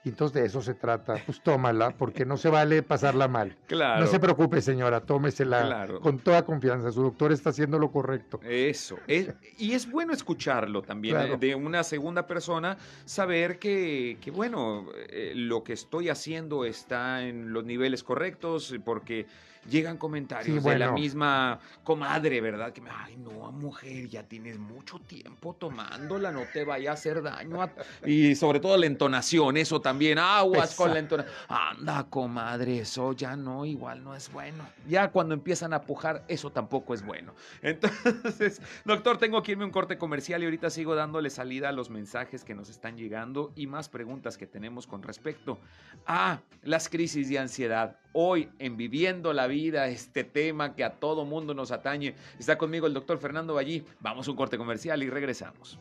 Y 0.06 0.10
entonces 0.10 0.40
de 0.40 0.46
eso 0.46 0.62
se 0.62 0.74
trata. 0.74 1.16
Pues 1.26 1.40
tómala, 1.42 1.90
porque 1.90 2.24
no 2.24 2.36
se 2.36 2.48
vale 2.48 2.84
pasarla 2.84 3.26
mal. 3.26 3.56
Claro. 3.66 4.00
No 4.04 4.06
se 4.06 4.20
preocupe, 4.20 4.62
señora, 4.62 5.00
tómesela 5.00 5.62
Claro. 5.66 6.00
con 6.00 6.20
toda 6.20 6.44
confianza. 6.44 6.92
Su 6.92 7.02
doctor 7.02 7.32
está 7.32 7.50
haciendo 7.50 7.76
lo 7.80 7.90
correcto. 7.90 8.38
Eso. 8.44 8.96
es- 9.08 9.30
y 9.58 9.72
es 9.72 9.90
bueno 9.90 10.12
escucharlo 10.12 10.82
también 10.82 11.16
Claro. 11.16 11.34
eh, 11.34 11.38
de 11.38 11.54
una 11.56 11.82
segunda 11.82 12.24
persona, 12.28 12.78
saber 13.04 13.58
que, 13.58 14.18
que, 14.20 14.30
bueno, 14.30 14.86
eh, 15.08 15.32
lo 15.34 15.64
que 15.64 15.72
estoy 15.72 16.08
haciendo 16.08 16.64
está 16.64 17.24
en 17.26 17.52
los 17.52 17.64
niveles 17.64 18.04
correctos, 18.04 18.72
porque 18.84 19.26
llegan 19.68 19.98
comentarios 19.98 20.62
Sí, 20.62 20.68
de 20.68 20.78
la 20.78 20.92
misma 20.92 21.58
comadre, 21.84 22.40
¿verdad? 22.40 22.72
Que 22.72 22.80
me, 22.80 22.90
ay, 22.90 23.16
no, 23.16 23.52
mujer, 23.52 24.08
ya 24.08 24.22
tienes 24.22 24.58
mucho 24.58 24.98
tiempo 25.00 25.54
tomándola, 25.54 26.32
no 26.32 26.42
te 26.52 26.64
vaya 26.64 26.90
a 26.90 26.94
hacer 26.94 27.22
daño. 27.22 27.62
a-". 27.62 27.70
Y 28.04 28.34
sobre 28.34 28.60
todo 28.60 28.76
la 28.76 28.86
entonación, 28.86 29.56
eso 29.56 29.80
también, 29.80 30.18
aguas 30.18 30.74
con 30.74 30.92
la 30.92 30.98
entonación. 30.98 31.34
Anda, 31.48 32.04
comadre, 32.08 32.80
eso 32.80 33.12
ya 33.12 33.36
no, 33.36 33.64
igual 33.64 34.02
no 34.02 34.14
es 34.14 34.32
bueno. 34.32 34.64
Ya 34.88 35.10
cuando 35.10 35.34
empiezan 35.34 35.72
a 35.72 35.82
pujar, 35.82 36.24
eso 36.28 36.50
tampoco 36.50 36.94
es 36.94 37.04
bueno. 37.04 37.34
Entonces, 37.62 38.60
doctor, 38.84 39.18
tengo 39.18 39.42
que 39.42 39.52
irme 39.52 39.64
a 39.64 39.66
un 39.66 39.72
corte 39.72 39.98
comercial 39.98 40.42
y 40.42 40.44
ahorita 40.44 40.70
sigo 40.70 40.94
dándole 40.94 41.30
salida 41.30 41.68
a 41.68 41.72
los 41.72 41.90
mensajes 41.90 42.44
que 42.44 42.54
nos 42.54 42.68
están 42.68 42.96
llegando 42.96 43.52
y 43.56 43.66
más 43.66 43.88
preguntas 43.88 44.36
que 44.36 44.46
tenemos 44.46 44.86
con 44.86 45.02
respecto 45.02 45.58
a 46.06 46.40
las 46.62 46.88
crisis 46.88 47.28
de 47.28 47.38
ansiedad. 47.38 47.96
Hoy 48.18 48.48
en 48.58 48.78
Viviendo 48.78 49.34
la 49.34 49.46
Vida, 49.46 49.88
este 49.88 50.24
tema 50.24 50.74
que 50.74 50.84
a 50.84 50.94
todo 50.94 51.26
mundo 51.26 51.52
nos 51.52 51.70
atañe, 51.70 52.14
está 52.38 52.56
conmigo 52.56 52.86
el 52.86 52.94
doctor 52.94 53.18
Fernando 53.18 53.52
Ballí. 53.52 53.84
Vamos 54.00 54.26
a 54.26 54.30
un 54.30 54.38
corte 54.38 54.56
comercial 54.56 55.02
y 55.02 55.10
regresamos. 55.10 55.78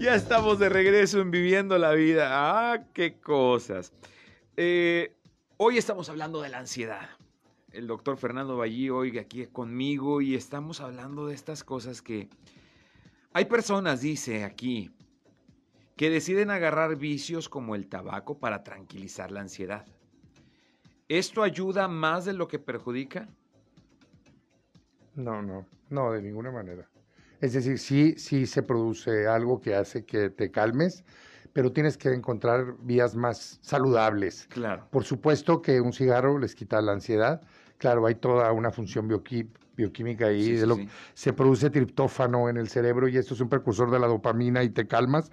Ya 0.00 0.14
estamos 0.14 0.58
de 0.58 0.70
regreso 0.70 1.20
en 1.20 1.30
Viviendo 1.30 1.76
la 1.76 1.92
Vida. 1.92 2.28
Ah, 2.30 2.86
qué 2.94 3.20
cosas. 3.20 3.92
Eh, 4.56 5.12
hoy 5.58 5.76
estamos 5.76 6.08
hablando 6.08 6.40
de 6.40 6.48
la 6.48 6.60
ansiedad. 6.60 7.10
El 7.70 7.86
doctor 7.86 8.16
Fernando 8.16 8.56
Ballí 8.56 8.88
hoy 8.88 9.18
aquí 9.18 9.44
conmigo 9.44 10.22
y 10.22 10.36
estamos 10.36 10.80
hablando 10.80 11.26
de 11.26 11.34
estas 11.34 11.62
cosas 11.64 12.00
que 12.00 12.30
hay 13.34 13.44
personas, 13.44 14.00
dice 14.00 14.44
aquí, 14.44 14.90
que 15.96 16.10
deciden 16.10 16.50
agarrar 16.50 16.96
vicios 16.96 17.48
como 17.48 17.74
el 17.74 17.88
tabaco 17.88 18.38
para 18.38 18.62
tranquilizar 18.62 19.30
la 19.30 19.40
ansiedad. 19.40 19.86
¿Esto 21.08 21.42
ayuda 21.42 21.88
más 21.88 22.24
de 22.24 22.34
lo 22.34 22.48
que 22.48 22.58
perjudica? 22.58 23.28
No, 25.14 25.40
no, 25.40 25.66
no, 25.88 26.12
de 26.12 26.20
ninguna 26.20 26.50
manera. 26.50 26.86
Es 27.40 27.54
decir, 27.54 27.78
sí, 27.78 28.14
sí 28.18 28.46
se 28.46 28.62
produce 28.62 29.26
algo 29.26 29.60
que 29.60 29.74
hace 29.74 30.04
que 30.04 30.30
te 30.30 30.50
calmes, 30.50 31.04
pero 31.52 31.72
tienes 31.72 31.96
que 31.96 32.12
encontrar 32.12 32.76
vías 32.80 33.14
más 33.14 33.58
saludables. 33.62 34.46
Claro. 34.50 34.88
Por 34.90 35.04
supuesto 35.04 35.62
que 35.62 35.80
un 35.80 35.92
cigarro 35.92 36.38
les 36.38 36.54
quita 36.54 36.80
la 36.82 36.92
ansiedad. 36.92 37.40
Claro, 37.78 38.06
hay 38.06 38.16
toda 38.16 38.52
una 38.52 38.70
función 38.70 39.08
bioquí- 39.08 39.48
bioquímica 39.76 40.26
ahí. 40.26 40.44
Sí, 40.44 40.52
de 40.52 40.60
sí, 40.60 40.66
lo- 40.66 40.76
sí. 40.76 40.88
Se 41.14 41.32
produce 41.32 41.70
triptófano 41.70 42.50
en 42.50 42.58
el 42.58 42.68
cerebro 42.68 43.08
y 43.08 43.16
esto 43.16 43.32
es 43.34 43.40
un 43.40 43.48
precursor 43.48 43.90
de 43.90 43.98
la 43.98 44.06
dopamina 44.06 44.62
y 44.64 44.70
te 44.70 44.86
calmas, 44.86 45.30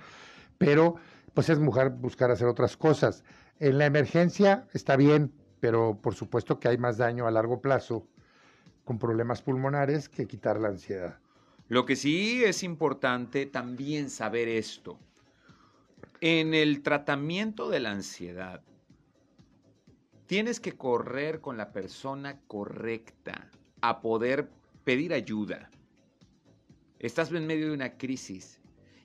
pero 0.58 0.96
pues 1.34 1.50
es 1.50 1.60
mujer 1.60 1.90
buscar 1.90 2.32
hacer 2.32 2.48
otras 2.48 2.78
cosas. 2.78 3.24
En 3.60 3.78
la 3.78 3.86
emergencia 3.86 4.68
está 4.74 4.96
bien, 4.96 5.32
pero 5.60 6.00
por 6.02 6.16
supuesto 6.16 6.60
que 6.60 6.68
hay 6.68 6.78
más 6.78 6.98
daño 6.98 7.28
a 7.28 7.32
largo 7.32 7.62
plazo 7.62 8.08
con 8.84 9.00
problemas 9.00 9.42
pulmonares 9.42 10.10
que 10.10 10.28
quitar 10.28 10.60
la 10.60 10.70
ansiedad. 10.70 11.18
Lo 11.70 11.86
que 11.86 11.96
sí 11.96 12.44
es 12.44 12.64
importante 12.64 13.46
también 13.46 14.10
saber 14.10 14.48
esto. 14.48 15.00
En 16.22 16.54
el 16.54 16.84
tratamiento 16.84 17.70
de 17.70 17.80
la 17.80 17.92
ansiedad, 17.92 18.62
tienes 20.26 20.60
que 20.60 20.74
correr 20.74 21.42
con 21.42 21.58
la 21.58 21.72
persona 21.72 22.40
correcta 22.48 23.50
a 23.82 24.02
poder 24.02 24.50
pedir 24.84 25.14
ayuda. 25.14 25.70
Estás 27.00 27.32
en 27.32 27.48
medio 27.48 27.68
de 27.68 27.74
una 27.74 27.98
crisis 27.98 28.60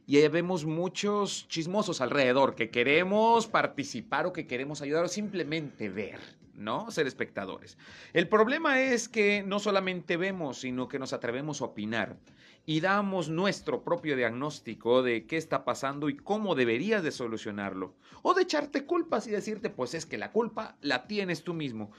y 0.08 0.26
vemos 0.28 0.64
muchos 0.64 1.46
chismosos 1.48 2.00
alrededor 2.00 2.54
que 2.54 2.70
queremos 2.70 3.46
participar 3.46 4.24
o 4.24 4.32
que 4.32 4.46
queremos 4.46 4.80
ayudar 4.80 5.04
o 5.04 5.08
simplemente 5.08 5.90
ver, 5.90 6.18
¿no? 6.54 6.90
Ser 6.90 7.06
espectadores. 7.06 7.76
El 8.14 8.26
problema 8.26 8.80
es 8.80 9.06
que 9.06 9.42
no 9.42 9.58
solamente 9.58 10.16
vemos, 10.16 10.60
sino 10.60 10.88
que 10.88 10.98
nos 10.98 11.12
atrevemos 11.12 11.60
a 11.60 11.66
opinar 11.66 12.16
y 12.64 12.80
damos 12.80 13.28
nuestro 13.28 13.84
propio 13.84 14.16
diagnóstico 14.16 15.02
de 15.02 15.26
qué 15.26 15.36
está 15.36 15.66
pasando 15.66 16.08
y 16.08 16.16
cómo 16.16 16.54
deberías 16.54 17.02
de 17.02 17.12
solucionarlo. 17.12 17.94
O 18.22 18.32
de 18.32 18.44
echarte 18.44 18.86
culpas 18.86 19.26
y 19.26 19.30
decirte, 19.30 19.68
pues 19.68 19.92
es 19.92 20.06
que 20.06 20.16
la 20.16 20.32
culpa 20.32 20.78
la 20.80 21.06
tienes 21.06 21.44
tú 21.44 21.52
mismo. 21.52 21.90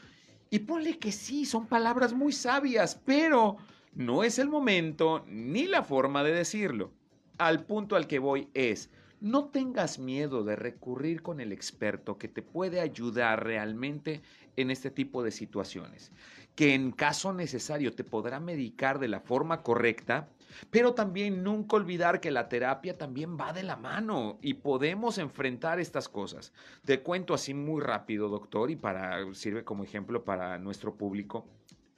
Y 0.50 0.58
ponle 0.58 0.98
que 0.98 1.12
sí, 1.12 1.46
son 1.46 1.68
palabras 1.68 2.14
muy 2.14 2.32
sabias, 2.32 3.00
pero 3.06 3.58
no 3.94 4.24
es 4.24 4.40
el 4.40 4.50
momento 4.50 5.24
ni 5.28 5.68
la 5.68 5.84
forma 5.84 6.24
de 6.24 6.34
decirlo. 6.34 6.92
Al 7.40 7.66
punto 7.66 7.96
al 7.96 8.06
que 8.06 8.20
voy 8.20 8.50
es, 8.54 8.90
No 9.22 9.46
tengas 9.46 9.98
miedo 9.98 10.44
de 10.44 10.58
recurrir 10.58 11.22
con 11.22 11.40
el 11.40 11.54
experto 11.54 12.18
que 12.18 12.28
te 12.28 12.42
puede 12.42 12.82
ayudar 12.82 13.46
realmente 13.46 14.22
en 14.58 14.72
este 14.72 14.92
tipo 14.92 15.24
de 15.24 15.32
situaciones, 15.32 16.12
que 16.56 16.74
en 16.74 16.92
caso 16.92 17.32
necesario 17.34 17.94
te 17.96 18.04
podrá 18.04 18.42
medicar 18.42 19.00
de 19.00 19.08
la 19.08 19.22
forma 19.22 19.64
correcta, 19.64 20.30
pero 20.70 20.94
también 20.94 21.44
nunca 21.44 21.78
olvidar 21.78 22.20
que 22.20 22.32
la 22.32 22.50
terapia 22.50 22.98
también 22.98 23.38
va 23.38 23.54
de 23.54 23.64
la 23.64 23.78
mano 23.78 24.38
y 24.42 24.56
podemos 24.56 25.18
enfrentar 25.18 25.80
estas 25.80 26.10
cosas. 26.10 26.52
Te 26.84 27.02
cuento 27.02 27.34
así 27.34 27.54
muy 27.54 27.82
rápido, 27.82 28.28
doctor, 28.28 28.70
y 28.70 28.76
para 28.76 29.34
sirve 29.34 29.64
como 29.64 29.84
ejemplo 29.86 30.26
para 30.26 30.58
nuestro 30.60 30.96
público. 30.96 31.48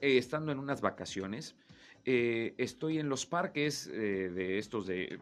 Eh, 0.00 0.18
estando 0.18 0.52
en 0.52 0.58
unas 0.58 0.80
vacaciones, 0.80 1.56
eh, 2.04 2.54
estoy 2.58 2.98
en 2.98 3.08
los 3.08 3.26
parques 3.26 3.86
eh, 3.86 4.30
de 4.30 4.58
estos 4.58 4.86
de, 4.86 5.20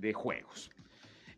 de 0.00 0.12
juegos. 0.12 0.70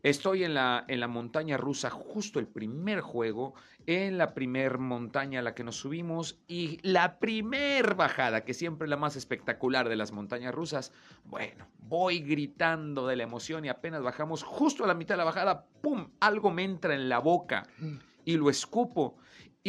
Estoy 0.03 0.45
en 0.45 0.55
la, 0.55 0.85
en 0.87 1.01
la 1.01 1.09
montaña 1.09 1.57
rusa, 1.57 1.91
justo 1.91 2.39
el 2.39 2.47
primer 2.47 3.01
juego, 3.01 3.55
en 3.87 4.19
la 4.19 4.35
primer 4.35 4.79
montaña 4.79 5.41
a 5.41 5.43
la 5.43 5.55
que 5.55 5.65
nos 5.65 5.77
subimos 5.77 6.39
y 6.47 6.79
la 6.83 7.19
primer 7.19 7.95
bajada, 7.95 8.45
que 8.45 8.55
siempre 8.55 8.87
es 8.87 8.91
la 8.91 8.97
más 8.97 9.17
espectacular 9.17 9.89
de 9.89 9.97
las 9.97 10.13
montañas 10.13 10.55
rusas. 10.55 10.93
Bueno, 11.25 11.67
voy 11.79 12.21
gritando 12.21 13.07
de 13.07 13.17
la 13.17 13.25
emoción 13.25 13.65
y 13.65 13.69
apenas 13.69 14.03
bajamos 14.03 14.43
justo 14.43 14.85
a 14.85 14.87
la 14.87 14.95
mitad 14.95 15.15
de 15.15 15.19
la 15.19 15.25
bajada, 15.25 15.67
¡pum! 15.81 16.09
Algo 16.21 16.51
me 16.51 16.65
entra 16.65 16.95
en 16.95 17.09
la 17.09 17.19
boca 17.19 17.67
y 18.25 18.37
lo 18.37 18.51
escupo. 18.51 19.17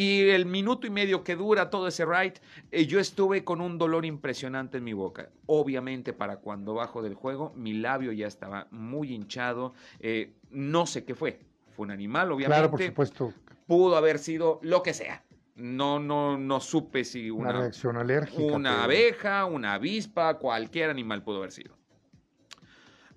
Y 0.00 0.28
el 0.30 0.46
minuto 0.46 0.86
y 0.86 0.90
medio 0.90 1.24
que 1.24 1.34
dura 1.34 1.70
todo 1.70 1.88
ese 1.88 2.06
ride, 2.06 2.34
eh, 2.70 2.86
yo 2.86 3.00
estuve 3.00 3.42
con 3.42 3.60
un 3.60 3.78
dolor 3.78 4.04
impresionante 4.04 4.78
en 4.78 4.84
mi 4.84 4.92
boca. 4.92 5.30
Obviamente 5.46 6.12
para 6.12 6.36
cuando 6.36 6.72
bajo 6.74 7.02
del 7.02 7.14
juego, 7.14 7.52
mi 7.56 7.72
labio 7.72 8.12
ya 8.12 8.28
estaba 8.28 8.68
muy 8.70 9.12
hinchado. 9.12 9.74
eh, 9.98 10.34
no 10.50 10.86
sé 10.86 11.04
qué 11.04 11.16
fue. 11.16 11.40
Fue 11.74 11.84
un 11.84 11.90
animal, 11.90 12.30
obviamente. 12.30 12.46
Claro, 12.60 12.70
por 12.70 12.80
supuesto, 12.80 13.34
Pudo 13.66 13.96
haber 13.96 14.20
sido 14.20 14.60
lo 14.62 14.84
que 14.84 14.94
sea. 14.94 15.24
No, 15.56 15.98
no, 15.98 16.38
no 16.38 16.60
supe 16.60 17.02
si 17.02 17.28
una, 17.28 17.50
una, 17.50 17.60
reacción 17.62 17.96
alérgica. 17.96 18.40
una 18.54 18.70
pero- 18.70 18.82
abeja, 18.84 19.44
una 19.46 19.74
avispa, 19.74 20.38
cualquier 20.38 20.90
animal 20.90 21.24
pudo 21.24 21.38
haber 21.38 21.50
sido. 21.50 21.76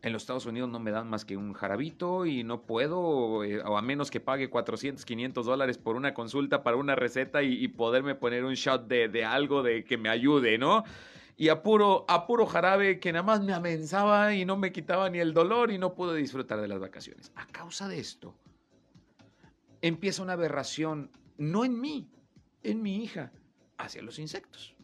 En 0.03 0.13
los 0.13 0.23
Estados 0.23 0.47
Unidos 0.47 0.67
no 0.69 0.79
me 0.79 0.89
dan 0.89 1.07
más 1.07 1.25
que 1.25 1.37
un 1.37 1.53
jarabito 1.53 2.25
y 2.25 2.43
no 2.43 2.63
puedo, 2.63 3.43
eh, 3.43 3.61
o 3.61 3.77
a 3.77 3.81
menos 3.83 4.09
que 4.09 4.19
pague 4.19 4.49
400, 4.49 5.05
500 5.05 5.45
dólares 5.45 5.77
por 5.77 5.95
una 5.95 6.13
consulta 6.15 6.63
para 6.63 6.77
una 6.77 6.95
receta 6.95 7.43
y, 7.43 7.67
poderme 7.67 8.15
poner 8.15 8.43
un 8.43 8.55
shot 8.55 8.87
de, 8.87 9.09
de 9.09 9.25
algo 9.25 9.61
de 9.61 9.83
que 9.83 9.97
me 9.97 10.09
ayude, 10.09 10.57
¿no? 10.57 10.83
Y 11.37 11.49
a 11.49 11.61
puro, 11.63 12.05
puro 12.27 12.45
jarabe 12.45 12.99
que 12.99 13.11
nada 13.11 13.23
más 13.23 13.41
me 13.41 13.53
amenzaba 13.53 14.33
y 14.33 14.45
no 14.45 14.57
me 14.57 14.71
quitaba 14.71 15.09
ni 15.09 15.19
el 15.19 15.33
dolor 15.33 15.71
y 15.71 15.77
no 15.77 15.93
pude 15.93 16.17
disfrutar 16.17 16.59
de 16.61 16.67
las 16.67 16.79
vacaciones. 16.79 17.31
A 17.35 17.45
causa 17.47 17.87
de 17.87 17.99
esto, 17.99 18.35
empieza 19.81 20.23
una 20.23 20.33
aberración, 20.33 21.11
no 21.37 21.63
en 21.63 21.79
mí, 21.79 22.09
en 22.63 22.81
mi 22.81 23.03
hija, 23.03 23.31
hacia 23.77 24.01
los 24.01 24.19
insectos. 24.19 24.75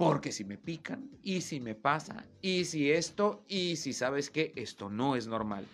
Porque 0.00 0.32
si 0.32 0.44
me 0.44 0.56
pican, 0.56 1.10
y 1.22 1.42
si 1.42 1.60
me 1.60 1.74
pasa, 1.74 2.24
y 2.40 2.64
si 2.64 2.90
esto, 2.90 3.44
y 3.48 3.76
si 3.76 3.92
sabes 3.92 4.30
que 4.30 4.54
esto 4.56 4.88
no 4.88 5.14
es 5.14 5.26
normal. 5.26 5.66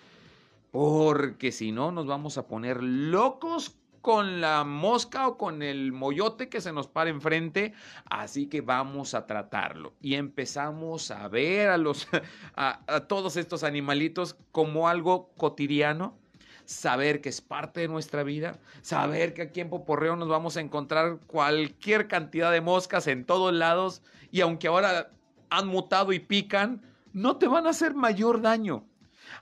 Porque 0.72 1.53
si 1.53 1.70
no, 1.70 1.93
nos 1.93 2.09
vamos 2.09 2.37
a 2.37 2.49
poner 2.49 2.83
locos 2.83 3.77
con 4.01 4.41
la 4.41 4.64
mosca 4.64 5.29
o 5.29 5.39
con 5.39 5.62
el 5.62 5.93
moyote 5.93 6.49
que 6.49 6.61
se 6.61 6.72
nos 6.72 6.89
para 6.89 7.11
enfrente, 7.11 7.72
así 8.07 8.49
que 8.49 8.62
vamos 8.62 9.14
a 9.14 9.29
tratarlo. 9.29 9.95
Y 10.01 10.16
empezamos 10.16 11.12
a 11.12 11.29
ver 11.29 11.68
a, 11.68 11.79
los, 11.79 12.09
a, 12.57 12.81
a 12.93 13.07
todos 13.07 13.37
estos 13.37 13.62
animalitos 13.62 14.37
como 14.51 14.89
algo 14.89 15.31
cotidiano, 15.37 16.18
saber 16.66 17.20
que 17.20 17.28
es 17.28 17.40
parte 17.40 17.80
de 17.80 17.88
nuestra 17.88 18.22
vida, 18.22 18.58
saber 18.82 19.32
que 19.32 19.42
aquí 19.42 19.60
en 19.60 19.70
Poporreo 19.70 20.16
nos 20.16 20.28
vamos 20.28 20.56
a 20.56 20.60
encontrar 20.60 21.20
cualquier 21.26 22.08
cantidad 22.08 22.52
de 22.52 22.60
moscas 22.60 23.06
en 23.06 23.24
todos 23.24 23.54
lados 23.54 24.02
y 24.30 24.42
aunque 24.42 24.68
ahora 24.68 25.10
han 25.48 25.68
mutado 25.68 26.12
y 26.12 26.18
pican, 26.18 26.82
no 27.12 27.36
te 27.36 27.48
van 27.48 27.66
a 27.66 27.70
hacer 27.70 27.94
mayor 27.94 28.42
daño. 28.42 28.84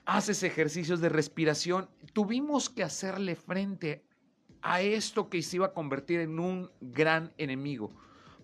Haces 0.05 0.43
ejercicios 0.43 1.01
de 1.01 1.09
respiración. 1.09 1.89
Tuvimos 2.13 2.69
que 2.69 2.83
hacerle 2.83 3.35
frente 3.35 4.03
a 4.61 4.81
esto 4.81 5.29
que 5.29 5.41
se 5.41 5.57
iba 5.57 5.67
a 5.67 5.73
convertir 5.73 6.19
en 6.21 6.39
un 6.39 6.71
gran 6.79 7.33
enemigo 7.37 7.91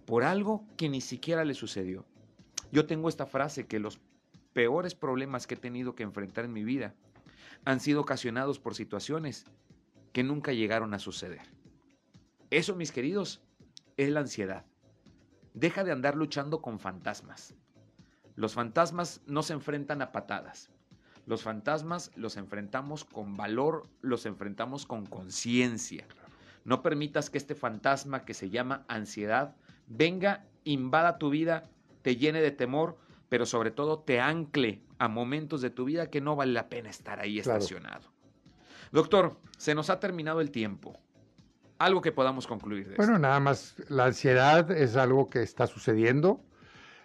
por 0.06 0.24
algo 0.24 0.66
que 0.76 0.90
ni 0.90 1.02
siquiera 1.02 1.46
le 1.46 1.54
sucedió. 1.54 2.06
Yo 2.72 2.86
tengo 2.86 3.10
esta 3.10 3.26
frase 3.26 3.68
que 3.68 3.80
los 3.80 4.00
peores 4.54 4.96
problemas 4.96 5.48
que 5.48 5.56
he 5.56 5.58
tenido 5.58 5.96
que 5.96 6.04
enfrentar 6.04 6.46
en 6.46 6.54
mi 6.54 6.64
vida 6.64 6.94
han 7.66 7.80
sido 7.80 8.02
ocasionados 8.02 8.60
por 8.60 8.76
situaciones 8.76 9.46
que 10.14 10.24
nunca 10.24 10.54
llegaron 10.54 10.94
a 10.94 11.00
suceder. 11.00 11.42
Eso, 12.50 12.76
mis 12.76 12.92
queridos, 12.92 13.42
es 13.98 14.10
la 14.10 14.22
ansiedad. 14.22 14.66
Deja 15.54 15.84
de 15.84 15.92
andar 15.92 16.16
luchando 16.16 16.62
con 16.62 16.80
fantasmas. 16.80 17.56
Los 18.36 18.54
fantasmas 18.54 19.22
no 19.26 19.44
se 19.44 19.54
enfrentan 19.54 20.02
a 20.02 20.12
patadas. 20.12 20.70
Los 21.26 21.44
fantasmas 21.44 22.12
los 22.16 22.38
enfrentamos 22.38 23.06
con 23.06 23.38
valor, 23.38 23.88
los 24.02 24.26
enfrentamos 24.26 24.86
con 24.86 25.06
conciencia. 25.06 26.08
No 26.66 26.82
permitas 26.82 27.30
que 27.30 27.38
este 27.38 27.56
fantasma 27.56 28.26
que 28.26 28.34
se 28.34 28.50
llama 28.50 28.86
ansiedad 28.88 29.56
venga, 29.88 30.46
invada 30.64 31.18
tu 31.18 31.30
vida, 31.30 31.70
te 32.02 32.16
llene 32.16 32.42
de 32.42 32.52
temor, 32.52 32.98
pero 33.32 33.46
sobre 33.46 33.72
todo 33.72 34.00
te 34.00 34.20
ancle 34.20 34.82
a 35.00 35.08
momentos 35.08 35.62
de 35.62 35.70
tu 35.70 35.86
vida 35.86 36.08
que 36.10 36.20
no 36.20 36.36
vale 36.36 36.52
la 36.52 36.68
pena 36.68 36.90
estar 36.90 37.22
ahí 37.22 37.40
Claro. 37.42 37.60
estacionado. 37.60 38.10
Doctor, 38.92 39.38
se 39.58 39.74
nos 39.74 39.90
ha 39.90 40.02
terminado 40.02 40.42
el 40.42 40.52
tiempo. 40.52 41.00
Algo 41.80 42.02
que 42.02 42.12
podamos 42.12 42.46
concluir 42.46 42.90
de 42.90 42.96
Bueno, 42.98 43.14
esto. 43.14 43.22
nada 43.22 43.40
más, 43.40 43.76
la 43.88 44.04
ansiedad 44.08 44.70
es 44.72 44.98
algo 44.98 45.30
que 45.30 45.44
está 45.44 45.66
sucediendo. 45.66 46.44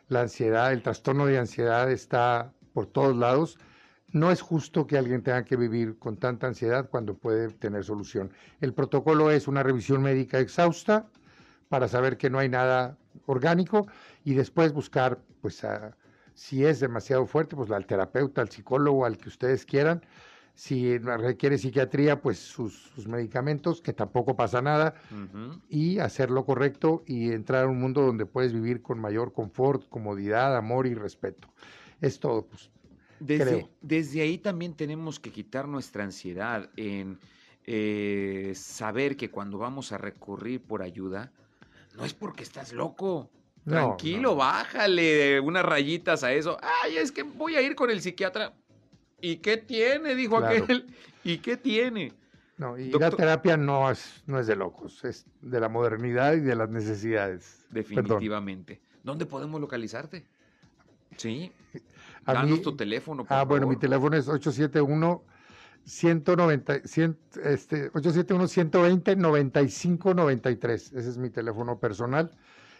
La 0.08 0.22
ansiedad, 0.22 0.72
el 0.72 0.82
trastorno 0.82 1.26
de 1.26 1.38
ansiedad 1.38 1.92
está 1.92 2.52
por 2.72 2.86
todos 2.88 3.16
lados. 3.16 3.56
No 4.10 4.32
es 4.32 4.40
justo 4.40 4.88
que 4.88 4.98
alguien 4.98 5.22
tenga 5.22 5.44
que 5.44 5.54
vivir 5.54 5.96
con 5.96 6.16
tanta 6.16 6.48
ansiedad 6.48 6.88
cuando 6.90 7.14
puede 7.16 7.50
tener 7.50 7.84
solución. 7.84 8.32
El 8.60 8.74
protocolo 8.74 9.30
es 9.30 9.46
una 9.46 9.62
revisión 9.62 10.02
médica 10.02 10.40
exhausta 10.40 11.06
para 11.68 11.86
saber 11.86 12.16
que 12.18 12.30
no 12.30 12.40
hay 12.40 12.48
nada 12.48 12.98
orgánico 13.26 13.86
y 14.24 14.34
después 14.34 14.72
buscar, 14.72 15.20
pues, 15.40 15.62
a- 15.62 15.96
si 16.37 16.64
es 16.66 16.80
demasiado 16.80 17.26
fuerte, 17.26 17.57
pues 17.57 17.70
al 17.70 17.87
terapeuta, 17.87 18.43
al 18.43 18.51
psicólogo, 18.51 19.07
al 19.07 19.16
que 19.16 19.28
ustedes 19.30 19.64
quieran. 19.64 20.05
Si 20.55 20.97
requiere 20.99 21.59
psiquiatría, 21.59 22.20
pues 22.20 22.39
sus, 22.39 22.74
sus 22.95 23.09
medicamentos, 23.09 23.80
que 23.80 23.93
tampoco 23.93 24.37
pasa 24.37 24.62
nada 24.62 24.95
y 25.68 25.99
hacer 25.99 26.30
lo 26.30 26.45
correcto 26.45 27.03
y 27.07 27.32
entrar 27.32 27.64
a 27.64 27.68
un 27.68 27.80
mundo 27.80 28.03
donde 28.03 28.24
puedes 28.26 28.53
vivir 28.53 28.80
con 28.80 28.99
mayor 28.99 29.32
confort, 29.32 29.89
comodidad, 29.89 30.57
amor 30.57 30.87
y 30.87 30.95
respeto. 30.95 31.49
Es 32.01 32.20
todo, 32.20 32.47
pues. 32.47 32.70
Desde, 33.18 33.45
creo. 33.45 33.70
desde 33.80 34.20
ahí 34.20 34.37
también 34.37 34.74
tenemos 34.74 35.18
que 35.18 35.32
quitar 35.32 35.68
nuestra 35.68 36.05
ansiedad 36.05 36.68
en 36.76 37.18
eh, 37.64 38.53
saber 38.55 39.16
que 39.16 39.30
cuando 39.30 39.57
vamos 39.57 39.93
a 39.93 39.99
recurrir 39.99 40.62
por 40.62 40.82
ayuda, 40.82 41.32
no 41.97 42.05
es 42.05 42.12
porque 42.12 42.43
estás 42.43 42.74
loco. 42.74 43.30
Tranquilo, 43.70 44.30
no. 44.30 44.36
bájale 44.36 45.40
unas 45.40 45.64
rayitas 45.64 46.22
a 46.24 46.32
eso. 46.32 46.56
Ay, 46.84 46.96
es 46.98 47.10
que 47.12 47.22
voy 47.24 47.56
a 47.56 47.62
ir 47.62 47.74
con 47.74 47.90
el 47.90 48.00
psiquiatra. 48.00 48.52
¿Y 49.20 49.36
qué 49.36 49.56
tiene? 49.56 50.14
Dijo 50.14 50.38
Claro. 50.38 50.62
aquel. 50.64 50.86
¿Y 51.24 51.38
qué 51.38 51.56
tiene? 51.56 52.12
No, 52.58 52.78
y 52.78 52.90
la 52.90 53.10
terapia 53.10 53.56
no 53.56 53.90
es, 53.90 54.22
no 54.26 54.38
es 54.38 54.46
de 54.46 54.56
locos, 54.56 55.04
es 55.04 55.26
de 55.42 55.60
la 55.60 55.68
modernidad 55.68 56.34
y 56.34 56.40
de 56.40 56.54
las 56.54 56.70
necesidades. 56.70 57.66
Perdón. 57.72 57.74
Definitivamente. 58.04 58.80
¿Dónde 59.02 59.26
podemos 59.26 59.60
localizarte? 59.60 60.24
Sí. 61.16 61.52
A 62.24 62.32
Danos 62.34 62.50
mí- 62.58 62.62
tu 62.62 62.74
teléfono. 62.76 63.24
por 63.24 63.36
Ah, 63.36 63.44
bueno, 63.44 63.66
mi 63.66 63.76
teléfono 63.76 64.16
es 64.16 64.26
871 64.28 65.22
190, 65.84 66.80
100, 66.84 67.16
este, 67.44 67.90
871 67.94 68.48
120 68.48 69.16
95 69.16 70.14
93. 70.14 70.92
Ese 70.92 71.10
es 71.10 71.18
mi 71.18 71.30
teléfono 71.30 71.78
personal. 71.78 72.30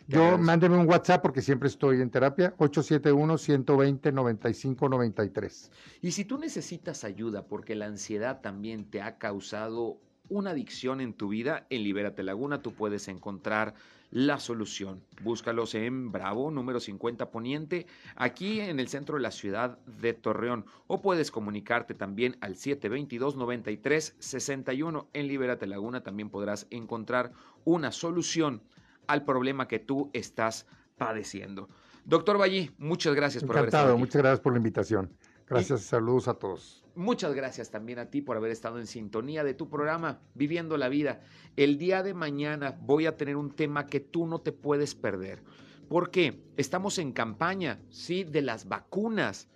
Yo 0.09 0.39
mándeme 0.39 0.77
un 0.77 0.89
WhatsApp 0.89 1.21
porque 1.21 1.43
siempre 1.43 1.69
estoy 1.69 2.01
en 2.01 2.11
terapia. 2.11 2.55
871 2.59 3.39
120 3.39 4.13
95 4.13 4.89
93. 4.89 5.73
Y 6.01 6.13
si 6.13 6.25
tú 6.25 6.39
necesitas 6.39 7.03
ayuda 7.03 7.47
porque 7.47 7.75
la 7.75 7.87
ansiedad 7.87 8.41
también 8.41 8.89
te 8.89 9.03
ha 9.03 9.19
causado 9.19 9.99
una 10.29 10.51
adicción 10.51 11.01
en 11.01 11.13
tu 11.13 11.27
vida, 11.29 11.67
en 11.71 11.83
Libérate 11.83 12.23
Laguna 12.23 12.63
tú 12.63 12.73
puedes 12.73 13.09
encontrar 13.09 13.75
la 14.13 14.39
solución. 14.39 15.03
Búscalos 15.23 15.75
en 15.75 16.13
Bravo, 16.13 16.53
número 16.53 16.79
50 16.79 17.33
Poniente, 17.33 17.89
aquí 18.15 18.61
en 18.61 18.79
el 18.79 18.87
centro 18.89 19.17
de 19.17 19.23
la 19.23 19.33
ciudad 19.33 19.81
de 20.01 20.15
Torreón. 20.15 20.67
O 20.87 21.03
puedes 21.03 21.33
comunicarte 21.33 21.95
también 21.95 22.37
al 22.41 22.55
722-9361. 22.55 25.07
En 25.13 25.27
Libérate 25.27 25.67
Laguna 25.67 26.05
también 26.05 26.31
podrás 26.31 26.69
encontrar 26.71 27.33
una 27.65 27.91
solución 27.91 28.63
al 29.07 29.25
problema 29.25 29.69
que 29.69 29.79
tú 29.79 30.11
estás 30.13 30.67
padeciendo. 30.97 31.69
Doctor 32.05 32.39
Ballí, 32.39 32.71
muchas 32.79 33.15
gracias 33.15 33.45
por 33.45 33.57
haber 33.57 33.69
estado 33.69 33.93
aquí. 33.93 33.99
muchas 33.99 34.23
gracias 34.23 34.41
por 34.41 34.53
la 34.53 34.59
invitación. 34.59 35.11
Gracias, 35.49 35.83
saludos 35.83 36.29
a 36.29 36.35
todos. 36.35 36.85
Muchas 36.97 37.35
gracias 37.35 37.71
también 37.71 37.99
a 37.99 38.11
ti 38.11 38.21
por 38.21 38.37
haber 38.37 38.51
estado 38.51 38.79
en 38.79 38.87
sintonía 38.87 39.45
de 39.45 39.55
tu 39.55 39.69
programa 39.69 40.21
Viviendo 40.35 40.77
la 40.77 40.89
Vida. 40.89 41.21
El 41.57 41.79
día 41.79 42.03
de 42.03 42.15
mañana 42.15 42.77
voy 42.81 43.07
a 43.07 43.17
tener 43.17 43.37
un 43.37 43.55
tema 43.55 43.87
que 43.87 44.01
tú 44.01 44.27
no 44.27 44.41
te 44.41 44.53
puedes 44.53 44.95
perder. 44.95 45.43
¿Por 45.89 46.11
qué? 46.11 46.43
Estamos 46.57 46.99
en 46.99 47.13
campaña, 47.13 47.81
¿sí? 47.91 48.25
De 48.25 48.43
las 48.43 48.67
vacunas. 48.67 49.49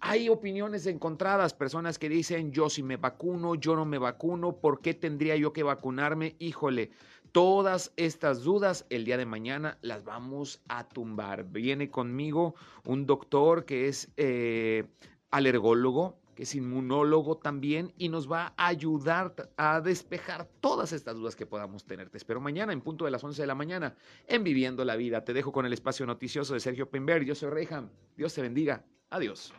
Hay 0.00 0.28
opiniones 0.28 0.86
encontradas, 0.86 1.54
personas 1.54 1.98
que 1.98 2.08
dicen 2.08 2.52
yo 2.52 2.70
si 2.70 2.84
me 2.84 2.96
vacuno, 2.96 3.56
yo 3.56 3.74
no 3.74 3.84
me 3.84 3.98
vacuno, 3.98 4.56
¿por 4.56 4.80
qué 4.80 4.94
tendría 4.94 5.34
yo 5.34 5.52
que 5.52 5.64
vacunarme? 5.64 6.36
Híjole, 6.38 6.90
todas 7.32 7.92
estas 7.96 8.42
dudas 8.42 8.86
el 8.90 9.04
día 9.04 9.16
de 9.16 9.26
mañana 9.26 9.78
las 9.82 10.04
vamos 10.04 10.60
a 10.68 10.88
tumbar. 10.88 11.44
Viene 11.44 11.90
conmigo 11.90 12.54
un 12.84 13.06
doctor 13.06 13.64
que 13.64 13.88
es 13.88 14.10
eh, 14.16 14.84
alergólogo, 15.30 16.18
que 16.34 16.44
es 16.44 16.54
inmunólogo 16.54 17.38
también 17.38 17.92
y 17.98 18.08
nos 18.08 18.30
va 18.30 18.54
a 18.56 18.68
ayudar 18.68 19.34
a 19.56 19.80
despejar 19.80 20.48
todas 20.60 20.92
estas 20.92 21.16
dudas 21.16 21.34
que 21.34 21.46
podamos 21.46 21.84
tener. 21.84 22.10
Te 22.10 22.18
espero 22.18 22.40
mañana 22.40 22.72
en 22.72 22.80
punto 22.80 23.04
de 23.04 23.10
las 23.10 23.24
11 23.24 23.42
de 23.42 23.46
la 23.46 23.54
mañana 23.56 23.96
en 24.26 24.44
Viviendo 24.44 24.84
la 24.84 24.96
Vida. 24.96 25.24
Te 25.24 25.32
dejo 25.32 25.50
con 25.50 25.66
el 25.66 25.72
espacio 25.72 26.06
noticioso 26.06 26.54
de 26.54 26.60
Sergio 26.60 26.88
Pember. 26.88 27.24
Yo 27.24 27.34
soy 27.34 27.50
Reyham. 27.50 27.90
Dios 28.16 28.34
te 28.34 28.42
bendiga. 28.42 28.84
Adiós. 29.10 29.52